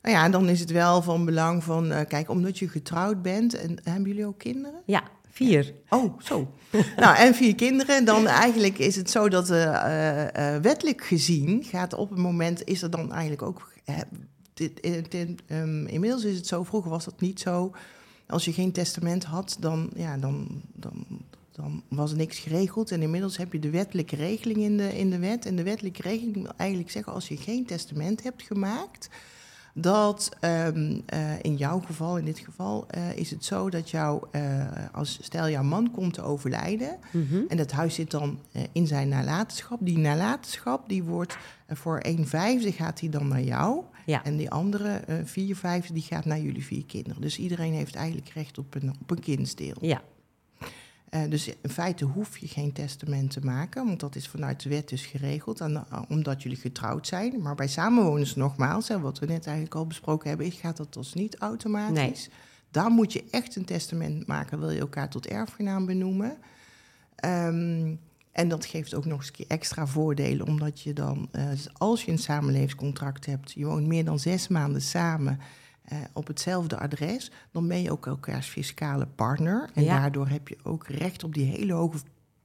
Nou 0.03 0.17
ja, 0.19 0.25
en 0.25 0.31
dan 0.31 0.49
is 0.49 0.61
het 0.61 0.71
wel 0.71 1.03
van 1.03 1.25
belang 1.25 1.65
van, 1.65 1.93
eh, 1.93 2.07
kijk, 2.07 2.31
omdat 2.31 2.59
je 2.59 2.69
getrouwd 2.69 3.23
bent, 3.23 3.55
en 3.55 3.79
hebben 3.83 4.09
jullie 4.09 4.27
ook 4.27 4.39
kinderen? 4.39 4.81
Ja, 4.85 5.03
vier. 5.37 5.75
Oh, 5.89 6.21
zo. 6.21 6.55
nou, 6.97 7.17
en 7.17 7.35
vier 7.35 7.55
kinderen. 7.55 8.05
Dan 8.05 8.27
eigenlijk 8.27 8.79
is 8.79 8.97
het 8.97 9.11
zo 9.11 9.29
dat 9.29 9.51
eh, 9.51 9.65
eh, 9.65 10.55
eh, 10.55 10.63
wettelijk 10.63 11.05
gezien 11.05 11.65
gaat 11.65 11.95
op 11.95 12.11
het 12.11 12.19
moment, 12.19 12.65
is 12.65 12.83
er 12.83 12.91
dan 12.91 13.13
eigenlijk 13.13 13.43
ook. 13.43 13.73
Dit, 14.57 14.81
eh, 14.81 14.93
dit, 15.09 15.43
ehm, 15.47 15.87
inmiddels 15.87 16.25
is 16.25 16.37
het 16.37 16.47
zo, 16.47 16.65
vroeger 16.65 16.91
was 16.91 17.05
dat 17.05 17.21
niet 17.21 17.41
zo. 17.41 17.73
Als 18.27 18.45
je 18.45 18.53
geen 18.53 18.73
testament 18.73 19.25
had, 19.25 19.57
dan, 19.61 19.91
ja, 19.95 20.17
dan, 20.17 20.63
dan, 20.73 21.07
dan 21.53 21.83
was 21.89 22.11
er 22.11 22.17
niks 22.17 22.39
geregeld. 22.39 22.91
En 22.91 23.03
inmiddels 23.03 23.37
heb 23.37 23.53
je 23.53 23.59
de 23.59 23.71
wettelijke 23.71 24.17
regeling 24.17 24.59
in 24.59 24.77
de, 24.77 24.99
in 24.99 25.11
de 25.11 25.19
wet. 25.19 25.47
En 25.47 25.57
de 25.57 25.63
wettelijke 25.63 26.03
regeling 26.03 26.43
wil 26.43 26.53
eigenlijk 26.57 26.91
zeggen, 26.91 27.13
als 27.13 27.29
je 27.29 27.37
geen 27.37 27.67
testament 27.67 28.23
hebt 28.23 28.43
gemaakt, 28.43 29.09
dat 29.79 30.31
ehm, 30.41 31.01
eh, 31.07 31.43
in 31.43 31.57
jouw 31.57 31.81
geval, 31.81 32.19
in 32.19 32.25
dit 32.25 32.39
geval, 32.39 32.87
eh, 32.89 33.17
is 33.17 33.31
het 33.31 33.45
zo 33.45 33.71
dat 33.71 33.91
jou, 33.91 34.27
eh, 34.31 34.67
als 34.93 35.19
stel 35.23 35.49
jouw 35.49 35.63
man 35.63 35.91
komt 35.91 36.15
te 36.15 36.23
overlijden 36.23 36.99
Mhm. 37.11 37.43
en 37.49 37.57
dat 37.57 37.73
huis 37.73 37.95
zit 37.95 38.11
dan 38.11 38.39
in 38.73 38.87
zijn 38.87 39.09
nalatenschap, 39.09 39.79
die 39.83 39.99
nalatenschap 39.99 40.89
die 40.89 41.03
wordt 41.03 41.37
voor 41.69 41.99
een 42.03 42.27
vijfde 42.27 42.73
gaat 42.73 42.99
die 43.01 43.11
dan 43.11 43.29
naar 43.29 43.43
jou 43.43 43.83
Ja. 44.07 44.25
en 44.25 44.37
die 44.37 44.51
andere 44.51 44.89
eh, 44.89 45.17
vier 45.25 45.57
vijfde 45.57 45.93
die 45.93 46.03
gaat 46.03 46.25
naar 46.25 46.41
jullie 46.41 46.65
vier 46.65 46.85
kinderen. 46.85 47.21
Dus 47.21 47.39
iedereen 47.39 47.73
heeft 47.73 47.95
eigenlijk 47.95 48.29
recht 48.29 48.59
op 48.59 48.75
een, 48.75 48.95
op 49.01 49.11
een 49.11 49.21
kindsdeel. 49.21 49.77
Ja, 49.81 50.03
Eh, 51.11 51.21
dus 51.31 51.49
in 51.49 51.71
feite 51.71 52.05
hoef 52.05 52.39
je 52.39 52.49
geen 52.49 52.73
testament 52.73 53.31
te 53.31 53.41
maken, 53.41 53.87
want 53.87 54.01
dat 54.01 54.17
is 54.17 54.29
vanuit 54.29 54.63
de 54.63 54.69
wet 54.69 54.89
dus 54.89 55.07
geregeld, 55.07 55.61
en, 55.61 55.77
eh, 55.77 56.03
omdat 56.09 56.43
jullie 56.43 56.59
getrouwd 56.59 57.07
zijn. 57.07 57.43
Maar 57.43 57.55
bij 57.55 57.69
samenwoners 57.69 58.35
nogmaals, 58.35 58.89
hè, 58.89 59.01
wat 59.01 59.19
we 59.19 59.27
net 59.27 59.47
eigenlijk 59.47 59.77
al 59.77 59.87
besproken 59.87 60.29
hebben, 60.29 60.53
gaat 60.53 60.77
dat 60.77 60.93
dus 60.93 61.13
niet 61.15 61.37
automatisch. 61.37 62.29
Daar 62.71 62.91
moet 62.91 63.13
je 63.13 63.25
echt 63.31 63.57
een 63.57 63.65
testament 63.65 64.27
maken, 64.27 64.59
wil 64.59 64.71
je 64.71 64.81
elkaar 64.81 65.09
tot 65.11 65.27
erfgenaam 65.27 65.87
benoemen. 65.87 66.37
Ehm, 67.17 67.95
en 68.37 68.49
dat 68.49 68.67
geeft 68.67 68.95
ook 68.95 69.05
nog 69.05 69.19
eens 69.19 69.27
een 69.27 69.33
keer 69.33 69.47
extra 69.49 69.87
voordelen, 69.87 70.47
omdat 70.47 70.81
je 70.81 70.93
dan, 70.93 71.29
eh, 71.33 71.45
als 71.73 72.05
je 72.05 72.11
een 72.13 72.19
samenlevingscontract 72.19 73.27
hebt, 73.27 73.53
je 73.53 73.65
woont 73.65 73.87
meer 73.87 74.05
dan 74.05 74.19
zes 74.19 74.49
maanden 74.49 74.83
samen 74.83 75.39
eh, 75.85 75.99
op 76.13 76.27
hetzelfde 76.27 76.79
adres, 76.79 77.31
dan 77.53 77.69
ben 77.69 77.83
je 77.83 77.91
ook 77.91 78.07
elkaars 78.07 78.47
fiscale 78.47 79.07
partner. 79.07 79.71
En 79.75 79.83
Ja. 79.85 79.99
daardoor 79.99 80.29
heb 80.29 80.49
je 80.49 80.57
ook 80.63 80.87
recht 80.89 81.25
op 81.25 81.35
die 81.35 81.45
hele 81.45 81.73
hoge 81.73 81.99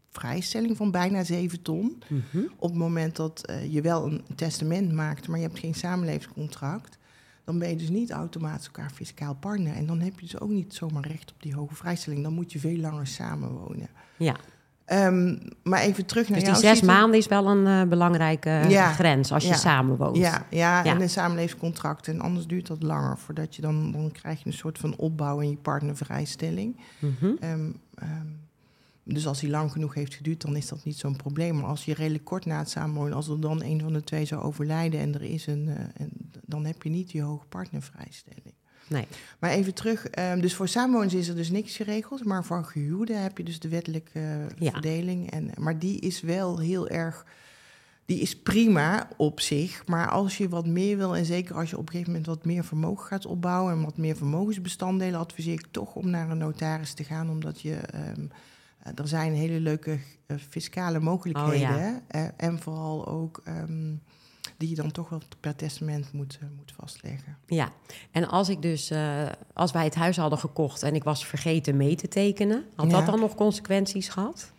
vrijstelling 0.10 0.77
van 0.77 0.91
bijna 0.91 1.23
7 1.23 1.62
ton. 1.62 2.04
Mhm. 2.10 2.43
Op 2.58 2.69
het 2.69 2.77
moment 2.77 3.15
dat 3.15 3.45
eh, 3.45 3.73
je 3.73 3.82
wel 3.82 4.06
een 4.06 4.21
testament 4.36 4.91
maakt, 4.91 5.27
maar 5.27 5.39
je 5.39 5.45
hebt 5.47 5.60
geen 5.60 5.75
samenlevingscontract, 5.75 6.97
dan 7.43 7.60
ben 7.60 7.69
je 7.69 7.75
dus 7.75 7.89
niet 7.89 8.12
automatisch 8.12 8.65
elkaar 8.65 8.91
fiscaal 8.91 9.36
partner. 9.36 9.73
En 9.75 9.86
dan 9.86 9.99
heb 9.99 10.13
je 10.19 10.25
dus 10.25 10.39
ook 10.39 10.49
niet 10.49 10.73
zomaar 10.73 11.08
recht 11.08 11.32
op 11.32 11.41
die 11.41 11.54
hoge 11.56 11.75
vrijstelling. 11.75 12.23
Dan 12.23 12.34
moet 12.34 12.51
je 12.51 12.60
veel 12.60 12.77
langer 12.77 13.08
samenwonen. 13.08 13.89
ja. 14.17 14.36
Ehm, 14.91 15.38
maar 15.63 15.82
even 15.82 16.06
terug 16.06 16.30
naar 16.30 16.39
Dus 16.39 16.47
die 16.49 16.58
zes 16.58 16.82
maanden 16.82 17.19
is 17.19 17.27
wel 17.27 17.47
een 17.47 17.67
eh, 17.67 17.89
belangrijke 17.89 18.49
Ja. 18.69 18.91
grens 18.91 19.32
als 19.32 19.43
je 19.43 19.49
Ja. 19.49 19.56
samenwoont. 19.56 20.17
Ja, 20.17 20.45
ja, 20.49 20.84
Ja. 20.84 20.93
en 20.95 21.01
een 21.01 21.10
samenlevingscontract. 21.10 22.08
En 22.08 22.19
anders 22.21 22.47
duurt 22.47 22.67
dat 22.67 22.84
langer. 22.84 23.17
Voordat 23.17 23.56
je 23.56 23.62
dan, 23.62 23.91
dan 23.91 24.12
krijg 24.12 24.39
je 24.39 24.45
een 24.45 24.54
soort 24.54 24.77
van 24.77 24.95
opbouw 24.95 25.39
in 25.39 25.49
je 25.49 25.58
partnervrijstelling. 25.58 26.80
Mhm. 26.99 27.32
Ehm, 27.39 27.69
ehm, 27.95 28.25
dus 29.04 29.27
als 29.27 29.39
die 29.39 29.49
lang 29.49 29.71
genoeg 29.71 29.93
heeft 29.93 30.13
geduurd, 30.13 30.41
dan 30.41 30.56
is 30.56 30.67
dat 30.67 30.84
niet 30.84 30.97
zo'n 30.97 31.15
probleem. 31.15 31.56
Maar 31.56 31.65
als 31.69 31.86
je 31.86 31.93
redelijk 31.93 32.23
kort 32.25 32.45
na 32.45 32.58
het 32.58 32.69
samenwonen, 32.69 33.13
als 33.13 33.27
er 33.27 33.39
dan 33.41 33.63
een 33.63 33.82
van 33.82 33.93
de 33.93 34.04
twee 34.04 34.25
zou 34.25 34.41
overlijden 34.41 34.99
en 34.99 35.13
er 35.13 35.21
is 35.23 35.47
een, 35.47 35.67
eh, 35.67 35.75
en 35.97 36.10
dan 36.45 36.65
heb 36.65 36.84
je 36.84 36.89
niet 36.89 37.12
die 37.12 37.21
hoge 37.21 37.45
partnervrijstelling. 37.49 38.54
Nee. 38.91 39.08
Maar 39.39 39.49
even 39.51 39.73
terug, 39.73 40.08
ehm, 40.08 40.39
dus 40.39 40.56
voor 40.56 40.67
samenwoners 40.67 41.13
is 41.13 41.27
er 41.27 41.36
dus 41.36 41.49
niks 41.49 41.75
geregeld, 41.75 42.25
maar 42.25 42.43
voor 42.45 42.63
gehuwden 42.63 43.21
heb 43.21 43.38
je 43.38 43.43
dus 43.43 43.60
de 43.60 43.67
wettelijke 43.69 44.19
eh, 44.19 44.45
Ja. 44.60 44.71
verdeling. 44.71 45.32
En, 45.32 45.49
maar 45.58 45.80
die 45.80 45.99
is 45.99 46.21
wel 46.21 46.60
heel 46.60 46.88
erg, 46.88 47.25
die 48.06 48.19
is 48.19 48.39
prima 48.41 49.08
op 49.17 49.39
zich, 49.39 49.86
maar 49.88 50.10
als 50.10 50.38
je 50.38 50.49
wat 50.49 50.67
meer 50.67 50.97
wil 50.97 51.15
en 51.15 51.25
zeker 51.25 51.56
als 51.56 51.69
je 51.69 51.77
op 51.77 51.82
een 51.86 51.91
gegeven 51.91 52.12
moment 52.12 52.30
wat 52.30 52.45
meer 52.45 52.63
vermogen 52.63 53.08
gaat 53.08 53.25
opbouwen 53.25 53.73
en 53.73 53.84
wat 53.84 53.97
meer 53.97 54.15
vermogensbestanddelen, 54.15 55.19
adviseer 55.19 55.54
ik 55.54 55.67
toch 55.71 55.95
om 55.95 56.10
naar 56.10 56.30
een 56.30 56.38
notaris 56.38 56.93
te 56.93 57.04
gaan, 57.04 57.30
omdat 57.30 57.62
je, 57.62 57.75
ehm, 57.75 58.25
eh, 58.84 58.91
er 58.95 59.08
zijn 59.08 59.34
hele 59.34 59.60
leuke 59.60 59.99
eh, 60.25 60.38
fiscale 60.49 60.99
mogelijkheden 60.99 62.01
eh, 62.08 62.25
en 62.38 62.60
vooral 62.60 63.08
ook 63.08 63.41
ehm, 63.43 63.93
die 64.62 64.69
je 64.69 64.76
dan 64.76 64.91
toch 64.91 65.10
wel 65.10 65.21
per 65.39 65.56
testament 65.56 66.13
moet, 66.13 66.38
eh, 66.41 66.47
moet 66.58 66.74
vastleggen. 66.80 67.38
Ja, 67.45 67.71
en 68.12 68.28
als 68.30 68.50
ik 68.50 68.62
dus, 68.62 68.89
eh, 68.89 69.26
als 69.54 69.71
wij 69.71 69.84
het 69.84 69.95
huis 69.95 70.17
hadden 70.17 70.39
gekocht 70.39 70.84
en 70.84 70.95
ik 70.95 71.04
was 71.04 71.26
vergeten 71.26 71.78
mee 71.78 71.95
te 71.95 72.08
tekenen, 72.08 72.65
had 72.76 72.86
Ja. 72.91 72.97
dat 72.97 73.06
dan 73.06 73.19
nog 73.19 73.36
consequenties 73.36 74.10
gehad? 74.10 74.52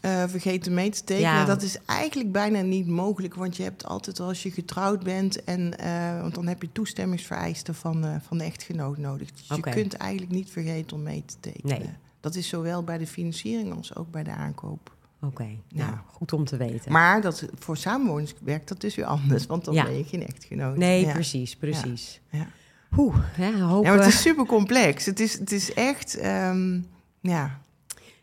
Eh, 0.00 0.24
vergeten 0.28 0.74
mee 0.74 0.90
te 0.90 1.04
tekenen. 1.04 1.30
Ja. 1.32 1.44
Dat 1.44 1.62
is 1.62 1.78
eigenlijk 1.84 2.32
bijna 2.32 2.60
niet 2.60 2.86
mogelijk, 2.86 3.34
want 3.34 3.56
je 3.56 3.62
hebt 3.62 3.84
altijd 3.84 4.20
als 4.20 4.42
je 4.42 4.50
getrouwd 4.50 5.02
bent 5.02 5.44
en 5.44 5.74
want 6.20 6.34
dan 6.34 6.46
heb 6.46 6.62
je 6.62 6.72
toestemmingsvereisten 6.72 7.74
van, 7.74 8.20
van 8.22 8.38
de 8.38 8.44
echtgenoot 8.44 8.98
nodig. 8.98 9.30
Dus 9.32 9.48
je 9.48 9.60
kunt 9.60 9.94
eigenlijk 9.94 10.32
niet 10.32 10.50
vergeten 10.50 10.96
om 10.96 11.02
mee 11.02 11.24
te 11.24 11.34
tekenen. 11.40 11.78
Nee. 11.78 11.90
Dat 12.20 12.34
is 12.34 12.48
zowel 12.48 12.82
bij 12.84 12.98
de 12.98 13.06
financiering 13.06 13.76
als 13.76 13.94
ook 13.94 14.10
bij 14.10 14.22
de 14.22 14.30
aankoop. 14.30 14.96
Oké, 15.20 15.48
Ja. 15.68 15.86
nou, 15.86 15.98
goed 16.06 16.32
om 16.32 16.44
te 16.44 16.56
weten. 16.56 16.92
Maar 16.92 17.20
dat, 17.20 17.44
voor 17.58 17.76
samenwoners 17.76 18.34
werkt 18.40 18.68
dat 18.68 18.80
dus 18.80 18.94
weer 18.94 19.04
anders, 19.04 19.46
want 19.46 19.64
dan 19.64 19.74
Ja. 19.74 19.84
ben 19.84 19.96
je 19.98 20.04
geen 20.04 20.26
echtgenoot. 20.26 20.76
nee, 20.76 21.04
Ja. 21.06 21.12
precies, 21.12 21.56
precies. 21.56 22.20
Ja. 22.30 22.46
Oeh, 22.96 23.16
hè, 23.20 23.60
hoop, 23.60 23.84
Ja, 23.84 23.90
maar 23.90 23.98
het 24.04 24.08
is 24.14 24.20
super 24.20 24.46
complex. 24.46 25.04
Het 25.04 25.20
is, 25.20 25.38
het 25.38 25.52
is 25.52 25.72
echt, 25.74 26.16
ehm, 26.16 26.80
ja, 27.20 27.60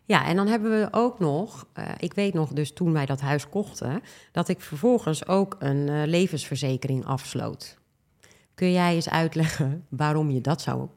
Ja, 0.08 0.26
en 0.26 0.36
dan 0.36 0.48
hebben 0.48 0.72
we 0.80 0.88
ook 0.92 1.20
nog, 1.20 1.68
eh, 1.74 1.90
ik 1.98 2.14
weet 2.14 2.34
nog 2.34 2.54
dus 2.54 2.74
toen 2.74 2.92
wij 2.94 3.06
dat 3.06 3.22
huis 3.22 3.50
kochten, 3.50 4.02
dat 4.32 4.48
ik 4.48 4.62
vervolgens 4.62 5.28
ook 5.28 5.56
een 5.60 5.90
eh, 5.90 6.02
levensverzekering 6.06 7.06
afsloot. 7.06 7.78
Kun 8.54 8.72
jij 8.72 8.96
eens 8.96 9.10
uitleggen 9.10 9.86
waarom 9.90 10.30
je 10.32 10.42
dat 10.42 10.62
zou, 10.62 10.88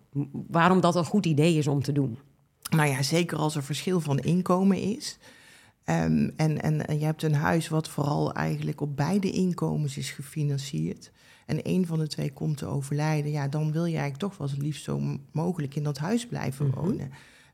waarom 0.49 0.81
dat 0.81 0.95
een 0.97 1.05
goed 1.05 1.27
idee 1.27 1.55
is 1.59 1.67
om 1.67 1.83
te 1.83 1.93
doen? 1.93 2.19
Nou 2.71 2.89
ja, 2.89 3.03
zeker 3.03 3.39
als 3.39 3.57
er 3.57 3.63
verschil 3.63 4.01
van 4.01 4.19
inkomen 4.19 4.77
is. 4.79 5.19
Ehm, 5.88 6.31
en, 6.37 6.62
en, 6.62 6.87
en 6.87 6.98
je 6.98 7.05
hebt 7.05 7.22
een 7.22 7.35
huis 7.35 7.68
wat 7.68 7.88
vooral 7.88 8.33
eigenlijk 8.33 8.81
op 8.81 8.96
beide 8.96 9.31
inkomens 9.31 9.96
is 9.96 10.11
gefinancierd. 10.11 11.11
En 11.46 11.59
een 11.62 11.87
van 11.87 11.98
de 11.98 12.07
twee 12.07 12.33
komt 12.33 12.57
te 12.57 12.66
overlijden. 12.66 13.31
Ja, 13.31 13.48
dan 13.48 13.72
wil 13.72 13.85
je 13.85 13.96
eigenlijk 13.96 14.22
toch 14.22 14.37
wel 14.38 14.48
het 14.48 14.62
liefst 14.62 14.85
zo 14.85 15.01
mogelijk 15.33 15.74
in 15.74 15.83
dat 15.83 15.98
huis 15.98 16.27
blijven 16.27 16.66
Mhm. 16.66 16.79
wonen. 16.81 17.11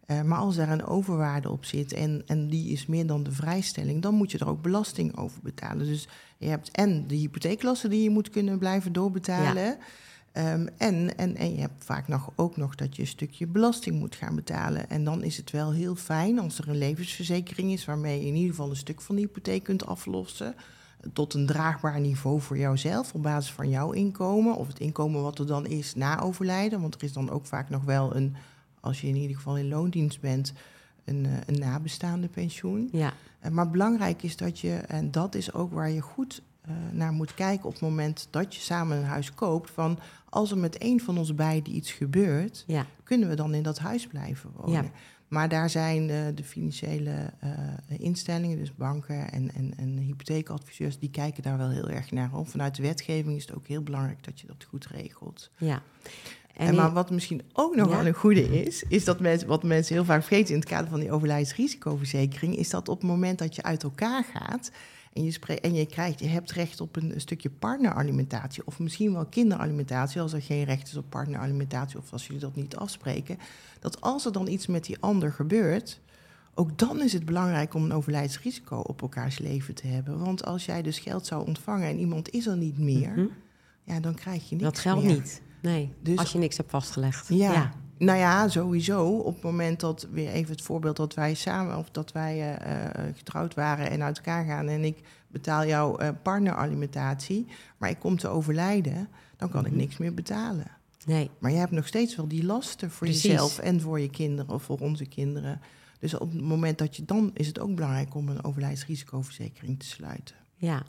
Eh, 0.07 0.23
maar 0.23 0.39
als 0.39 0.57
daar 0.57 0.69
een 0.71 0.85
overwaarde 0.87 1.51
op 1.51 1.65
zit 1.65 1.93
en, 1.93 2.23
en 2.27 2.49
die 2.49 2.69
is 2.73 2.87
meer 2.87 3.07
dan 3.07 3.23
de 3.23 3.33
vrijstelling, 3.33 4.03
dan 4.03 4.15
moet 4.15 4.31
je 4.31 4.39
er 4.39 4.49
ook 4.49 4.63
belasting 4.63 5.17
over 5.17 5.41
betalen. 5.43 5.87
Dus 5.87 6.09
je 6.39 6.47
hebt 6.49 6.71
en 6.71 7.07
de 7.07 7.15
hypotheeklassen 7.15 7.91
die 7.91 8.03
je 8.03 8.11
moet 8.11 8.31
kunnen 8.31 8.59
blijven 8.59 8.93
doorbetalen. 8.93 9.77
Ehm, 10.35 10.67
en, 10.77 11.17
en, 11.17 11.37
en 11.37 11.55
je 11.55 11.61
hebt 11.61 11.85
vaak 11.85 12.09
nog, 12.09 12.31
ook 12.37 12.57
nog 12.57 12.75
dat 12.75 12.97
je 12.97 13.03
een 13.03 13.09
stukje 13.09 13.47
belasting 13.47 13.99
moet 13.99 14.15
gaan 14.15 14.35
betalen. 14.35 14.91
En 14.91 15.05
dan 15.05 15.23
is 15.23 15.37
het 15.37 15.51
wel 15.51 15.73
heel 15.73 15.95
fijn 15.95 16.39
als 16.39 16.59
er 16.59 16.69
een 16.69 16.79
levensverzekering 16.79 17.73
is... 17.73 17.85
waarmee 17.85 18.21
je 18.21 18.27
in 18.27 18.35
ieder 18.35 18.51
geval 18.51 18.71
een 18.71 18.77
stuk 18.77 19.01
van 19.01 19.15
de 19.15 19.21
hypotheek 19.21 19.63
kunt 19.63 19.87
aflossen... 19.87 20.55
tot 21.13 21.35
een 21.35 21.47
draagbaar 21.47 22.01
niveau 22.01 22.41
voor 22.41 22.59
jouzelf 22.59 23.13
op 23.15 23.23
basis 23.23 23.53
van 23.53 23.69
jouw 23.69 23.91
inkomen... 23.93 24.55
of 24.57 24.67
het 24.67 24.79
inkomen 24.79 25.23
wat 25.23 25.39
er 25.39 25.47
dan 25.47 25.67
is 25.67 25.95
na 25.95 26.21
overlijden. 26.21 26.81
Want 26.81 26.95
er 26.95 27.03
is 27.03 27.13
dan 27.13 27.31
ook 27.31 27.47
vaak 27.47 27.71
nog 27.71 27.85
wel 27.85 28.17
een, 28.17 28.37
als 28.81 29.01
je 29.01 29.07
in 29.07 29.17
ieder 29.17 29.37
geval 29.37 29.57
in 29.57 29.69
loondienst 29.69 30.21
bent... 30.21 30.53
een, 31.05 31.27
eh, 31.27 31.33
een 31.47 31.59
nabestaande 31.59 32.29
pensioen. 32.29 32.89
Ja, 32.93 33.13
Eh, 33.41 33.51
Maar 33.51 33.71
belangrijk 33.71 34.23
is 34.23 34.37
dat 34.37 34.59
je, 34.61 34.75
en 34.75 35.11
dat 35.11 35.35
is 35.35 35.53
ook 35.53 35.73
waar 35.73 35.91
je 35.91 36.01
goed 36.01 36.43
eh, 36.65 36.73
naar 36.93 37.13
moet 37.13 37.35
kijken 37.35 37.67
op 37.67 37.73
het 37.73 37.83
moment 37.83 38.29
dat 38.31 38.55
je 38.55 38.61
samen 38.61 38.97
een 38.97 39.05
huis 39.05 39.35
koopt, 39.35 39.71
van 39.71 39.99
als 40.29 40.51
er 40.51 40.59
met 40.59 40.83
een 40.83 41.01
van 41.01 41.19
ons 41.19 41.35
beiden 41.35 41.77
iets 41.77 41.93
gebeurt, 41.93 42.65
ja, 42.67 42.87
kunnen 43.03 43.29
we 43.29 43.35
dan 43.35 43.55
in 43.55 43.63
dat 43.63 43.79
huis 43.79 44.07
blijven 44.07 44.51
wonen. 44.57 44.83
Ja. 44.83 44.91
Maar 45.29 45.49
daar 45.49 45.71
zijn 45.71 46.11
eh, 46.11 46.17
de 46.35 46.45
financiële 46.45 47.33
eh, 47.41 47.51
instellingen, 47.99 48.59
dus 48.59 48.75
banken 48.75 49.33
en, 49.33 49.55
en, 49.55 49.73
en 49.77 49.97
hypotheekadviseurs, 49.99 50.99
die 50.99 51.11
kijken 51.11 51.43
daar 51.43 51.59
wel 51.59 51.71
heel 51.71 51.89
erg 51.89 52.11
naar. 52.11 52.35
Om. 52.35 52.47
Vanuit 52.47 52.75
de 52.75 52.83
wetgeving 52.83 53.37
is 53.37 53.47
het 53.47 53.55
ook 53.57 53.67
heel 53.67 53.83
belangrijk 53.83 54.25
dat 54.25 54.41
je 54.41 54.47
dat 54.47 54.65
goed 54.69 54.87
regelt. 54.87 55.51
ja. 55.59 55.83
En, 56.57 56.75
maar 56.75 56.93
wat 56.93 57.11
misschien 57.11 57.43
ook 57.53 57.77
nog 57.77 57.89
Ja? 57.89 57.97
wel 57.97 58.07
een 58.07 58.15
goede 58.15 58.63
is, 58.65 58.83
is 58.83 59.05
dat 59.05 59.21
mensen, 59.21 59.49
wat 59.49 59.63
mensen 59.63 59.95
heel 59.95 60.05
vaak 60.05 60.23
vergeten 60.23 60.55
in 60.55 60.61
het 60.61 60.69
kader 60.69 60.91
van 60.91 61.01
die 61.01 61.13
overlijdensrisicoverzekering, 61.13 62.57
is 62.57 62.71
dat 62.71 62.89
op 62.89 63.01
het 63.01 63.11
moment 63.11 63.39
dat 63.39 63.55
je 63.55 63.63
uit 63.63 63.83
elkaar 63.83 64.25
gaat 64.25 64.71
en 65.15 65.25
je, 65.25 65.31
spre- 65.31 65.55
en 65.55 65.75
je, 65.75 65.87
krijgt, 65.87 66.19
je 66.21 66.27
hebt 66.27 66.53
recht 66.53 66.81
op 66.81 66.97
een, 66.97 67.13
stukje 67.17 67.51
partneralimentatie 67.51 68.63
of 68.67 68.79
misschien 68.79 69.13
wel 69.13 69.27
kinderalimentatie, 69.27 70.21
als 70.21 70.33
er 70.33 70.43
geen 70.43 70.65
recht 70.65 70.87
is 70.89 70.97
op 70.97 71.05
partneralimentatie 71.11 71.99
of 71.99 72.13
als 72.13 72.27
jullie 72.27 72.41
dat 72.41 72.55
niet 72.57 72.77
afspreken, 72.77 73.39
dat 73.81 74.01
als 74.01 74.27
er 74.27 74.33
dan 74.33 74.47
iets 74.49 74.67
met 74.67 74.85
die 74.85 74.97
ander 75.01 75.33
gebeurt, 75.33 76.01
ook 76.55 76.79
dan 76.79 77.03
is 77.03 77.13
het 77.13 77.25
belangrijk 77.25 77.75
om 77.75 77.85
een 77.85 77.93
overlijdensrisico 77.93 78.77
op 78.79 79.03
elkaars 79.03 79.39
leven 79.39 79.75
te 79.75 79.87
hebben. 79.87 80.19
Want 80.19 80.45
als 80.45 80.65
jij 80.65 80.83
dus 80.83 80.99
geld 80.99 81.27
zou 81.27 81.47
ontvangen 81.47 81.89
en 81.89 81.99
iemand 81.99 82.31
is 82.31 82.47
er 82.47 82.57
niet 82.57 82.79
meer, 82.79 83.11
Mhm. 83.11 83.27
ja, 83.83 84.01
dan 84.01 84.15
krijg 84.15 84.49
je 84.49 84.55
niks 84.57 84.65
dat 84.69 84.79
geldt 84.79 85.05
meer. 85.05 85.15
niet. 85.15 85.43
Nee, 85.63 85.93
Dus- 86.03 86.19
als 86.19 86.33
je 86.33 86.39
niks 86.39 86.57
hebt 86.57 86.71
vastgelegd. 86.71 87.29
Ja. 87.29 87.73
Nou 87.99 88.19
ja, 88.19 88.49
sowieso. 88.49 89.09
Op 89.19 89.35
het 89.35 89.43
moment 89.43 89.81
dat, 89.81 90.07
weer 90.11 90.29
even 90.31 90.53
het 90.53 90.63
voorbeeld 90.63 90.97
dat 90.97 91.15
wij 91.15 91.35
samen 91.35 91.77
of 91.79 91.91
dat 91.91 92.13
wij 92.13 92.57
eh, 92.57 92.85
eh, 92.85 93.17
getrouwd 93.17 93.55
waren 93.55 93.91
en 93.91 94.03
uit 94.03 94.17
elkaar 94.17 94.45
gaan 94.45 94.69
en 94.69 94.85
ik 94.85 94.99
betaal 95.29 95.67
jouw 95.67 95.97
eh, 95.97 96.09
partneralimentatie, 96.23 97.47
maar 97.79 97.91
ik 97.91 97.99
kom 97.99 98.17
te 98.19 98.29
overlijden, 98.29 99.09
dan 99.37 99.49
kan 99.49 99.65
ik 99.65 99.71
Mhm. 99.71 99.81
niks 99.81 99.97
meer 99.97 100.15
betalen. 100.15 100.67
Nee, 101.07 101.31
Maar 101.39 101.51
je 101.51 101.57
hebt 101.59 101.71
nog 101.73 101.87
steeds 101.87 102.17
wel 102.17 102.29
die 102.29 102.45
lasten 102.45 102.91
voor 102.91 103.07
Precies. 103.07 103.23
jezelf 103.23 103.59
en 103.59 103.81
voor 103.81 104.01
je 104.01 104.11
kinderen 104.11 104.55
of 104.55 104.63
voor 104.63 104.79
onze 104.79 105.07
kinderen. 105.07 105.61
Dus 105.99 106.15
op 106.15 106.33
het 106.33 106.41
moment 106.43 106.79
dat 106.79 106.97
je 106.97 107.05
dan 107.05 107.31
is 107.35 107.47
het 107.47 107.59
ook 107.61 107.75
belangrijk 107.75 108.15
om 108.15 108.29
een 108.29 108.45
overlijdsrisicoverzekering 108.45 109.79
te 109.79 109.87
sluiten. 109.87 110.37
ja. 110.57 110.83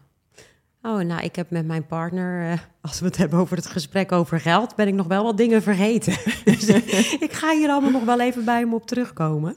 Oh, 0.85 0.99
nou, 0.99 1.23
ik 1.23 1.35
heb 1.35 1.49
met 1.49 1.65
mijn 1.65 1.85
partner, 1.85 2.51
eh, 2.51 2.59
als 2.81 2.99
we 2.99 3.05
het 3.05 3.17
hebben 3.17 3.39
over 3.39 3.57
het 3.57 3.65
gesprek 3.65 4.11
over 4.11 4.39
geld, 4.39 4.75
ben 4.75 4.87
ik 4.87 4.93
nog 4.93 5.07
wel 5.07 5.23
wat 5.23 5.37
dingen 5.37 5.61
vergeten. 5.61 6.13
dus 6.53 6.67
eh, 6.67 7.21
ik 7.21 7.31
ga 7.31 7.53
hier 7.53 7.69
allemaal 7.69 7.91
nog 7.91 8.03
wel 8.03 8.19
even 8.19 8.45
bij 8.45 8.59
hem 8.59 8.73
op 8.73 8.87
terugkomen. 8.87 9.55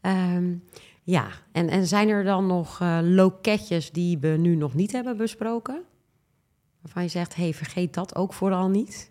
Ehm, 0.00 0.54
ja, 1.02 1.26
en, 1.52 1.68
en 1.68 1.86
zijn 1.86 2.08
er 2.08 2.24
dan 2.24 2.46
nog 2.46 2.80
eh, 2.80 2.98
loketjes 3.02 3.90
die 3.90 4.18
we 4.18 4.28
nu 4.28 4.54
nog 4.54 4.74
niet 4.74 4.92
hebben 4.92 5.16
besproken? 5.16 5.82
Waarvan 6.80 7.02
je 7.02 7.08
zegt, 7.08 7.36
hey, 7.36 7.54
vergeet 7.54 7.94
dat 7.94 8.14
ook 8.14 8.32
vooral 8.32 8.68
niet. 8.68 9.09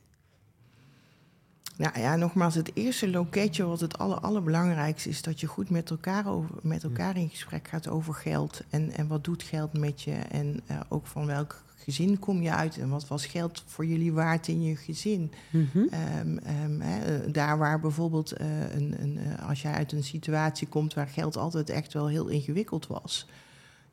Nou 1.80 2.00
ja, 2.00 2.16
nogmaals, 2.16 2.56
het 2.56 2.72
eerste 2.74 3.10
loketje 3.10 3.66
wat 3.66 3.80
het 3.80 3.98
aller, 3.98 4.20
allerbelangrijkste 4.20 5.10
is... 5.10 5.22
dat 5.22 5.40
je 5.40 5.48
goed 5.48 5.70
met 5.70 5.90
elkaar, 5.90 6.28
over, 6.28 6.56
met 6.62 6.84
elkaar 6.84 7.18
in 7.18 7.30
gesprek 7.30 7.68
gaat 7.68 7.88
over 7.88 8.14
geld. 8.14 8.62
En, 8.70 8.92
en 8.92 9.08
wat 9.08 9.24
doet 9.24 9.44
geld 9.44 9.78
met 9.78 10.02
je? 10.02 10.12
En 10.12 10.60
eh, 10.66 10.80
ook 10.90 11.08
van 11.08 11.26
welk 11.26 11.62
gezin 11.76 12.20
kom 12.20 12.42
je 12.42 12.52
uit? 12.52 12.78
En 12.78 12.90
wat 12.90 13.08
was 13.08 13.26
geld 13.26 13.64
voor 13.66 13.86
jullie 13.86 14.14
waard 14.14 14.48
in 14.48 14.62
je 14.62 14.76
gezin? 14.76 15.32
Mhm. 15.50 15.80
Ehm, 15.90 16.38
ehm, 16.38 16.80
hè, 16.80 17.18
eh, 17.18 17.34
daar 17.34 17.58
waar 17.58 17.80
bijvoorbeeld, 17.80 18.32
eh, 18.32 18.76
een, 18.76 18.96
een, 19.02 19.20
als 19.48 19.62
jij 19.62 19.74
uit 19.74 19.92
een 19.92 20.04
situatie 20.04 20.68
komt... 20.68 20.94
waar 20.94 21.08
geld 21.08 21.38
altijd 21.38 21.70
echt 21.70 21.94
wel 21.94 22.08
heel 22.08 22.28
ingewikkeld 22.28 22.88
was... 22.88 23.28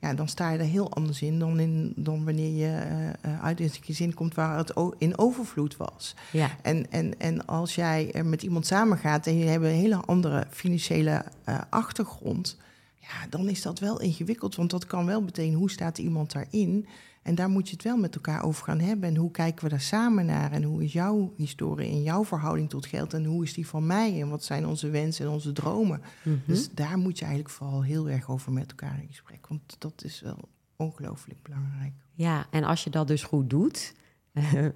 Ja, 0.00 0.14
dan 0.14 0.28
sta 0.28 0.50
je 0.50 0.58
er 0.58 0.64
heel 0.64 0.92
anders 0.92 1.22
in 1.22 1.38
dan, 1.38 1.60
in, 1.60 1.92
dan 1.96 2.24
wanneer 2.24 2.52
je 2.52 2.66
eh, 2.66 3.08
eh, 3.08 3.44
uit 3.44 3.60
een 3.60 3.70
gezin 3.80 4.14
komt 4.14 4.34
waar 4.34 4.58
het 4.58 4.72
in 4.98 5.18
overvloed 5.18 5.76
was. 5.76 6.14
Ja, 6.32 6.50
En, 6.62 6.90
en, 6.90 7.20
en 7.20 7.46
als 7.46 7.74
jij 7.74 8.12
er 8.12 8.26
met 8.26 8.42
iemand 8.42 8.66
samengaat 8.66 9.26
en 9.26 9.38
je 9.38 9.44
hebt 9.44 9.64
een 9.64 9.70
hele 9.70 9.96
andere 9.96 10.46
financiële 10.50 11.24
eh, 11.44 11.58
achtergrond, 11.70 12.56
ja, 13.00 13.26
dan 13.30 13.48
is 13.48 13.62
dat 13.62 13.78
wel 13.78 14.00
ingewikkeld. 14.00 14.54
Want 14.54 14.70
dat 14.70 14.86
kan 14.86 15.06
wel 15.06 15.24
betekenen 15.24 15.58
hoe 15.58 15.70
staat 15.70 15.98
iemand 15.98 16.32
daarin. 16.32 16.86
En 17.26 17.34
daar 17.34 17.48
moet 17.48 17.68
je 17.68 17.74
het 17.74 17.84
wel 17.84 17.96
met 17.96 18.14
elkaar 18.14 18.44
over 18.44 18.64
gaan 18.64 18.78
hebben. 18.78 19.08
En 19.08 19.16
hoe 19.16 19.30
kijken 19.30 19.64
we 19.64 19.70
daar 19.70 19.80
samen 19.80 20.26
naar? 20.26 20.52
En 20.52 20.62
hoe 20.62 20.84
is 20.84 20.92
jouw 20.92 21.32
historie 21.36 21.90
en 21.90 22.02
jouw 22.02 22.24
verhouding 22.24 22.68
tot 22.68 22.86
geld? 22.86 23.14
En 23.14 23.24
hoe 23.24 23.44
is 23.44 23.54
die 23.54 23.66
van 23.66 23.86
mij? 23.86 24.20
En 24.20 24.28
wat 24.28 24.44
zijn 24.44 24.66
onze 24.66 24.90
wensen 24.90 25.24
en 25.24 25.30
onze 25.32 25.52
dromen? 25.52 26.02
Mhm. 26.22 26.36
Dus 26.46 26.70
daar 26.74 26.98
moet 26.98 27.18
je 27.18 27.24
eigenlijk 27.24 27.54
vooral 27.54 27.82
heel 27.82 28.08
erg 28.08 28.30
over 28.30 28.52
met 28.52 28.70
elkaar 28.70 28.98
in 29.00 29.08
gesprek. 29.08 29.46
Want 29.46 29.76
dat 29.78 30.02
is 30.04 30.20
wel 30.20 30.48
ongelooflijk 30.76 31.42
belangrijk. 31.42 31.92
Ja, 32.12 32.46
en 32.50 32.64
als 32.64 32.84
je 32.84 32.90
dat 32.90 33.08
dus 33.08 33.22
goed 33.22 33.50
doet, 33.50 33.94
eh, 34.32 34.66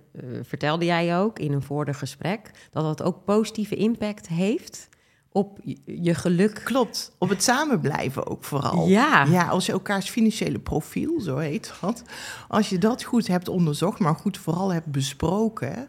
vertelde 0.42 0.84
jij 0.84 1.18
ook 1.18 1.38
in 1.38 1.52
een 1.52 1.62
vorig 1.62 1.98
gesprek 1.98 2.68
dat 2.70 2.84
dat 2.84 3.02
ook 3.02 3.24
positieve 3.24 3.76
impact 3.76 4.28
heeft 4.28 4.88
op 5.32 5.58
je- 5.84 6.14
geluk. 6.14 6.60
Klopt, 6.64 7.12
op 7.18 7.28
het 7.28 7.42
samen 7.42 7.80
blijven 7.80 8.26
ook 8.26 8.44
vooral. 8.44 8.88
Ja. 8.88 9.24
ja, 9.24 9.46
als 9.48 9.66
je 9.66 9.72
elkaars 9.72 10.10
financiële 10.10 10.58
profiel, 10.58 11.20
zo 11.20 11.36
heet 11.36 11.72
dat, 11.80 12.02
als 12.48 12.68
je 12.68 12.78
dat 12.78 13.02
goed 13.02 13.26
hebt 13.26 13.48
onderzocht, 13.48 13.98
maar 13.98 14.14
goed 14.14 14.38
vooral 14.38 14.72
hebt 14.72 14.86
besproken, 14.86 15.88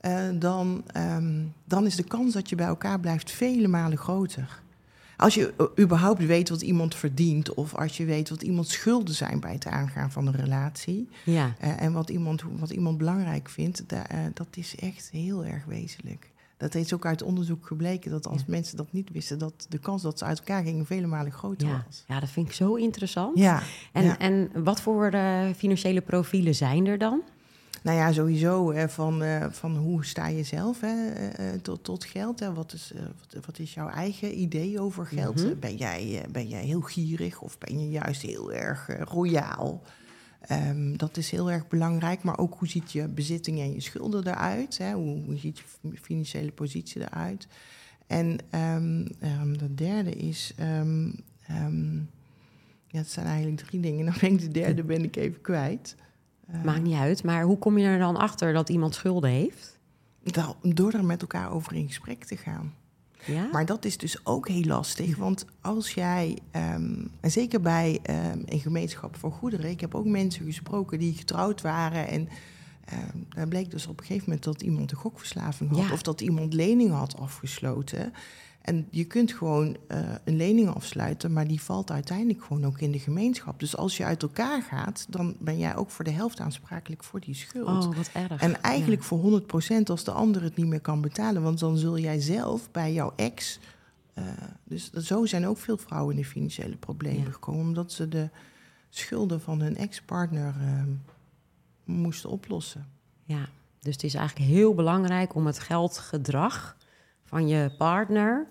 eh, 0.00 0.28
dan, 0.34 0.82
ehm, 0.86 1.42
dan 1.64 1.86
is 1.86 1.96
de 1.96 2.02
kans 2.04 2.32
dat 2.34 2.48
je 2.48 2.56
bij 2.56 2.66
elkaar 2.66 3.00
blijft 3.00 3.30
vele 3.30 3.68
malen 3.68 3.98
groter. 3.98 4.60
Als 5.16 5.34
je 5.34 5.54
überhaupt 5.80 6.26
weet 6.26 6.48
wat 6.48 6.62
iemand 6.62 6.94
verdient, 6.94 7.54
of 7.54 7.74
als 7.74 7.96
je 7.96 8.04
weet 8.04 8.28
wat 8.28 8.42
iemands 8.42 8.72
schulden 8.72 9.14
zijn 9.14 9.40
bij 9.40 9.52
het 9.52 9.66
aangaan 9.66 10.10
van 10.10 10.26
een 10.26 10.36
relatie, 10.36 11.08
Ja, 11.24 11.54
eh, 11.58 11.82
en 11.82 11.92
wat 11.92 12.10
iemand, 12.10 12.42
wat 12.58 12.70
iemand 12.70 12.98
belangrijk 12.98 13.48
vindt, 13.48 13.84
da- 13.86 14.06
eh, 14.08 14.18
dat 14.34 14.46
is 14.50 14.74
echt 14.76 15.08
heel 15.12 15.44
erg 15.44 15.64
wezenlijk. 15.64 16.30
Dat 16.62 16.74
is 16.74 16.92
ook 16.94 17.06
uit 17.06 17.22
onderzoek 17.22 17.66
gebleken 17.66 18.10
dat 18.10 18.26
als 18.26 18.38
Ja. 18.40 18.44
mensen 18.46 18.76
dat 18.76 18.92
niet 18.92 19.10
wisten, 19.12 19.38
dat 19.38 19.66
de 19.68 19.78
kans 19.78 20.02
dat 20.02 20.18
ze 20.18 20.24
uit 20.24 20.38
elkaar 20.38 20.62
gingen 20.62 20.86
vele 20.86 21.06
malen 21.06 21.32
groter 21.32 21.68
ja. 21.68 21.84
was. 21.86 22.04
ja, 22.06 22.20
dat 22.20 22.28
vind 22.28 22.46
ik 22.46 22.52
zo 22.52 22.74
interessant. 22.74 23.38
Ja, 23.38 23.62
En, 23.92 24.04
ja. 24.04 24.18
en 24.18 24.50
wat 24.64 24.80
voor 24.80 25.06
eh, 25.06 25.40
financiële 25.56 26.00
profielen 26.00 26.54
zijn 26.54 26.86
er 26.86 26.98
dan? 26.98 27.20
nou 27.82 27.96
ja, 27.96 28.12
sowieso 28.12 28.72
hè, 28.72 28.88
van, 28.88 29.22
eh, 29.22 29.46
van 29.50 29.76
hoe 29.76 30.04
sta 30.04 30.26
je 30.26 30.42
zelf 30.42 30.80
hè, 30.80 31.10
eh, 31.10 31.52
eh, 31.54 31.60
tot, 31.60 31.84
tot 31.84 32.04
geld? 32.04 32.40
Hè? 32.40 32.52
Wat, 32.52 32.72
is, 32.72 32.92
eh, 32.94 33.02
wat, 33.02 33.44
wat 33.46 33.58
is 33.58 33.74
jouw 33.74 33.88
eigen 33.88 34.40
idee 34.40 34.80
over 34.80 35.06
geld? 35.06 35.36
Mhm. 35.36 35.46
Eh, 35.48 35.52
Ben, 35.60 35.76
jij, 35.76 36.20
eh, 36.22 36.30
ben 36.30 36.48
jij 36.48 36.64
heel 36.64 36.80
gierig 36.80 37.40
of 37.40 37.58
ben 37.58 37.80
je 37.80 37.90
juist 37.90 38.22
heel 38.22 38.52
erg 38.52 38.88
eh, 38.88 39.00
royaal? 39.04 39.82
Ehm, 40.46 40.96
dat 40.96 41.16
is 41.16 41.30
heel 41.30 41.50
erg 41.50 41.68
belangrijk, 41.68 42.22
maar 42.22 42.38
ook 42.38 42.54
hoe 42.58 42.68
ziet 42.68 42.92
je 42.92 43.08
bezitting 43.08 43.58
en 43.58 43.72
je 43.72 43.80
schulden 43.80 44.26
eruit? 44.26 44.78
Hè? 44.78 44.92
Hoe, 44.92 45.24
hoe 45.24 45.36
ziet 45.36 45.58
je 45.58 45.64
financiële 46.00 46.52
positie 46.52 47.00
eruit? 47.00 47.46
En 48.06 48.38
de 49.58 49.74
derde 49.74 50.10
is, 50.10 50.54
ja, 52.86 52.98
het 52.98 53.10
zijn 53.10 53.26
eigenlijk 53.26 53.62
drie 53.62 53.80
dingen. 53.80 54.04
Dan 54.04 54.14
ben 54.20 54.32
ik 54.32 54.40
de 54.40 54.48
derde 54.48 54.82
ben 54.94 55.04
ik 55.04 55.16
even 55.16 55.40
kwijt. 55.40 55.96
Maakt 56.64 56.82
niet 56.82 56.96
uit, 56.96 57.24
maar 57.24 57.42
hoe 57.42 57.58
kom 57.58 57.78
je 57.78 57.86
er 57.86 57.98
dan 57.98 58.16
achter 58.16 58.52
dat 58.52 58.68
iemand 58.68 58.94
schulden 58.94 59.30
heeft? 59.30 59.80
door 60.62 60.92
er 60.92 61.04
met 61.04 61.20
elkaar 61.20 61.52
over 61.52 61.74
in 61.74 61.86
gesprek 61.86 62.24
te 62.24 62.36
gaan. 62.36 62.74
Ja? 63.24 63.48
Maar 63.52 63.66
dat 63.66 63.84
is 63.84 63.96
dus 63.96 64.26
ook 64.26 64.48
heel 64.48 64.64
lastig. 64.64 65.16
Want 65.16 65.46
als 65.60 65.90
jij, 65.94 66.38
ehm, 66.50 67.04
en 67.20 67.30
zeker 67.30 67.60
bij 67.60 67.98
ehm, 68.02 68.42
een 68.44 68.60
gemeenschap 68.60 69.16
voor 69.16 69.32
goederen, 69.32 69.70
ik 69.70 69.80
heb 69.80 69.94
ook 69.94 70.06
mensen 70.06 70.44
gesproken 70.44 70.98
die 70.98 71.14
getrouwd 71.14 71.60
waren. 71.60 72.08
En 72.08 72.28
ehm, 72.84 73.18
daar 73.28 73.48
bleek 73.48 73.70
dus 73.70 73.86
op 73.86 73.98
een 74.00 74.06
gegeven 74.06 74.24
moment 74.26 74.44
dat 74.44 74.62
iemand 74.62 74.90
een 74.90 74.96
gokverslaving 74.96 75.70
had. 75.70 75.86
Ja. 75.86 75.92
Of 75.92 76.02
dat 76.02 76.20
iemand 76.20 76.54
leningen 76.54 76.94
had 76.94 77.18
afgesloten. 77.18 78.12
En 78.62 78.86
je 78.90 79.04
kunt 79.04 79.32
gewoon 79.32 79.76
eh, 79.88 79.98
een 80.24 80.36
lening 80.36 80.68
afsluiten, 80.68 81.32
maar 81.32 81.46
die 81.48 81.60
valt 81.62 81.90
uiteindelijk 81.90 82.44
gewoon 82.44 82.64
ook 82.64 82.80
in 82.80 82.92
de 82.92 82.98
gemeenschap. 82.98 83.60
Dus 83.60 83.76
als 83.76 83.96
je 83.96 84.04
uit 84.04 84.22
elkaar 84.22 84.62
gaat, 84.62 85.06
dan 85.08 85.36
ben 85.38 85.58
jij 85.58 85.76
ook 85.76 85.90
voor 85.90 86.04
de 86.04 86.10
helft 86.10 86.40
aansprakelijk 86.40 87.04
voor 87.04 87.20
die 87.20 87.34
schuld. 87.34 87.86
Oh, 87.86 87.96
wat 87.96 88.10
erg. 88.12 88.40
En 88.42 88.62
eigenlijk 88.62 89.00
Ja. 89.02 89.06
voor 89.06 89.18
100% 89.18 89.90
als 89.90 90.04
de 90.04 90.10
ander 90.10 90.42
het 90.42 90.56
niet 90.56 90.66
meer 90.66 90.80
kan 90.80 91.00
betalen. 91.00 91.42
Want 91.42 91.58
dan 91.58 91.76
zul 91.78 91.98
jij 91.98 92.20
zelf 92.20 92.70
bij 92.70 92.92
jouw 92.92 93.12
ex. 93.16 93.58
eh, 94.14 94.24
dus 94.64 94.90
dat- 94.90 95.04
zo 95.04 95.26
zijn 95.26 95.46
ook 95.46 95.58
veel 95.58 95.76
vrouwen 95.76 96.14
in 96.16 96.20
de 96.22 96.28
financiële 96.28 96.76
problemen 96.76 97.24
Ja. 97.24 97.30
gekomen. 97.30 97.60
Omdat 97.60 97.92
ze 97.92 98.08
de 98.08 98.28
schulden 98.90 99.40
van 99.40 99.60
hun 99.60 99.76
ex-partner 99.76 100.54
eh, 100.60 100.82
moesten 101.84 102.30
oplossen. 102.30 102.86
Ja, 103.24 103.48
dus 103.80 103.92
het 103.92 104.02
is 104.02 104.14
eigenlijk 104.14 104.50
heel 104.50 104.74
belangrijk 104.74 105.34
om 105.34 105.46
het 105.46 105.58
geldgedrag 105.58 106.76
van 107.32 107.48
je 107.48 107.70
partner 107.78 108.46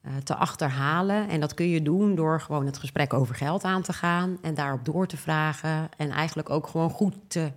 eh, 0.00 0.12
te 0.24 0.34
achterhalen. 0.34 1.28
En 1.28 1.40
dat 1.40 1.54
kun 1.54 1.68
je 1.68 1.82
doen 1.82 2.14
door 2.14 2.40
gewoon 2.40 2.66
het 2.66 2.78
gesprek 2.78 3.12
over 3.12 3.34
geld 3.34 3.64
aan 3.64 3.82
te 3.82 3.92
gaan 3.92 4.38
en 4.42 4.54
daarop 4.54 4.84
door 4.84 5.06
te 5.06 5.16
vragen. 5.16 5.88
En 5.96 6.10
eigenlijk 6.10 6.50
ook 6.50 6.66
gewoon 6.66 6.90
goed 6.90 7.14
te 7.28 7.52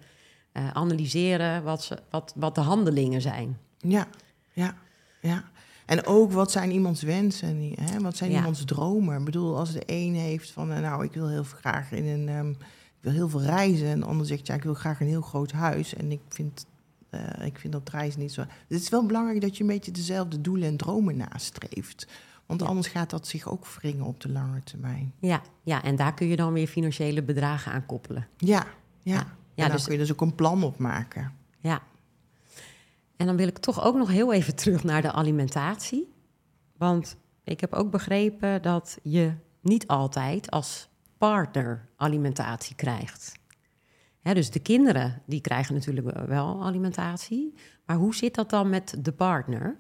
eh, 0.51 0.69
analyseren 0.73 1.63
wat, 1.63 1.83
ze, 1.83 1.97
wat, 2.09 2.33
wat 2.35 2.55
de 2.55 2.61
handelingen 2.61 3.21
zijn. 3.21 3.57
Ja, 3.77 4.07
ja, 4.53 4.75
ja. 5.21 5.43
En 5.85 6.05
ook 6.05 6.31
wat 6.31 6.51
zijn 6.51 6.71
iemands 6.71 7.01
wensen? 7.01 7.73
Hè? 7.81 7.99
Wat 7.99 8.17
zijn 8.17 8.31
Ja. 8.31 8.37
iemands 8.37 8.65
dromen? 8.65 9.19
Ik 9.19 9.25
bedoel, 9.25 9.57
als 9.57 9.71
de 9.71 9.83
een 9.85 10.15
heeft 10.15 10.51
van, 10.51 10.71
eh, 10.71 10.79
nou, 10.79 11.03
ik 11.03 11.13
wil 11.13 11.27
heel 11.29 11.43
graag 11.43 11.91
in 11.91 12.05
een, 12.05 12.29
ehm, 12.29 12.49
ik 12.49 12.99
wil 12.99 13.11
heel 13.11 13.29
veel 13.29 13.41
reizen. 13.41 13.87
En 13.87 13.99
de 13.99 14.05
ander 14.05 14.25
zegt, 14.25 14.47
ja, 14.47 14.53
ik 14.53 14.63
wil 14.63 14.73
graag 14.73 14.99
een 14.99 15.07
heel 15.07 15.21
groot 15.21 15.51
huis. 15.51 15.95
En 15.95 16.11
ik 16.11 16.21
vind, 16.29 16.65
eh, 17.09 17.45
ik 17.45 17.59
vind 17.59 17.73
dat 17.73 17.89
reizen 17.89 18.19
niet 18.19 18.33
zo. 18.33 18.41
Het 18.41 18.81
is 18.81 18.89
wel 18.89 19.05
belangrijk 19.05 19.41
dat 19.41 19.57
je 19.57 19.63
een 19.63 19.69
beetje 19.69 19.91
dezelfde 19.91 20.41
doelen 20.41 20.67
en 20.67 20.77
dromen 20.77 21.17
nastreeft. 21.17 22.07
Want 22.45 22.61
Ja. 22.61 22.67
anders 22.67 22.87
gaat 22.87 23.09
dat 23.09 23.27
zich 23.27 23.47
ook 23.47 23.67
wringen 23.67 24.05
op 24.05 24.19
de 24.21 24.29
lange 24.29 24.63
termijn. 24.63 25.13
Ja, 25.19 25.41
ja, 25.63 25.83
en 25.83 25.95
daar 25.95 26.13
kun 26.13 26.27
je 26.27 26.35
dan 26.35 26.53
weer 26.53 26.67
financiële 26.67 27.23
bedragen 27.23 27.71
aan 27.71 27.85
koppelen. 27.85 28.27
Ja, 28.37 28.65
ja. 29.01 29.13
Ja. 29.13 29.19
en 29.19 29.27
Ja, 29.53 29.63
dan 29.67 29.75
dus- 29.75 29.83
kun 29.83 29.93
je 29.93 29.99
dus 29.99 30.11
ook 30.11 30.21
een 30.21 30.35
plan 30.35 30.63
opmaken. 30.63 31.33
Ja. 31.59 31.81
En 33.17 33.25
dan 33.25 33.35
wil 33.35 33.47
ik 33.47 33.57
toch 33.57 33.83
ook 33.83 33.95
nog 33.95 34.09
heel 34.09 34.33
even 34.33 34.55
terug 34.55 34.83
naar 34.83 35.01
de 35.01 35.11
alimentatie. 35.11 36.13
Want 36.77 37.15
ik 37.43 37.59
heb 37.59 37.73
ook 37.73 37.91
begrepen 37.91 38.61
dat 38.61 38.97
je 39.03 39.33
niet 39.61 39.87
altijd 39.87 40.51
als 40.51 40.89
partner 41.17 41.87
alimentatie 41.95 42.75
krijgt. 42.75 43.38
Dus 44.23 44.51
de 44.51 44.59
kinderen 44.59 45.21
die 45.25 45.41
krijgen 45.41 45.73
natuurlijk 45.73 46.27
wel 46.27 46.63
alimentatie. 46.63 47.53
Maar 47.85 47.95
hoe 47.95 48.15
zit 48.15 48.35
dat 48.35 48.49
dan 48.49 48.69
met 48.69 48.95
de 48.99 49.11
partner? 49.11 49.77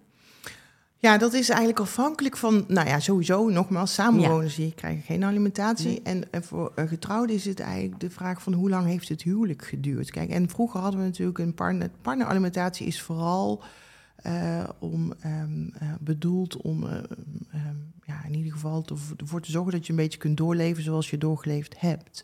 Ja, 1.01 1.17
dat 1.17 1.33
is 1.33 1.49
eigenlijk 1.49 1.79
afhankelijk 1.79 2.37
van, 2.37 2.65
nou 2.67 2.87
ja, 2.87 2.99
sowieso, 2.99 3.49
nogmaals, 3.49 3.93
samenwoners 3.93 4.55
die 4.55 4.73
krijgen 4.73 5.03
geen 5.03 5.23
alimentatie. 5.23 5.87
Nee. 5.87 6.01
En, 6.03 6.23
en 6.31 6.43
voor 6.43 6.71
eh, 6.75 6.87
getrouwden 6.87 7.35
is 7.35 7.45
het 7.45 7.59
eigenlijk 7.59 7.99
de 7.99 8.09
vraag 8.09 8.41
van 8.41 8.53
hoe 8.53 8.69
lang 8.69 8.85
heeft 8.85 9.09
het 9.09 9.21
huwelijk 9.21 9.65
geduurd? 9.65 10.11
Kijk, 10.11 10.29
en 10.29 10.49
vroeger 10.49 10.79
hadden 10.79 10.99
we 10.99 11.05
natuurlijk 11.05 11.37
een 11.37 11.53
partner, 11.53 11.89
partneralimentatie 12.01 12.87
is 12.87 13.01
vooral 13.01 13.63
eh, 14.23 14.69
om, 14.79 15.13
ehm, 15.19 15.67
eh, 15.73 15.93
bedoeld 15.99 16.57
om, 16.61 16.83
eh, 16.87 16.95
ehm, 17.51 17.75
ja, 18.03 18.23
in 18.25 18.35
ieder 18.35 18.51
geval 18.51 18.81
te- 18.81 18.95
ervoor 19.17 19.41
te 19.41 19.51
zorgen 19.51 19.71
dat 19.71 19.85
je 19.85 19.91
een 19.91 19.97
beetje 19.99 20.17
kunt 20.19 20.37
doorleven 20.37 20.83
zoals 20.83 21.09
je 21.09 21.17
doorgeleefd 21.17 21.79
hebt. 21.79 22.23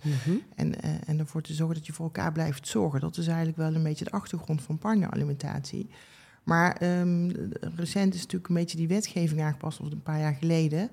En, 0.55 0.81
eh, 0.81 0.89
en 1.05 1.19
ervoor 1.19 1.41
te 1.41 1.53
zorgen 1.53 1.75
dat 1.75 1.85
je 1.85 1.93
voor 1.93 2.05
elkaar 2.05 2.31
blijft 2.31 2.67
zorgen. 2.67 2.99
Dat 2.99 3.17
is 3.17 3.27
eigenlijk 3.27 3.57
wel 3.57 3.75
een 3.75 3.83
beetje 3.83 4.05
de 4.05 4.11
achtergrond 4.11 4.61
van 4.61 4.77
partneralimentatie. 4.77 5.89
Maar 6.43 6.75
ehm, 6.75 7.29
recent 7.75 8.13
is 8.13 8.19
natuurlijk 8.21 8.49
een 8.49 8.55
beetje 8.55 8.77
die 8.77 8.87
wetgeving 8.87 9.41
aangepast, 9.41 9.79
of 9.79 9.91
een 9.91 10.01
paar 10.01 10.19
jaar 10.19 10.35
geleden. 10.35 10.89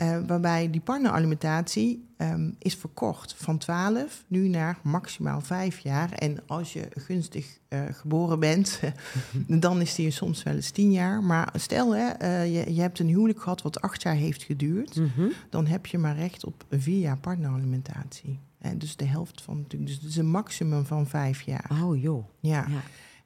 Eh, 0.00 0.18
waarbij 0.26 0.70
die 0.70 0.80
partneralimentatie 0.80 2.08
ehm, 2.16 2.50
is 2.58 2.74
verkort 2.74 3.34
van 3.38 3.58
12 3.58 4.24
nu 4.26 4.48
naar 4.48 4.78
maximaal 4.82 5.40
5 5.40 5.78
jaar. 5.78 6.12
En 6.12 6.38
als 6.46 6.72
je 6.72 6.88
gunstig 6.96 7.58
eh, 7.68 7.80
geboren 7.92 8.40
bent, 8.40 8.80
dan 9.64 9.80
is 9.80 9.94
die 9.94 10.10
soms 10.10 10.42
wel 10.42 10.54
eens 10.54 10.70
10 10.70 10.92
jaar. 10.92 11.22
Maar 11.22 11.52
stel, 11.54 11.94
hè, 11.94 12.08
eh, 12.08 12.54
je, 12.54 12.74
je 12.74 12.80
hebt 12.80 12.98
een 12.98 13.08
huwelijk 13.08 13.40
gehad 13.42 13.62
wat 13.62 13.80
8 13.80 14.02
jaar 14.02 14.14
heeft 14.14 14.42
geduurd 14.42 14.96
Mhm. 14.96 15.28
dan 15.50 15.66
heb 15.66 15.86
je 15.86 15.98
maar 15.98 16.16
recht 16.16 16.44
op 16.44 16.64
vier 16.70 16.98
jaar 17.00 17.18
partneralimentatie. 17.18 18.38
En 18.58 18.78
dus 18.78 18.96
de 18.96 19.04
helft 19.04 19.42
van 19.42 19.56
natuurlijk. 19.56 19.90
Dus 19.90 20.00
het 20.00 20.10
is 20.10 20.16
een 20.16 20.30
maximum 20.30 20.84
van 20.84 21.06
vijf 21.06 21.42
jaar. 21.42 21.70
Oh 21.82 22.00
joh. 22.00 22.24
Ja. 22.40 22.66
Ja. 22.68 22.80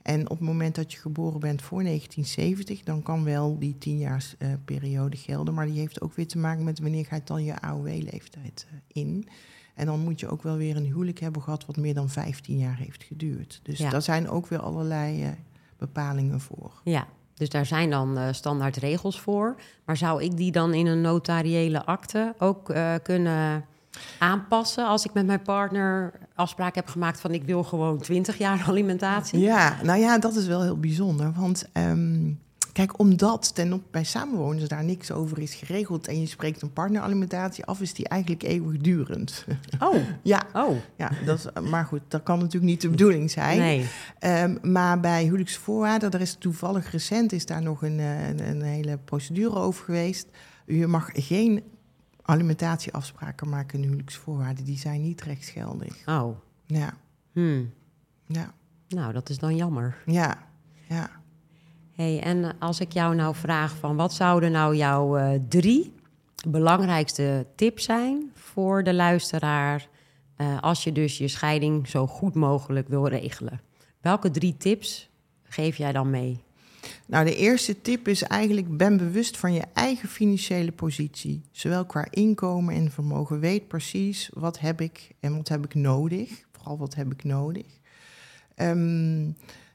En 0.05 0.31
op 0.31 0.39
het 0.39 0.47
moment 0.49 0.75
dat 0.75 0.93
je 0.93 0.99
geboren 0.99 1.41
bent 1.41 1.63
voor 1.63 1.83
1970, 1.83 2.83
dan 2.83 3.03
kan 3.03 3.25
wel 3.25 3.59
die 3.59 3.79
tienjaars 3.79 4.35
eh 4.39 4.49
periode 4.65 5.17
gelden. 5.17 5.55
Maar 5.55 5.67
die 5.67 5.79
heeft 5.79 6.01
ook 6.01 6.15
weer 6.15 6.27
te 6.27 6.39
maken 6.39 6.65
met 6.65 6.79
wanneer 6.81 7.05
gaat 7.07 7.27
dan 7.27 7.45
je 7.45 7.61
AOW-leeftijd 7.61 8.67
eh, 8.71 9.03
in. 9.03 9.29
En 9.75 9.87
dan 9.87 10.01
moet 10.01 10.21
je 10.21 10.29
ook 10.29 10.43
wel 10.43 10.57
weer 10.57 10.77
een 10.77 10.85
huwelijk 10.85 11.21
hebben 11.21 11.43
gehad 11.43 11.67
wat 11.67 11.77
meer 11.77 11.95
dan 11.95 12.09
15 12.09 12.59
jaar 12.59 12.77
heeft 12.77 13.03
geduurd. 13.03 13.61
Dus 13.63 13.79
Ja. 13.79 13.91
daar 13.91 14.03
zijn 14.03 14.29
ook 14.29 14.47
weer 14.47 14.61
allerlei 14.61 15.23
eh, 15.23 15.29
bepalingen 15.79 16.41
voor. 16.41 16.73
Ja, 16.85 17.07
dus 17.35 17.49
daar 17.49 17.67
zijn 17.67 17.91
dan 17.91 18.19
eh, 18.19 18.33
standaard 18.33 18.77
regels 18.77 19.21
voor. 19.21 19.57
Maar 19.85 19.97
zou 19.97 20.23
ik 20.23 20.37
die 20.37 20.53
dan 20.53 20.75
in 20.75 20.87
een 20.87 21.01
notariële 21.01 21.85
akte 21.85 22.35
ook 22.39 22.75
kunnen 23.03 23.65
aanpassen 24.19 24.87
als 24.87 25.05
ik 25.05 25.13
met 25.13 25.27
mijn 25.27 25.43
partner 25.43 26.13
afspraak 26.35 26.75
heb 26.75 26.89
gemaakt 26.89 27.21
van 27.21 27.31
ik 27.31 27.45
wil 27.45 27.63
gewoon 27.63 27.99
20 27.99 28.39
jaar 28.39 28.65
alimentatie? 28.69 29.39
Ja, 29.39 29.77
nou 29.83 30.01
ja, 30.01 30.19
dat 30.19 30.37
is 30.37 30.47
wel 30.47 30.63
heel 30.63 30.79
bijzonder. 30.79 31.33
Want 31.33 31.69
ehm, 31.73 32.33
Kijk, 32.75 32.99
omdat 32.99 33.55
ten 33.55 33.73
op, 33.73 33.83
bij 33.91 34.05
samenwoners 34.05 34.69
daar 34.69 34.85
niks 34.85 35.13
over 35.13 35.39
is 35.39 35.55
geregeld 35.55 36.09
en 36.09 36.21
je 36.21 36.27
spreekt 36.27 36.63
een 36.63 36.73
partneralimentatie 36.73 37.65
af, 37.65 37.81
is 37.81 37.95
die 37.95 38.09
eigenlijk 38.09 38.43
eeuwigdurend. 38.43 39.45
Oh, 39.81 39.97
ja, 40.23 40.43
oh. 40.53 40.77
ja 40.97 41.11
dat 41.25 41.39
is, 41.39 41.63
maar 41.71 41.85
goed, 41.85 42.01
dat 42.09 42.23
kan 42.23 42.39
natuurlijk 42.39 42.65
niet 42.65 42.81
de 42.81 42.89
bedoeling 42.89 43.31
zijn. 43.31 43.59
Nee. 43.59 43.87
Ehm, 44.19 44.57
maar 44.63 45.01
bij 45.01 45.25
huwelijksvoorwaarden, 45.25 46.11
daar 46.11 46.21
is 46.21 46.37
toevallig 46.39 46.91
recent 46.91 47.33
is 47.33 47.47
daar 47.47 47.63
nog 47.63 47.83
een, 47.83 47.99
eh, 47.99 48.29
een, 48.29 48.49
een 48.49 48.63
hele 48.63 48.99
procedure 49.05 49.55
over 49.55 49.85
geweest. 49.85 50.27
Je 50.67 50.87
mag 50.87 51.11
geen 51.13 51.63
alimentatieafspraken 52.25 53.49
maken 53.49 53.79
in 53.79 53.85
huwelijksvoorwaarden. 53.85 54.65
Die 54.65 54.79
zijn 54.79 55.03
niet 55.03 55.23
rechtsgeldig. 55.23 56.07
Oh. 56.09 56.37
Ja, 56.67 56.95
Hmm. 57.33 57.73
ja, 58.27 58.53
Nou, 58.89 59.13
dat 59.13 59.29
is 59.29 59.39
dan 59.39 59.57
jammer. 59.57 60.03
ja, 60.07 60.47
ja. 60.89 61.11
Hey, 61.93 62.21
en 62.21 62.59
als 62.59 62.81
ik 62.81 62.93
jou 62.93 63.15
nou 63.15 63.35
vraag 63.35 63.77
van 63.77 63.97
wat 63.97 64.13
zouden 64.13 64.53
nou 64.53 64.77
jouw 64.77 65.17
eh, 65.17 65.41
drie 65.49 65.93
belangrijkste 66.49 67.47
tips 67.55 67.85
zijn 67.85 68.31
voor 68.35 68.83
de 68.85 68.95
luisteraar 68.95 69.89
eh, 70.37 70.61
als 70.61 70.85
je 70.85 70.93
dus 70.93 71.19
je 71.19 71.29
scheiding 71.29 71.89
zo 71.89 72.07
goed 72.07 72.35
mogelijk 72.35 72.89
wil 72.89 73.09
regelen? 73.09 73.61
Welke 74.01 74.31
drie 74.31 74.57
tips 74.57 75.11
geef 75.43 75.77
jij 75.77 75.93
dan 75.93 76.11
mee? 76.11 76.43
Nou, 77.07 77.25
de 77.25 77.37
eerste 77.37 77.81
tip 77.81 78.09
is 78.09 78.23
eigenlijk: 78.23 78.77
ben 78.77 78.97
bewust 78.97 79.37
van 79.37 79.53
je 79.53 79.65
eigen 79.73 80.09
financiële 80.09 80.73
positie. 80.73 81.43
Zowel 81.51 81.85
qua 81.85 82.07
inkomen 82.11 82.75
en 82.75 82.91
vermogen. 82.91 83.41
Weet 83.41 83.69
precies 83.69 84.31
wat 84.33 84.59
heb 84.59 84.81
ik 84.81 85.11
en 85.21 85.37
wat 85.37 85.49
heb 85.49 85.65
ik 85.65 85.75
nodig. 85.75 86.45
Vooral 86.53 86.79
wat 86.79 86.95
heb 86.95 87.13
ik 87.13 87.25
nodig. 87.25 87.67
Ehm, 88.55 89.31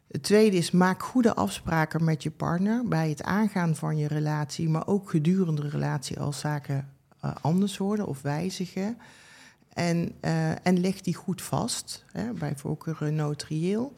het 0.08 0.24
tweede 0.24 0.58
is: 0.58 0.72
maak 0.72 1.04
goede 1.04 1.36
afspraken 1.36 2.04
met 2.04 2.24
je 2.24 2.32
partner 2.32 2.88
bij 2.88 3.10
het 3.10 3.24
aangaan 3.24 3.76
van 3.76 3.98
je 3.98 4.08
relatie, 4.08 4.70
maar 4.70 4.88
ook 4.88 5.10
gedurende 5.10 5.62
de 5.62 5.70
relatie 5.70 6.20
als 6.20 6.40
zaken 6.40 6.90
eh, 7.20 7.32
anders 7.42 7.78
worden 7.78 8.08
of 8.08 8.22
wijzigen. 8.22 8.98
En, 9.74 10.12
eh, 10.20 10.66
en 10.66 10.80
leg 10.80 11.02
die 11.02 11.16
goed 11.16 11.42
vast, 11.42 12.06
hè, 12.12 12.34
bij 12.34 12.54
voorkeur 12.56 13.14
notarieel. 13.14 13.94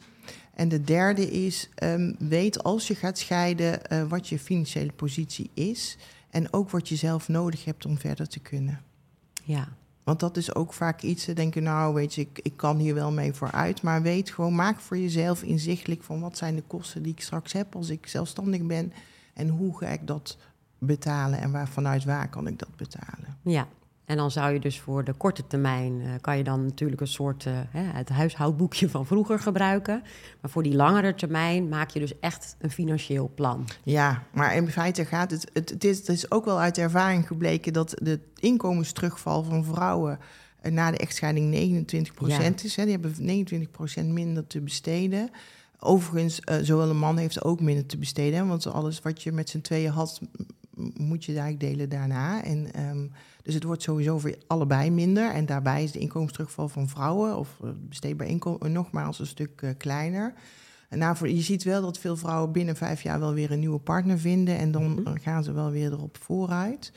En 0.54 0.68
de 0.68 0.80
derde 0.80 1.30
is, 1.30 1.68
ehm, 1.74 2.12
weet 2.18 2.62
als 2.62 2.86
je 2.86 2.94
gaat 2.94 3.18
scheiden 3.18 3.86
eh, 3.86 4.02
wat 4.02 4.28
je 4.28 4.38
financiële 4.38 4.92
positie 4.92 5.50
is. 5.54 5.96
En 6.30 6.52
ook 6.52 6.70
wat 6.70 6.88
je 6.88 6.96
zelf 6.96 7.28
nodig 7.28 7.64
hebt 7.64 7.86
om 7.86 7.98
verder 7.98 8.28
te 8.28 8.40
kunnen. 8.40 8.80
Ja, 9.44 9.68
Want 10.04 10.20
dat 10.20 10.36
is 10.36 10.54
ook 10.54 10.72
vaak 10.72 11.02
iets, 11.02 11.24
ze 11.24 11.32
denken, 11.32 11.62
nou 11.62 11.94
weet 11.94 12.14
je, 12.14 12.20
ik, 12.20 12.38
ik 12.42 12.56
kan 12.56 12.78
hier 12.78 12.94
wel 12.94 13.12
mee 13.12 13.32
vooruit. 13.32 13.82
Maar 13.82 14.02
weet 14.02 14.30
gewoon, 14.30 14.54
maak 14.54 14.80
voor 14.80 14.98
jezelf 14.98 15.42
inzichtelijk 15.42 16.02
van 16.02 16.20
wat 16.20 16.36
zijn 16.36 16.54
de 16.54 16.62
kosten 16.66 17.02
die 17.02 17.12
ik 17.12 17.20
straks 17.20 17.52
heb 17.52 17.76
als 17.76 17.88
ik 17.88 18.06
zelfstandig 18.06 18.62
ben. 18.62 18.92
En 19.34 19.48
hoe 19.48 19.78
ga 19.78 19.86
ik 19.86 20.06
dat 20.06 20.38
betalen 20.78 21.38
en 21.40 21.50
waar, 21.50 21.68
vanuit 21.68 22.04
waar 22.04 22.28
kan 22.28 22.46
ik 22.46 22.58
dat 22.58 22.76
betalen. 22.76 23.36
ja. 23.42 23.68
En 24.12 24.18
dan 24.18 24.30
zou 24.30 24.52
je 24.52 24.60
dus 24.60 24.80
voor 24.80 25.04
de 25.04 25.12
korte 25.12 25.46
termijn, 25.46 26.00
eh, 26.00 26.10
kan 26.20 26.36
je 26.36 26.44
dan 26.44 26.64
natuurlijk 26.64 27.00
een 27.00 27.06
soort, 27.06 27.46
eh, 27.46 27.52
hè, 27.70 27.82
het 27.82 28.08
huishoudboekje 28.08 28.88
van 28.88 29.06
vroeger 29.06 29.38
gebruiken. 29.38 30.02
Maar 30.40 30.50
voor 30.50 30.62
die 30.62 30.74
langere 30.74 31.14
termijn 31.14 31.68
maak 31.68 31.90
je 31.90 32.00
dus 32.00 32.18
echt 32.20 32.56
een 32.58 32.70
financieel 32.70 33.30
plan. 33.34 33.68
Ja, 33.82 34.22
maar 34.32 34.56
in 34.56 34.70
feite 34.70 35.04
gaat 35.04 35.30
het. 35.30 35.50
Het, 35.52 35.70
het, 35.70 35.84
is, 35.84 35.98
het 35.98 36.08
is 36.08 36.30
ook 36.30 36.44
wel 36.44 36.60
uit 36.60 36.78
ervaring 36.78 37.26
gebleken 37.26 37.72
dat 37.72 37.94
de 38.02 38.20
inkomensterugval 38.38 39.42
van 39.42 39.64
vrouwen 39.64 40.18
eh, 40.60 40.72
na 40.72 40.90
de 40.90 40.98
echtscheiding 40.98 41.50
29% 41.50 42.64
is. 42.64 42.76
Hè. 42.76 42.84
Die 42.84 42.92
hebben 42.92 43.46
29% 44.02 44.06
minder 44.06 44.46
te 44.46 44.60
besteden. 44.60 45.30
Overigens, 45.78 46.40
zowel 46.62 46.88
een 46.88 46.98
man 46.98 47.16
heeft 47.16 47.44
ook 47.44 47.60
minder 47.60 47.86
te 47.86 47.98
besteden. 47.98 48.38
Hè, 48.38 48.46
want 48.46 48.66
alles 48.66 49.00
wat 49.00 49.22
je 49.22 49.32
met 49.32 49.48
z'n 49.48 49.60
tweeën 49.60 49.90
had, 49.90 50.20
moet 50.96 51.24
je 51.24 51.32
eigenlijk 51.38 51.60
delen 51.60 51.88
daarna. 51.88 52.44
En, 52.44 52.72
ehm, 52.72 53.06
dus 53.42 53.54
het 53.54 53.64
wordt 53.64 53.82
sowieso 53.82 54.18
voor 54.18 54.34
allebei 54.46 54.90
minder. 54.90 55.30
En 55.32 55.46
daarbij 55.46 55.82
is 55.82 55.92
de 55.92 55.98
inkomensterugval 55.98 56.68
van 56.68 56.88
vrouwen, 56.88 57.36
of 57.36 57.48
eh, 57.62 57.70
besteedbaar 57.88 58.26
inkomen, 58.26 58.72
nogmaals 58.72 59.18
een 59.18 59.26
stuk 59.26 59.62
eh, 59.62 59.70
kleiner. 59.78 60.34
En 60.88 60.98
nou, 60.98 61.28
je 61.28 61.40
ziet 61.42 61.62
wel 61.62 61.82
dat 61.82 61.98
veel 61.98 62.16
vrouwen 62.16 62.52
binnen 62.52 62.76
vijf 62.76 63.02
jaar 63.02 63.20
wel 63.20 63.34
weer 63.34 63.50
een 63.50 63.58
nieuwe 63.58 63.78
partner 63.78 64.18
vinden. 64.18 64.58
En 64.58 64.70
dan 64.72 64.84
Mhm. 64.94 65.06
eh, 65.06 65.12
gaan 65.22 65.44
ze 65.44 65.52
wel 65.52 65.70
weer 65.70 65.92
erop 65.92 66.16
vooruit. 66.20 66.92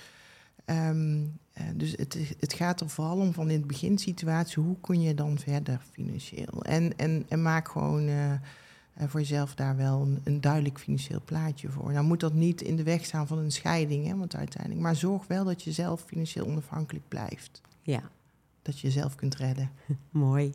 Ehm, 0.65 1.17
eh, 1.53 1.63
dus 1.75 1.91
het, 1.91 2.17
het 2.39 2.53
gaat 2.53 2.81
er 2.81 2.89
vooral 2.89 3.17
om 3.17 3.33
van 3.33 3.49
in 3.49 3.57
het 3.57 3.67
beginsituatie, 3.67 4.63
hoe 4.63 4.75
kun 4.81 5.01
je 5.01 5.13
dan 5.13 5.37
verder 5.39 5.79
financieel? 5.91 6.63
En, 6.63 6.97
en, 6.97 7.25
en 7.29 7.41
maak 7.41 7.67
gewoon 7.69 8.07
eh, 8.07 8.31
eh, 8.95 9.07
voor 9.07 9.19
jezelf 9.19 9.55
daar 9.55 9.75
wel 9.75 10.01
een, 10.01 10.21
een 10.23 10.41
duidelijk 10.41 10.79
financieel 10.79 11.21
plaatje 11.25 11.69
voor. 11.69 11.91
Nou 11.91 12.05
moet 12.05 12.19
dat 12.19 12.33
niet 12.33 12.61
in 12.61 12.75
de 12.75 12.83
weg 12.83 13.05
staan 13.05 13.27
van 13.27 13.37
een 13.37 13.51
scheiding, 13.51 14.07
hè, 14.07 14.15
want 14.15 14.35
uiteindelijk. 14.35 14.81
Maar 14.81 14.95
zorg 14.95 15.27
wel 15.27 15.43
dat 15.43 15.63
je 15.63 15.71
zelf 15.71 16.01
financieel 16.01 16.45
onafhankelijk 16.45 17.07
blijft. 17.07 17.61
Ja, 17.81 18.01
Dat 18.61 18.79
je 18.79 18.87
jezelf 18.87 19.15
kunt 19.15 19.35
redden. 19.35 19.71
mooi. 20.09 20.53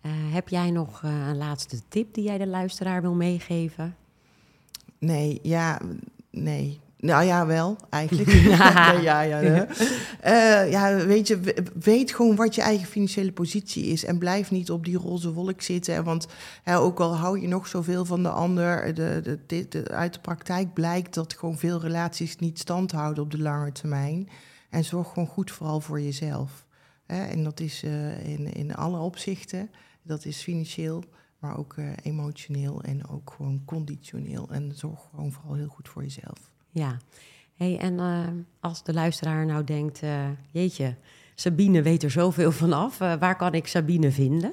Eh, 0.00 0.10
heb 0.12 0.48
jij 0.48 0.70
nog 0.70 1.02
eh, 1.02 1.28
een 1.28 1.36
laatste 1.36 1.80
tip 1.88 2.14
die 2.14 2.24
jij 2.24 2.38
de 2.38 2.46
luisteraar 2.46 3.00
wil 3.02 3.14
meegeven? 3.14 3.96
Nee, 4.98 5.38
ja, 5.42 5.80
nee. 6.30 6.80
Nou 7.00 7.24
ja, 7.24 7.46
wel, 7.46 7.76
eigenlijk. 7.90 8.30
ja, 8.56 8.90
ja, 8.92 9.20
ja. 9.20 9.36
hè. 9.38 9.62
Eh, 10.20 10.70
ja, 10.70 10.96
weet 11.06 11.28
je, 11.28 11.40
we- 11.40 11.62
weet 11.80 12.12
gewoon 12.14 12.36
wat 12.36 12.54
je 12.54 12.60
eigen 12.62 12.86
financiële 12.88 13.32
positie 13.32 13.84
is. 13.84 14.04
En 14.04 14.18
blijf 14.18 14.50
niet 14.50 14.70
op 14.70 14.84
die 14.84 14.96
roze 14.96 15.32
wolk 15.32 15.60
zitten. 15.62 16.04
Want 16.04 16.26
hè, 16.62 16.78
ook 16.78 17.00
al 17.00 17.16
hou 17.16 17.40
je 17.40 17.48
nog 17.48 17.66
zoveel 17.66 18.04
van 18.04 18.22
de 18.22 18.28
ander, 18.28 18.94
de, 18.94 19.38
de- 19.46 19.84
uit 19.90 20.14
de 20.14 20.20
praktijk 20.20 20.72
blijkt 20.74 21.14
dat 21.14 21.34
gewoon 21.34 21.58
veel 21.58 21.80
relaties 21.80 22.36
niet 22.36 22.58
stand 22.58 22.92
houden 22.92 23.22
op 23.24 23.30
de 23.30 23.38
lange 23.42 23.72
termijn. 23.72 24.28
En 24.70 24.84
zorg 24.84 25.08
gewoon 25.08 25.28
goed 25.28 25.50
vooral 25.50 25.80
voor 25.80 26.00
jezelf. 26.00 26.66
Hè? 27.06 27.24
En 27.24 27.44
dat 27.44 27.60
is 27.60 27.82
eh, 27.82 28.28
in, 28.28 28.52
in 28.52 28.74
alle 28.74 28.98
opzichten. 28.98 29.70
Dat 30.02 30.24
is 30.24 30.42
financieel, 30.42 31.04
maar 31.38 31.58
ook 31.58 31.74
eh, 31.76 31.84
emotioneel 32.02 32.82
en 32.82 33.08
ook 33.08 33.32
gewoon 33.36 33.62
conditioneel. 33.64 34.48
En 34.50 34.72
zorg 34.74 35.00
gewoon 35.10 35.32
vooral 35.32 35.54
heel 35.54 35.68
goed 35.68 35.88
voor 35.88 36.02
jezelf. 36.02 36.50
Ja. 36.70 36.96
Hey, 37.54 37.78
en 37.78 37.98
eh, 37.98 38.26
als 38.60 38.82
de 38.82 38.92
luisteraar 38.92 39.46
nou 39.46 39.64
denkt, 39.64 40.02
eh, 40.02 40.28
jeetje, 40.50 40.94
Sabine 41.34 41.82
weet 41.82 42.02
er 42.02 42.10
zoveel 42.10 42.52
van 42.52 42.72
af. 42.72 43.00
eh, 43.00 43.14
waar 43.18 43.36
kan 43.36 43.54
ik 43.54 43.66
Sabine 43.66 44.10
vinden? 44.10 44.52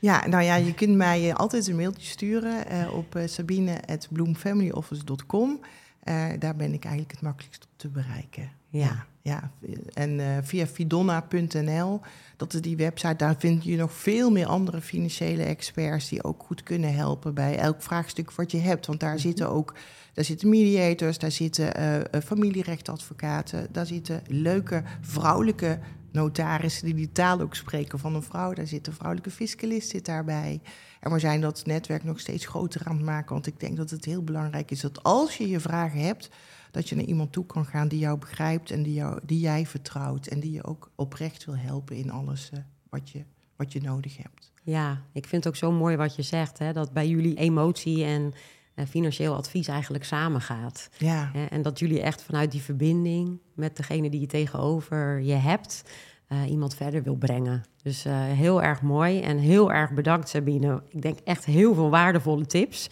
Ja, 0.00 0.26
nou 0.26 0.42
ja, 0.42 0.54
je 0.54 0.74
kunt 0.74 0.96
mij 0.96 1.34
altijd 1.34 1.66
een 1.66 1.76
mailtje 1.76 2.06
sturen 2.06 2.92
op 2.92 3.16
uh, 3.16 3.26
sabine.bloomfamilyoffice.com. 3.26 5.60
Eh, 6.04 6.26
daar 6.38 6.56
ben 6.56 6.72
ik 6.72 6.84
eigenlijk 6.84 7.12
het 7.12 7.22
makkelijkst 7.22 7.64
op 7.64 7.70
te 7.76 7.88
bereiken. 7.88 8.50
Ja. 8.78 9.06
ja. 9.22 9.50
En 9.92 10.20
eh, 10.20 10.26
via 10.42 10.66
fidonna.nl, 10.66 12.00
dat 12.36 12.54
is 12.54 12.60
die 12.60 12.76
website, 12.76 13.16
daar 13.16 13.36
vind 13.38 13.64
je 13.64 13.76
nog 13.76 13.92
veel 13.92 14.30
meer 14.30 14.46
andere 14.46 14.80
financiële 14.80 15.42
experts 15.42 16.08
die 16.08 16.24
ook 16.24 16.42
goed 16.42 16.62
kunnen 16.62 16.94
helpen 16.94 17.34
bij 17.34 17.56
elk 17.58 17.82
vraagstuk 17.82 18.32
wat 18.32 18.50
je 18.50 18.58
hebt. 18.58 18.86
Want 18.86 19.00
daar 19.00 19.18
zitten 19.18 19.50
ook 19.50 19.74
daar 20.12 20.24
zitten 20.24 20.48
mediators, 20.48 21.18
daar 21.18 21.30
zitten 21.30 21.74
eh, 21.74 22.20
familierechtadvocaten, 22.20 23.68
daar 23.72 23.86
zitten 23.86 24.22
leuke 24.28 24.82
vrouwelijke 25.00 25.78
notarissen 26.12 26.84
die 26.84 26.94
die 26.94 27.12
taal 27.12 27.40
ook 27.40 27.54
spreken 27.54 27.98
van 27.98 28.14
een 28.14 28.22
vrouw. 28.22 28.52
Daar 28.52 28.66
zit 28.66 28.86
een 28.86 28.92
vrouwelijke 28.92 29.30
fiscalist 29.30 29.88
zit 29.88 30.04
daarbij. 30.04 30.60
En 31.00 31.12
we 31.12 31.18
zijn 31.18 31.40
dat 31.40 31.66
netwerk 31.66 32.04
nog 32.04 32.20
steeds 32.20 32.46
groter 32.46 32.80
aan 32.84 32.96
het 32.96 33.04
maken, 33.04 33.32
want 33.32 33.46
ik 33.46 33.60
denk 33.60 33.76
dat 33.76 33.90
het 33.90 34.04
heel 34.04 34.22
belangrijk 34.22 34.70
is 34.70 34.80
dat 34.80 35.02
als 35.02 35.36
je 35.36 35.48
je 35.48 35.60
vragen 35.60 36.00
hebt, 36.00 36.30
dat 36.74 36.88
je 36.88 36.94
naar 36.94 37.04
iemand 37.04 37.32
toe 37.32 37.46
kan 37.46 37.66
gaan 37.66 37.88
die 37.88 37.98
jou 37.98 38.18
begrijpt 38.18 38.70
en 38.70 38.82
die, 38.82 38.94
jou, 38.94 39.20
die 39.26 39.40
jij 39.40 39.66
vertrouwt 39.66 40.26
en 40.26 40.40
die 40.40 40.52
je 40.52 40.64
ook 40.64 40.90
oprecht 40.94 41.44
wil 41.44 41.56
helpen 41.56 41.96
in 41.96 42.10
alles 42.10 42.50
uh, 42.54 42.60
wat, 42.88 43.10
je, 43.10 43.24
wat 43.56 43.72
je 43.72 43.80
nodig 43.80 44.16
hebt. 44.16 44.52
Ja, 44.62 45.02
ik 45.12 45.26
vind 45.26 45.44
het 45.44 45.52
ook 45.52 45.58
zo 45.58 45.72
mooi 45.72 45.96
wat 45.96 46.16
je 46.16 46.22
zegt, 46.22 46.58
hè, 46.58 46.72
dat 46.72 46.92
bij 46.92 47.08
jullie 47.08 47.34
emotie 47.36 48.04
en 48.04 48.32
uh, 48.74 48.84
financieel 48.86 49.34
advies 49.34 49.68
eigenlijk 49.68 50.04
samengaat. 50.04 50.88
Ja. 50.98 51.30
Hè, 51.32 51.44
en 51.44 51.62
dat 51.62 51.78
jullie 51.78 52.00
echt 52.00 52.22
vanuit 52.22 52.50
die 52.50 52.62
verbinding 52.62 53.40
met 53.54 53.76
degene 53.76 54.10
die 54.10 54.20
je 54.20 54.26
tegenover 54.26 55.20
je 55.20 55.34
hebt, 55.34 55.82
uh, 56.28 56.50
iemand 56.50 56.74
verder 56.74 57.02
wil 57.02 57.16
brengen. 57.16 57.64
Dus 57.82 58.06
uh, 58.06 58.12
heel 58.16 58.62
erg 58.62 58.82
mooi 58.82 59.20
en 59.20 59.38
heel 59.38 59.72
erg 59.72 59.92
bedankt 59.92 60.28
Sabine. 60.28 60.82
Ik 60.88 61.02
denk 61.02 61.18
echt 61.24 61.44
heel 61.44 61.74
veel 61.74 61.90
waardevolle 61.90 62.46
tips. 62.46 62.88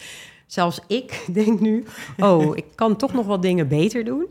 Zelfs 0.53 0.80
ik 0.86 1.24
denk 1.32 1.61
nu, 1.61 1.84
oh, 2.18 2.57
ik 2.57 2.64
kan 2.74 2.96
toch 2.96 3.12
nog 3.12 3.26
wat 3.26 3.42
dingen 3.42 3.68
beter 3.68 4.05
doen. 4.05 4.26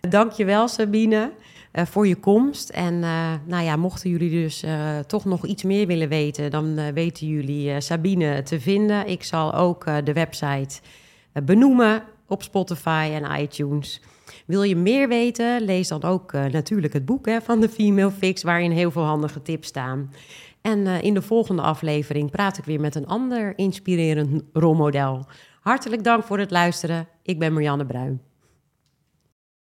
Dankjewel 0.00 0.68
Sabine 0.68 1.32
uh, 1.72 1.84
voor 1.84 2.06
je 2.06 2.16
komst. 2.16 2.68
En 2.68 2.94
uh, 2.94 3.32
nou 3.44 3.64
ja, 3.64 3.76
mochten 3.76 4.10
jullie 4.10 4.30
dus 4.30 4.64
uh, 4.64 4.98
toch 4.98 5.24
nog 5.24 5.46
iets 5.46 5.62
meer 5.62 5.86
willen 5.86 6.08
weten, 6.08 6.50
dan 6.50 6.92
weten 6.92 7.26
jullie 7.26 7.80
Sabine 7.80 8.42
te 8.42 8.60
vinden. 8.60 9.06
Ik 9.06 9.24
zal 9.24 9.54
ook 9.54 9.84
de 10.04 10.12
website 10.12 10.80
benoemen 11.42 12.02
op 12.26 12.42
Spotify 12.42 13.10
en 13.12 13.40
iTunes. 13.40 14.00
Wil 14.46 14.62
je 14.62 14.76
meer 14.76 15.08
weten, 15.08 15.62
lees 15.62 15.88
dan 15.88 16.02
ook 16.02 16.32
natuurlijk 16.32 16.92
het 16.92 17.04
boek 17.04 17.26
hè, 17.26 17.40
van 17.40 17.60
de 17.60 17.68
Female 17.68 18.10
Fix, 18.10 18.42
waarin 18.42 18.70
heel 18.70 18.90
veel 18.90 19.04
handige 19.04 19.42
tips 19.42 19.68
staan. 19.68 20.10
En 20.60 20.86
in 20.86 21.14
de 21.14 21.22
volgende 21.22 21.62
aflevering 21.62 22.30
praat 22.30 22.58
ik 22.58 22.64
weer 22.64 22.80
met 22.80 22.94
een 22.94 23.06
ander 23.06 23.58
inspirerend 23.58 24.42
rolmodel 24.52 25.26
Hartelijk 25.60 26.04
dank 26.04 26.24
voor 26.24 26.38
het 26.38 26.50
luisteren. 26.50 27.08
Ik 27.22 27.38
ben 27.38 27.52
Marianne 27.52 27.86
Bruin. 27.86 28.27